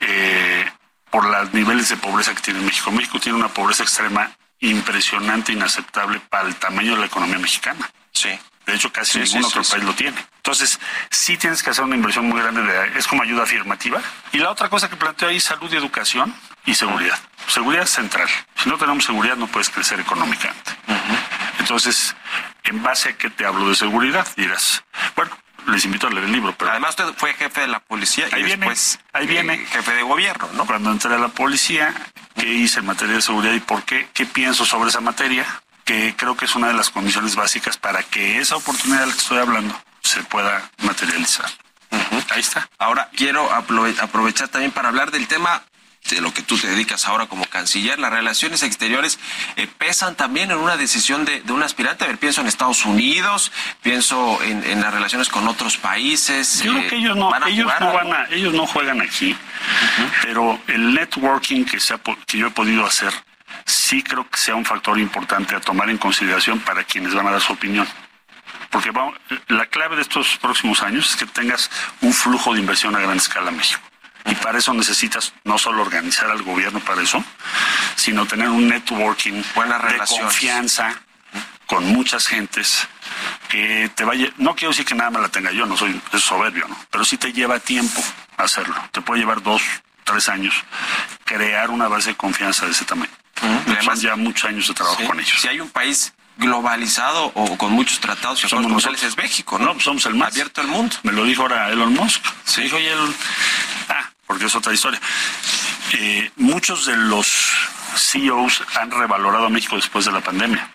Eh, 0.00 0.70
por 1.10 1.26
los 1.26 1.52
niveles 1.52 1.88
de 1.90 1.96
pobreza 1.96 2.34
que 2.34 2.40
tiene 2.40 2.60
México. 2.60 2.90
México 2.90 3.20
tiene 3.20 3.38
una 3.38 3.48
pobreza 3.48 3.82
extrema 3.82 4.30
impresionante, 4.60 5.52
inaceptable 5.52 6.20
para 6.20 6.48
el 6.48 6.56
tamaño 6.56 6.94
de 6.94 7.00
la 7.00 7.06
economía 7.06 7.38
mexicana. 7.38 7.90
Sí. 8.12 8.30
De 8.64 8.74
hecho, 8.74 8.92
casi 8.92 9.18
ningún 9.18 9.44
otro 9.44 9.62
país 9.62 9.84
lo 9.84 9.92
tiene. 9.94 10.24
Entonces, 10.44 10.80
sí 11.08 11.36
tienes 11.36 11.62
que 11.62 11.70
hacer 11.70 11.84
una 11.84 11.94
inversión 11.94 12.28
muy 12.28 12.40
grande, 12.40 12.62
de, 12.62 12.98
es 12.98 13.06
como 13.06 13.22
ayuda 13.22 13.44
afirmativa. 13.44 14.02
Y 14.32 14.38
la 14.38 14.50
otra 14.50 14.68
cosa 14.68 14.90
que 14.90 14.96
planteo 14.96 15.28
ahí, 15.28 15.38
salud 15.38 15.72
y 15.72 15.76
educación 15.76 16.34
y 16.66 16.74
seguridad. 16.74 17.16
Seguridad 17.46 17.86
central. 17.86 18.28
Si 18.56 18.68
no 18.68 18.76
tenemos 18.76 19.04
seguridad, 19.04 19.36
no 19.36 19.46
puedes 19.46 19.70
crecer 19.70 20.00
económicamente. 20.00 20.72
Entonces, 21.60 22.16
en 22.64 22.82
base 22.82 23.10
a 23.10 23.12
qué 23.16 23.30
te 23.30 23.46
hablo 23.46 23.68
de 23.68 23.76
seguridad, 23.76 24.26
dirás, 24.36 24.82
bueno, 25.14 25.30
les 25.68 25.84
invito 25.84 26.08
a 26.08 26.10
leer 26.10 26.24
el 26.24 26.32
libro. 26.32 26.52
Pero 26.58 26.72
Además, 26.72 26.90
usted 26.90 27.14
fue 27.16 27.34
jefe 27.34 27.60
de 27.60 27.68
la 27.68 27.78
policía 27.78 28.26
y 28.36 28.42
después 28.42 28.98
ahí 29.12 29.28
viene, 29.28 29.54
eh, 29.54 29.66
jefe 29.70 29.94
de 29.94 30.02
gobierno, 30.02 30.48
¿no? 30.54 30.66
Cuando 30.66 30.90
entré 30.90 31.14
a 31.14 31.18
la 31.18 31.28
policía, 31.28 31.94
¿qué 32.34 32.52
hice 32.52 32.80
en 32.80 32.86
materia 32.86 33.14
de 33.14 33.22
seguridad 33.22 33.54
y 33.54 33.60
por 33.60 33.84
qué? 33.84 34.08
¿Qué 34.12 34.26
pienso 34.26 34.64
sobre 34.64 34.90
esa 34.90 35.00
materia? 35.00 35.46
que 35.84 36.14
creo 36.16 36.36
que 36.36 36.44
es 36.44 36.54
una 36.54 36.68
de 36.68 36.74
las 36.74 36.90
condiciones 36.90 37.34
básicas 37.34 37.76
para 37.76 38.04
que 38.04 38.38
esa 38.38 38.54
oportunidad 38.54 39.00
de 39.00 39.06
la 39.06 39.12
que 39.12 39.18
estoy 39.18 39.38
hablando 39.38 39.76
se 40.02 40.22
pueda 40.24 40.70
materializar. 40.78 41.50
Ahí 42.30 42.40
está. 42.40 42.68
Ahora 42.78 43.10
quiero 43.14 43.50
aprovechar 43.52 44.48
también 44.48 44.72
para 44.72 44.88
hablar 44.88 45.10
del 45.10 45.28
tema 45.28 45.62
de 46.10 46.20
lo 46.20 46.32
que 46.34 46.42
tú 46.42 46.58
te 46.58 46.66
dedicas 46.66 47.06
ahora 47.06 47.26
como 47.26 47.44
canciller, 47.46 47.98
las 47.98 48.12
relaciones 48.12 48.62
exteriores 48.62 49.18
eh, 49.56 49.68
pesan 49.78 50.14
también 50.16 50.50
en 50.50 50.58
una 50.58 50.76
decisión 50.76 51.24
de, 51.24 51.42
un 51.48 51.62
aspirante. 51.62 52.04
A 52.04 52.08
ver, 52.08 52.18
pienso 52.18 52.40
en 52.40 52.48
Estados 52.48 52.84
Unidos, 52.84 53.52
pienso 53.82 54.42
en, 54.42 54.80
las 54.80 54.92
relaciones 54.92 55.28
con 55.28 55.46
otros 55.46 55.76
países. 55.76 56.62
Yo 56.62 56.72
creo 56.72 56.88
que 56.88 56.96
ellos 56.96 57.16
no, 57.16 57.30
ellos 57.46 57.72
no, 57.80 57.92
van 57.92 58.12
a, 58.12 58.26
ellos 58.30 58.52
no 58.52 58.66
juegan 58.66 59.00
aquí, 59.00 59.36
pero 60.22 60.60
el 60.66 60.94
networking 60.94 61.64
que, 61.64 61.78
se 61.78 61.94
que 62.26 62.38
yo 62.38 62.48
he 62.48 62.50
podido 62.50 62.84
hacer 62.84 63.12
sí 63.64 64.02
creo 64.02 64.28
que 64.28 64.38
sea 64.38 64.54
un 64.56 64.64
factor 64.64 64.98
importante 64.98 65.54
a 65.54 65.60
tomar 65.60 65.88
en 65.88 65.98
consideración 65.98 66.58
para 66.60 66.82
quienes 66.84 67.14
van 67.14 67.28
a 67.28 67.32
dar 67.32 67.40
su 67.40 67.52
opinión. 67.52 67.86
Porque 68.72 68.90
vamos, 68.90 69.14
la 69.48 69.66
clave 69.66 69.96
de 69.96 70.02
estos 70.02 70.38
próximos 70.38 70.82
años 70.82 71.10
es 71.10 71.16
que 71.16 71.26
tengas 71.26 71.70
un 72.00 72.12
flujo 72.12 72.54
de 72.54 72.60
inversión 72.60 72.96
a 72.96 73.00
gran 73.00 73.18
escala 73.18 73.50
en 73.50 73.58
México. 73.58 73.82
Y 74.24 74.34
para 74.36 74.58
eso 74.58 74.72
necesitas 74.72 75.34
no 75.44 75.58
solo 75.58 75.82
organizar 75.82 76.30
al 76.30 76.42
gobierno 76.42 76.80
para 76.80 77.02
eso, 77.02 77.22
sino 77.96 78.26
tener 78.26 78.48
un 78.48 78.68
networking 78.68 79.42
Buena 79.54 79.78
de 79.78 79.98
confianza 79.98 80.98
con 81.66 81.84
muchas 81.86 82.26
gentes 82.26 82.88
que 83.48 83.90
te 83.94 84.04
vaya, 84.04 84.30
no 84.38 84.54
quiero 84.54 84.70
decir 84.70 84.86
que 84.86 84.94
nada 84.94 85.10
me 85.10 85.20
la 85.20 85.28
tenga 85.28 85.52
yo, 85.52 85.66
no 85.66 85.76
soy 85.76 86.00
soberbio, 86.18 86.66
¿no? 86.66 86.78
Pero 86.90 87.04
sí 87.04 87.18
te 87.18 87.32
lleva 87.32 87.58
tiempo 87.60 88.02
hacerlo. 88.38 88.74
Te 88.90 89.02
puede 89.02 89.20
llevar 89.20 89.42
dos, 89.42 89.62
tres 90.04 90.28
años 90.28 90.54
crear 91.24 91.70
una 91.70 91.88
base 91.88 92.10
de 92.10 92.16
confianza 92.16 92.66
de 92.66 92.72
ese 92.72 92.84
tamaño. 92.84 93.12
Además, 93.66 94.00
ya 94.00 94.16
muchos 94.16 94.48
años 94.48 94.68
de 94.68 94.74
trabajo 94.74 95.04
con 95.04 95.18
ellos. 95.18 95.40
Si 95.40 95.48
hay 95.48 95.60
un 95.60 95.70
país 95.70 96.14
globalizado 96.36 97.32
o 97.34 97.56
con 97.58 97.72
muchos 97.72 98.00
tratados 98.00 98.42
y 98.44 98.48
somos 98.48 98.70
nosotros 98.70 99.02
es 99.02 99.16
México, 99.16 99.58
¿no? 99.58 99.72
Pues 99.72 99.84
somos 99.84 100.04
el 100.06 100.14
más 100.14 100.32
abierto 100.32 100.60
al 100.60 100.68
mundo. 100.68 100.96
Me 101.02 101.12
lo 101.12 101.24
dijo 101.24 101.42
ahora 101.42 101.70
Elon 101.70 101.92
Musk. 101.94 102.22
Sí. 102.44 102.62
Dijo, 102.62 102.76
Elon... 102.76 103.14
Ah, 103.88 104.10
porque 104.26 104.46
es 104.46 104.54
otra 104.54 104.72
historia. 104.72 105.00
Eh, 105.92 106.30
muchos 106.36 106.86
de 106.86 106.96
los 106.96 107.28
CEOs 107.96 108.62
han 108.80 108.90
revalorado 108.90 109.46
a 109.46 109.50
México 109.50 109.76
después 109.76 110.04
de 110.04 110.12
la 110.12 110.20
pandemia. 110.20 110.74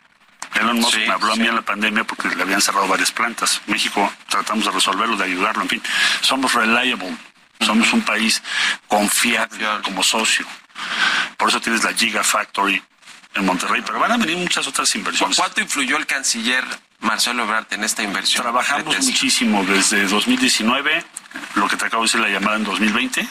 Elon 0.55 0.79
Musk 0.79 0.97
me 0.97 1.09
habló 1.09 1.33
a 1.33 1.35
mí 1.35 1.47
en 1.47 1.55
la 1.55 1.61
pandemia 1.61 2.03
porque 2.03 2.29
le 2.29 2.41
habían 2.41 2.61
cerrado 2.61 2.87
varias 2.87 3.11
plantas. 3.11 3.61
México 3.67 4.11
tratamos 4.29 4.65
de 4.65 4.71
resolverlo, 4.71 5.17
de 5.17 5.25
ayudarlo, 5.25 5.63
en 5.63 5.69
fin. 5.69 5.83
Somos 6.21 6.53
reliable. 6.53 7.15
Somos 7.59 7.91
un 7.91 8.01
país 8.01 8.41
confiable 8.87 9.65
como 9.83 10.03
socio. 10.03 10.45
Por 11.37 11.49
eso 11.49 11.59
tienes 11.59 11.83
la 11.83 11.93
Gigafactory 11.93 12.81
en 13.37 13.45
Monterrey, 13.45 13.81
pero 13.85 13.99
van 13.99 14.11
a 14.11 14.17
venir 14.17 14.37
muchas 14.37 14.67
otras 14.67 14.93
inversiones. 14.95 15.37
¿Cuánto 15.37 15.61
influyó 15.61 15.97
el 15.97 16.05
canciller 16.05 16.63
Marcelo 16.99 17.43
Ebrard 17.43 17.67
en 17.71 17.83
esta 17.83 18.03
inversión? 18.03 18.43
Trabajamos 18.43 18.99
muchísimo 19.05 19.63
desde 19.63 20.07
2019, 20.07 21.03
lo 21.55 21.67
que 21.67 21.77
te 21.77 21.85
acabo 21.85 22.03
de 22.03 22.07
decir 22.07 22.21
la 22.21 22.29
llamada 22.29 22.57
en 22.57 22.63
2020, 22.63 23.27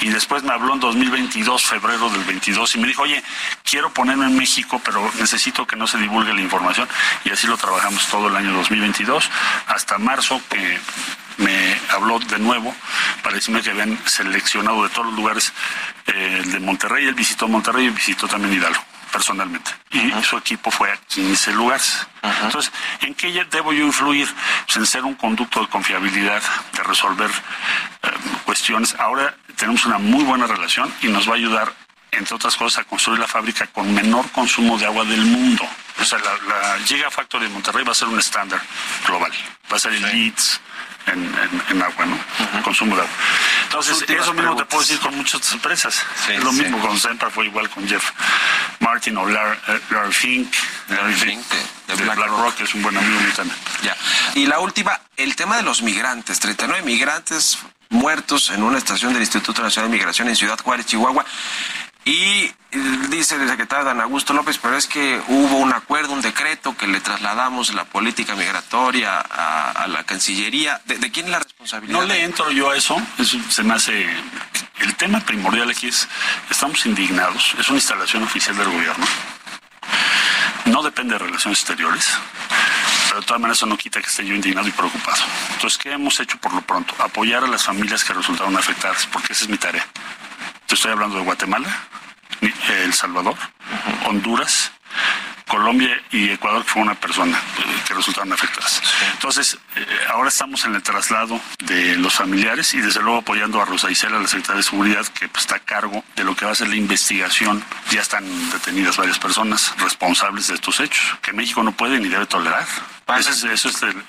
y 0.00 0.08
después 0.08 0.42
me 0.42 0.52
habló 0.52 0.74
en 0.74 0.80
2022, 0.80 1.62
febrero 1.62 2.08
del 2.10 2.24
22, 2.24 2.74
y 2.74 2.78
me 2.78 2.88
dijo, 2.88 3.02
oye, 3.02 3.22
quiero 3.62 3.92
ponerme 3.92 4.26
en 4.26 4.36
México, 4.36 4.80
pero 4.84 5.10
necesito 5.18 5.66
que 5.66 5.76
no 5.76 5.86
se 5.86 5.98
divulgue 5.98 6.32
la 6.32 6.40
información, 6.40 6.88
y 7.24 7.30
así 7.30 7.46
lo 7.46 7.56
trabajamos 7.56 8.06
todo 8.08 8.28
el 8.28 8.36
año 8.36 8.52
2022, 8.54 9.30
hasta 9.66 9.98
marzo, 9.98 10.40
que 10.48 10.78
me 11.36 11.76
habló 11.90 12.20
de 12.20 12.38
nuevo 12.38 12.74
para 13.22 13.34
decirme 13.34 13.60
que 13.60 13.70
habían 13.70 13.98
seleccionado 14.06 14.84
de 14.84 14.88
todos 14.90 15.06
los 15.06 15.16
lugares 15.16 15.52
eh, 16.06 16.42
de 16.46 16.60
Monterrey. 16.60 17.06
Él 17.06 17.14
visitó 17.14 17.48
Monterrey 17.48 17.86
y 17.86 17.90
visitó 17.90 18.28
también 18.28 18.54
Hidalgo 18.54 18.93
personalmente. 19.14 19.70
Y 19.92 20.10
su 20.24 20.36
equipo 20.36 20.72
fue 20.72 20.90
a 20.90 20.96
15 20.96 21.52
lugares. 21.52 22.04
Entonces, 22.42 22.72
¿en 23.00 23.14
qué 23.14 23.46
debo 23.48 23.72
yo 23.72 23.84
influir? 23.84 24.28
Pues 24.66 24.76
en 24.76 24.86
ser 24.86 25.04
un 25.04 25.14
conducto 25.14 25.60
de 25.60 25.68
confiabilidad, 25.68 26.42
de 26.72 26.82
resolver 26.82 27.30
eh, 27.30 28.10
cuestiones. 28.44 28.96
Ahora 28.98 29.36
tenemos 29.54 29.86
una 29.86 29.98
muy 29.98 30.24
buena 30.24 30.48
relación 30.48 30.92
y 31.00 31.06
nos 31.06 31.28
va 31.28 31.34
a 31.34 31.36
ayudar, 31.36 31.72
entre 32.10 32.34
otras 32.34 32.56
cosas, 32.56 32.80
a 32.80 32.88
construir 32.88 33.20
la 33.20 33.28
fábrica 33.28 33.68
con 33.68 33.94
menor 33.94 34.28
consumo 34.32 34.76
de 34.78 34.86
agua 34.86 35.04
del 35.04 35.24
mundo. 35.24 35.64
O 36.00 36.04
sea, 36.04 36.18
la, 36.18 36.32
la 36.48 36.84
Gigafactory 36.84 37.44
de 37.46 37.52
Monterrey 37.52 37.84
va 37.84 37.92
a 37.92 37.94
ser 37.94 38.08
un 38.08 38.18
estándar 38.18 38.60
global. 39.06 39.30
Va 39.72 39.76
a 39.76 39.78
ser 39.78 39.92
el 39.92 40.02
Leeds 40.02 40.60
en, 41.06 41.82
agua, 41.82 42.06
¿no? 42.06 42.62
Consumo 42.62 42.96
de 42.96 43.02
agua. 43.02 43.14
Entonces, 43.64 44.04
eso 44.08 44.34
mismo 44.34 44.56
te 44.56 44.64
puedo 44.64 44.82
decir 44.82 44.98
con 44.98 45.16
muchas 45.16 45.52
empresas. 45.52 46.04
es 46.28 46.42
lo 46.42 46.52
mismo 46.52 46.80
con 46.80 46.98
Sempra, 46.98 47.30
fue 47.30 47.46
igual 47.46 47.70
con 47.70 47.86
Jeff 47.86 48.10
Martin 48.94 49.16
o 49.16 49.26
Larry, 49.26 49.58
eh, 49.66 50.12
Fink. 50.12 50.54
Larry 50.88 51.14
Fink 51.14 51.44
de, 51.88 51.96
BlackRock, 51.96 52.60
es 52.60 52.74
un 52.74 52.82
buen 52.82 52.96
amigo 52.96 53.20
mío 53.20 53.32
también. 53.34 53.58
Ya. 53.82 53.96
Y 54.34 54.46
la 54.46 54.60
última, 54.60 55.00
el 55.16 55.34
tema 55.34 55.56
de 55.56 55.64
los 55.64 55.82
migrantes. 55.82 56.38
39 56.38 56.84
migrantes 56.84 57.58
muertos 57.88 58.50
en 58.50 58.62
una 58.62 58.78
estación 58.78 59.12
del 59.12 59.22
Instituto 59.22 59.62
Nacional 59.62 59.90
de 59.90 59.96
Migración 59.96 60.28
en 60.28 60.36
Ciudad 60.36 60.58
Juárez, 60.62 60.86
Chihuahua. 60.86 61.24
Y 62.04 62.52
dice 63.08 63.36
el 63.36 63.48
secretario 63.48 63.84
Dan 63.84 64.00
Augusto 64.00 64.34
López, 64.34 64.58
pero 64.58 64.76
es 64.76 64.86
que 64.86 65.22
hubo 65.28 65.56
un 65.56 65.72
acuerdo, 65.72 66.12
un 66.12 66.20
decreto 66.20 66.76
que 66.76 66.86
le 66.86 67.00
trasladamos 67.00 67.72
la 67.72 67.84
política 67.84 68.34
migratoria 68.34 69.20
a, 69.20 69.86
la 69.88 70.04
Cancillería. 70.04 70.82
¿De, 70.84 70.98
quién 71.10 71.26
es 71.26 71.32
la 71.32 71.38
responsabilidad? 71.38 71.98
No 71.98 72.06
le 72.06 72.22
entro 72.22 72.50
yo 72.50 72.70
a 72.70 72.76
eso. 72.76 73.00
eso. 73.18 73.38
Se 73.48 73.62
me 73.62 73.74
hace. 73.74 74.06
El 74.80 74.94
tema 74.96 75.20
primordial 75.20 75.70
aquí 75.70 75.88
es: 75.88 76.06
estamos 76.50 76.84
indignados. 76.84 77.54
Es 77.58 77.68
una 77.68 77.78
instalación 77.78 78.22
oficial 78.22 78.56
del 78.56 78.68
gobierno. 78.68 79.06
No 80.66 80.82
depende 80.82 81.14
de 81.14 81.20
relaciones 81.20 81.60
exteriores. 81.60 82.10
Pero 83.08 83.20
de 83.20 83.26
todas 83.26 83.40
maneras 83.40 83.58
eso 83.58 83.66
no 83.66 83.76
quita 83.76 84.00
que 84.00 84.08
esté 84.08 84.26
yo 84.26 84.34
indignado 84.34 84.66
y 84.66 84.72
preocupado. 84.72 85.22
Entonces, 85.52 85.78
¿qué 85.78 85.92
hemos 85.92 86.18
hecho 86.20 86.36
por 86.38 86.52
lo 86.52 86.62
pronto? 86.62 86.94
Apoyar 86.98 87.44
a 87.44 87.46
las 87.46 87.62
familias 87.62 88.02
que 88.02 88.12
resultaron 88.12 88.56
afectadas, 88.56 89.06
porque 89.06 89.32
esa 89.32 89.44
es 89.44 89.50
mi 89.50 89.56
tarea. 89.56 89.86
Te 90.66 90.74
estoy 90.74 90.92
hablando 90.92 91.16
de 91.16 91.24
Guatemala, 91.24 91.68
El 92.40 92.92
Salvador, 92.94 93.36
Honduras, 94.06 94.72
Colombia 95.46 96.00
y 96.10 96.30
Ecuador, 96.30 96.64
fue 96.64 96.82
una 96.82 96.94
persona 96.94 97.36
eh, 97.36 97.62
que 97.86 97.94
resultaron 97.94 98.32
afectadas. 98.32 98.82
Entonces, 99.12 99.58
eh, 99.76 99.86
ahora 100.10 100.28
estamos 100.28 100.64
en 100.64 100.74
el 100.74 100.82
traslado 100.82 101.40
de 101.58 101.96
los 101.96 102.14
familiares 102.14 102.72
y 102.74 102.80
desde 102.80 103.00
luego 103.02 103.18
apoyando 103.18 103.60
a 103.60 103.64
Rosa 103.64 103.90
Isela, 103.90 104.18
la 104.18 104.26
secretaria 104.28 104.58
de 104.58 104.62
Seguridad, 104.62 105.06
que 105.08 105.28
pues, 105.28 105.44
está 105.44 105.56
a 105.56 105.60
cargo 105.60 106.02
de 106.16 106.24
lo 106.24 106.34
que 106.34 106.44
va 106.44 106.52
a 106.52 106.54
ser 106.54 106.68
la 106.68 106.76
investigación. 106.76 107.62
Ya 107.90 108.00
están 108.00 108.24
detenidas 108.50 108.96
varias 108.96 109.18
personas 109.18 109.74
responsables 109.78 110.48
de 110.48 110.54
estos 110.54 110.80
hechos, 110.80 111.18
que 111.20 111.32
México 111.32 111.62
no 111.62 111.72
puede 111.72 112.00
ni 112.00 112.08
debe 112.08 112.26
tolerar. 112.26 112.66
Van, 113.06 113.22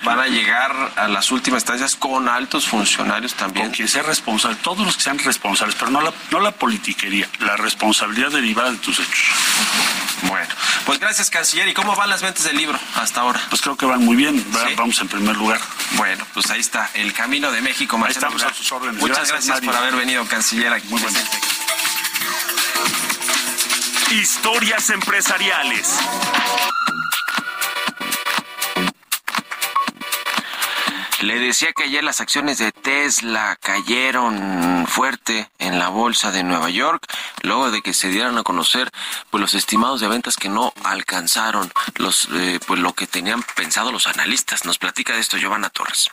van 0.06 0.20
a 0.20 0.28
llegar 0.28 0.94
a 0.96 1.10
las 1.10 1.30
últimas 1.30 1.64
instancias 1.64 1.98
con 1.98 2.30
altos 2.30 2.66
funcionarios 2.66 3.34
también. 3.34 3.68
Con 3.68 3.76
quien 3.76 3.88
sea 3.90 4.04
responsable, 4.04 4.58
todos 4.62 4.86
los 4.86 4.96
que 4.96 5.04
sean 5.04 5.20
responsables, 5.20 5.76
pero 5.76 5.92
no 5.92 6.00
la, 6.00 6.14
no 6.32 6.40
la 6.40 6.52
politiquería, 6.52 7.28
la 7.40 7.58
responsabilidad 7.58 8.32
derivada 8.32 8.72
de 8.72 8.78
tus 8.78 9.00
hechos. 9.00 9.36
Bueno, 10.22 10.48
pues 10.86 11.00
gracias, 11.00 11.25
canciller. 11.30 11.68
¿Y 11.68 11.74
cómo 11.74 11.96
van 11.96 12.10
las 12.10 12.22
ventas 12.22 12.44
del 12.44 12.58
libro 12.58 12.80
hasta 12.96 13.22
ahora? 13.22 13.42
Pues 13.50 13.62
creo 13.62 13.76
que 13.76 13.86
van 13.86 14.04
muy 14.04 14.16
bien. 14.16 14.46
Vamos 14.78 15.00
en 15.02 15.08
primer 15.08 15.36
lugar. 15.36 15.60
Bueno, 15.92 16.26
pues 16.34 16.50
ahí 16.50 16.60
está, 16.60 16.90
El 16.94 17.14
Camino 17.14 17.52
de 17.52 17.62
México. 17.62 18.00
Ahí 18.04 18.12
estamos 18.12 18.44
a 18.44 18.54
sus 18.54 18.72
órdenes. 18.72 19.02
Muchas 19.02 19.30
gracias, 19.30 19.62
por 19.62 19.76
haber 19.76 19.96
venido, 19.96 20.26
canciller. 20.28 20.74
Aquí 20.74 20.88
muy 20.88 21.02
bien. 21.02 21.14
Historias 24.12 24.90
empresariales. 24.92 26.00
Le 31.26 31.40
decía 31.40 31.74
que 31.74 31.86
ayer 31.86 32.04
las 32.04 32.22
acciones 32.22 32.60
de 32.60 32.72
Tesla 32.72 33.58
cayeron 33.60 34.86
fuerte 34.86 35.50
en 35.58 35.80
la 35.80 35.90
bolsa 35.90 36.32
de 36.32 36.44
Nueva 36.44 36.70
York, 36.70 37.04
luego 37.42 37.72
de 37.72 37.82
que 37.82 37.96
se 37.96 38.10
dieran 38.10 38.38
a 38.38 38.44
conocer 38.44 38.92
pues 39.32 39.42
los 39.42 39.56
estimados 39.56 40.02
de 40.02 40.08
ventas 40.08 40.36
que 40.36 40.50
no 40.50 40.72
alcanzaron 40.84 41.72
los 41.96 42.30
eh, 42.32 42.60
pues 42.68 42.80
lo 42.80 42.94
que 42.94 43.08
tenían 43.08 43.42
pensado 43.56 43.92
los 43.92 44.06
analistas. 44.06 44.66
Nos 44.66 44.78
platica 44.78 45.14
de 45.14 45.22
esto 45.22 45.38
Giovanna 45.38 45.72
Torres. 45.72 46.12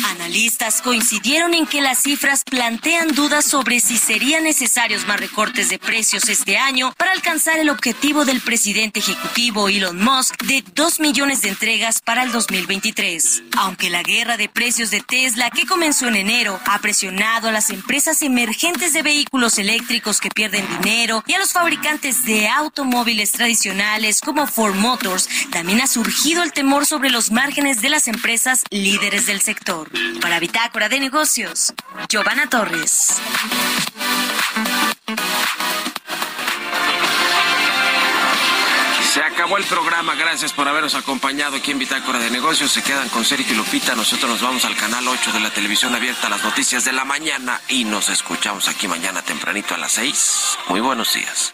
Analistas 0.06 0.82
coincidieron 0.82 1.54
en 1.54 1.66
que 1.68 1.82
las 1.82 2.00
cifras 2.00 2.44
plantean 2.44 3.10
dudas 3.10 3.46
sobre 3.46 3.80
si 3.80 3.98
serían 3.98 4.44
necesarios 4.44 5.06
más 5.06 5.20
recortes 5.20 5.70
de 5.70 5.80
precios 5.80 6.28
este 6.30 6.58
año 6.58 6.94
para 6.98 7.12
alcanzar 7.12 7.60
el 7.60 7.70
objetivo 7.70 8.26
del 8.26 8.42
presidente 8.42 9.00
ejecutivo 9.00 9.70
Elon 9.70 10.02
Musk 10.04 10.36
de 10.44 10.64
2 10.74 11.00
millones 11.00 11.42
de 11.42 11.50
entregas 11.50 12.02
para 12.02 12.24
el 12.24 12.32
2023. 12.32 13.44
Aunque 13.58 13.90
la 13.90 14.02
guerra 14.02 14.38
de 14.38 14.50
precios 14.50 14.90
de 14.92 15.02
Tesla 15.02 15.52
que 15.52 15.66
comenzó 15.66 16.08
en 16.08 16.16
enero 16.16 16.60
ha 16.66 16.80
presionado 16.80 17.50
a 17.50 17.52
las 17.52 17.70
empresas 17.70 18.22
emergentes 18.22 18.94
de 18.94 19.04
vehículos 19.04 19.60
eléctricos 19.60 20.20
que 20.20 20.30
pierden 20.30 20.66
dinero 20.82 21.24
y 21.28 21.34
a 21.34 21.40
los 21.40 21.54
fabricantes 21.54 22.26
de 22.26 22.48
automóviles 22.48 23.32
tradicionales 23.32 24.22
como 24.22 24.48
Ford 24.48 24.76
Motors, 24.76 25.30
también 25.52 25.82
ha 25.82 25.88
surgido 25.88 26.44
el 26.44 26.54
temor 26.54 26.86
sobre 26.86 27.10
los 27.10 27.32
márgenes 27.32 27.82
de 27.82 27.90
las 27.90 28.08
empresas 28.08 28.64
líderes 28.72 29.28
del 29.28 29.42
sector. 29.44 29.90
Para 30.22 30.40
Bitácora 30.40 30.88
de 30.88 31.00
Negocios, 31.00 31.74
Giovanna 32.08 32.50
Torres. 32.50 33.22
Se 39.14 39.22
acabó 39.22 39.58
el 39.58 39.66
programa. 39.66 40.16
Gracias 40.16 40.54
por 40.54 40.68
habernos 40.68 40.96
acompañado 40.96 41.58
aquí 41.58 41.72
en 41.72 41.78
Bitácora 41.78 42.20
de 42.20 42.32
Negocios. 42.32 42.72
Se 42.72 42.82
quedan 42.82 43.10
con 43.10 43.26
Sergio 43.26 43.54
y 43.54 43.58
Lupita. 43.58 43.96
Nosotros 43.96 44.32
nos 44.32 44.42
vamos 44.42 44.64
al 44.66 44.78
canal 44.78 45.08
8 45.08 45.34
de 45.34 45.42
la 45.42 45.52
televisión 45.52 45.94
abierta 45.94 46.28
a 46.28 46.30
las 46.30 46.44
noticias 46.44 46.86
de 46.86 46.94
la 46.94 47.04
mañana 47.04 47.60
y 47.68 47.84
nos 47.84 48.10
escuchamos 48.10 48.70
aquí 48.70 48.88
mañana 48.88 49.22
tempranito 49.22 49.76
a 49.76 49.78
las 49.78 49.92
6. 49.92 50.58
Muy 50.70 50.80
buenos 50.80 51.14
días. 51.14 51.54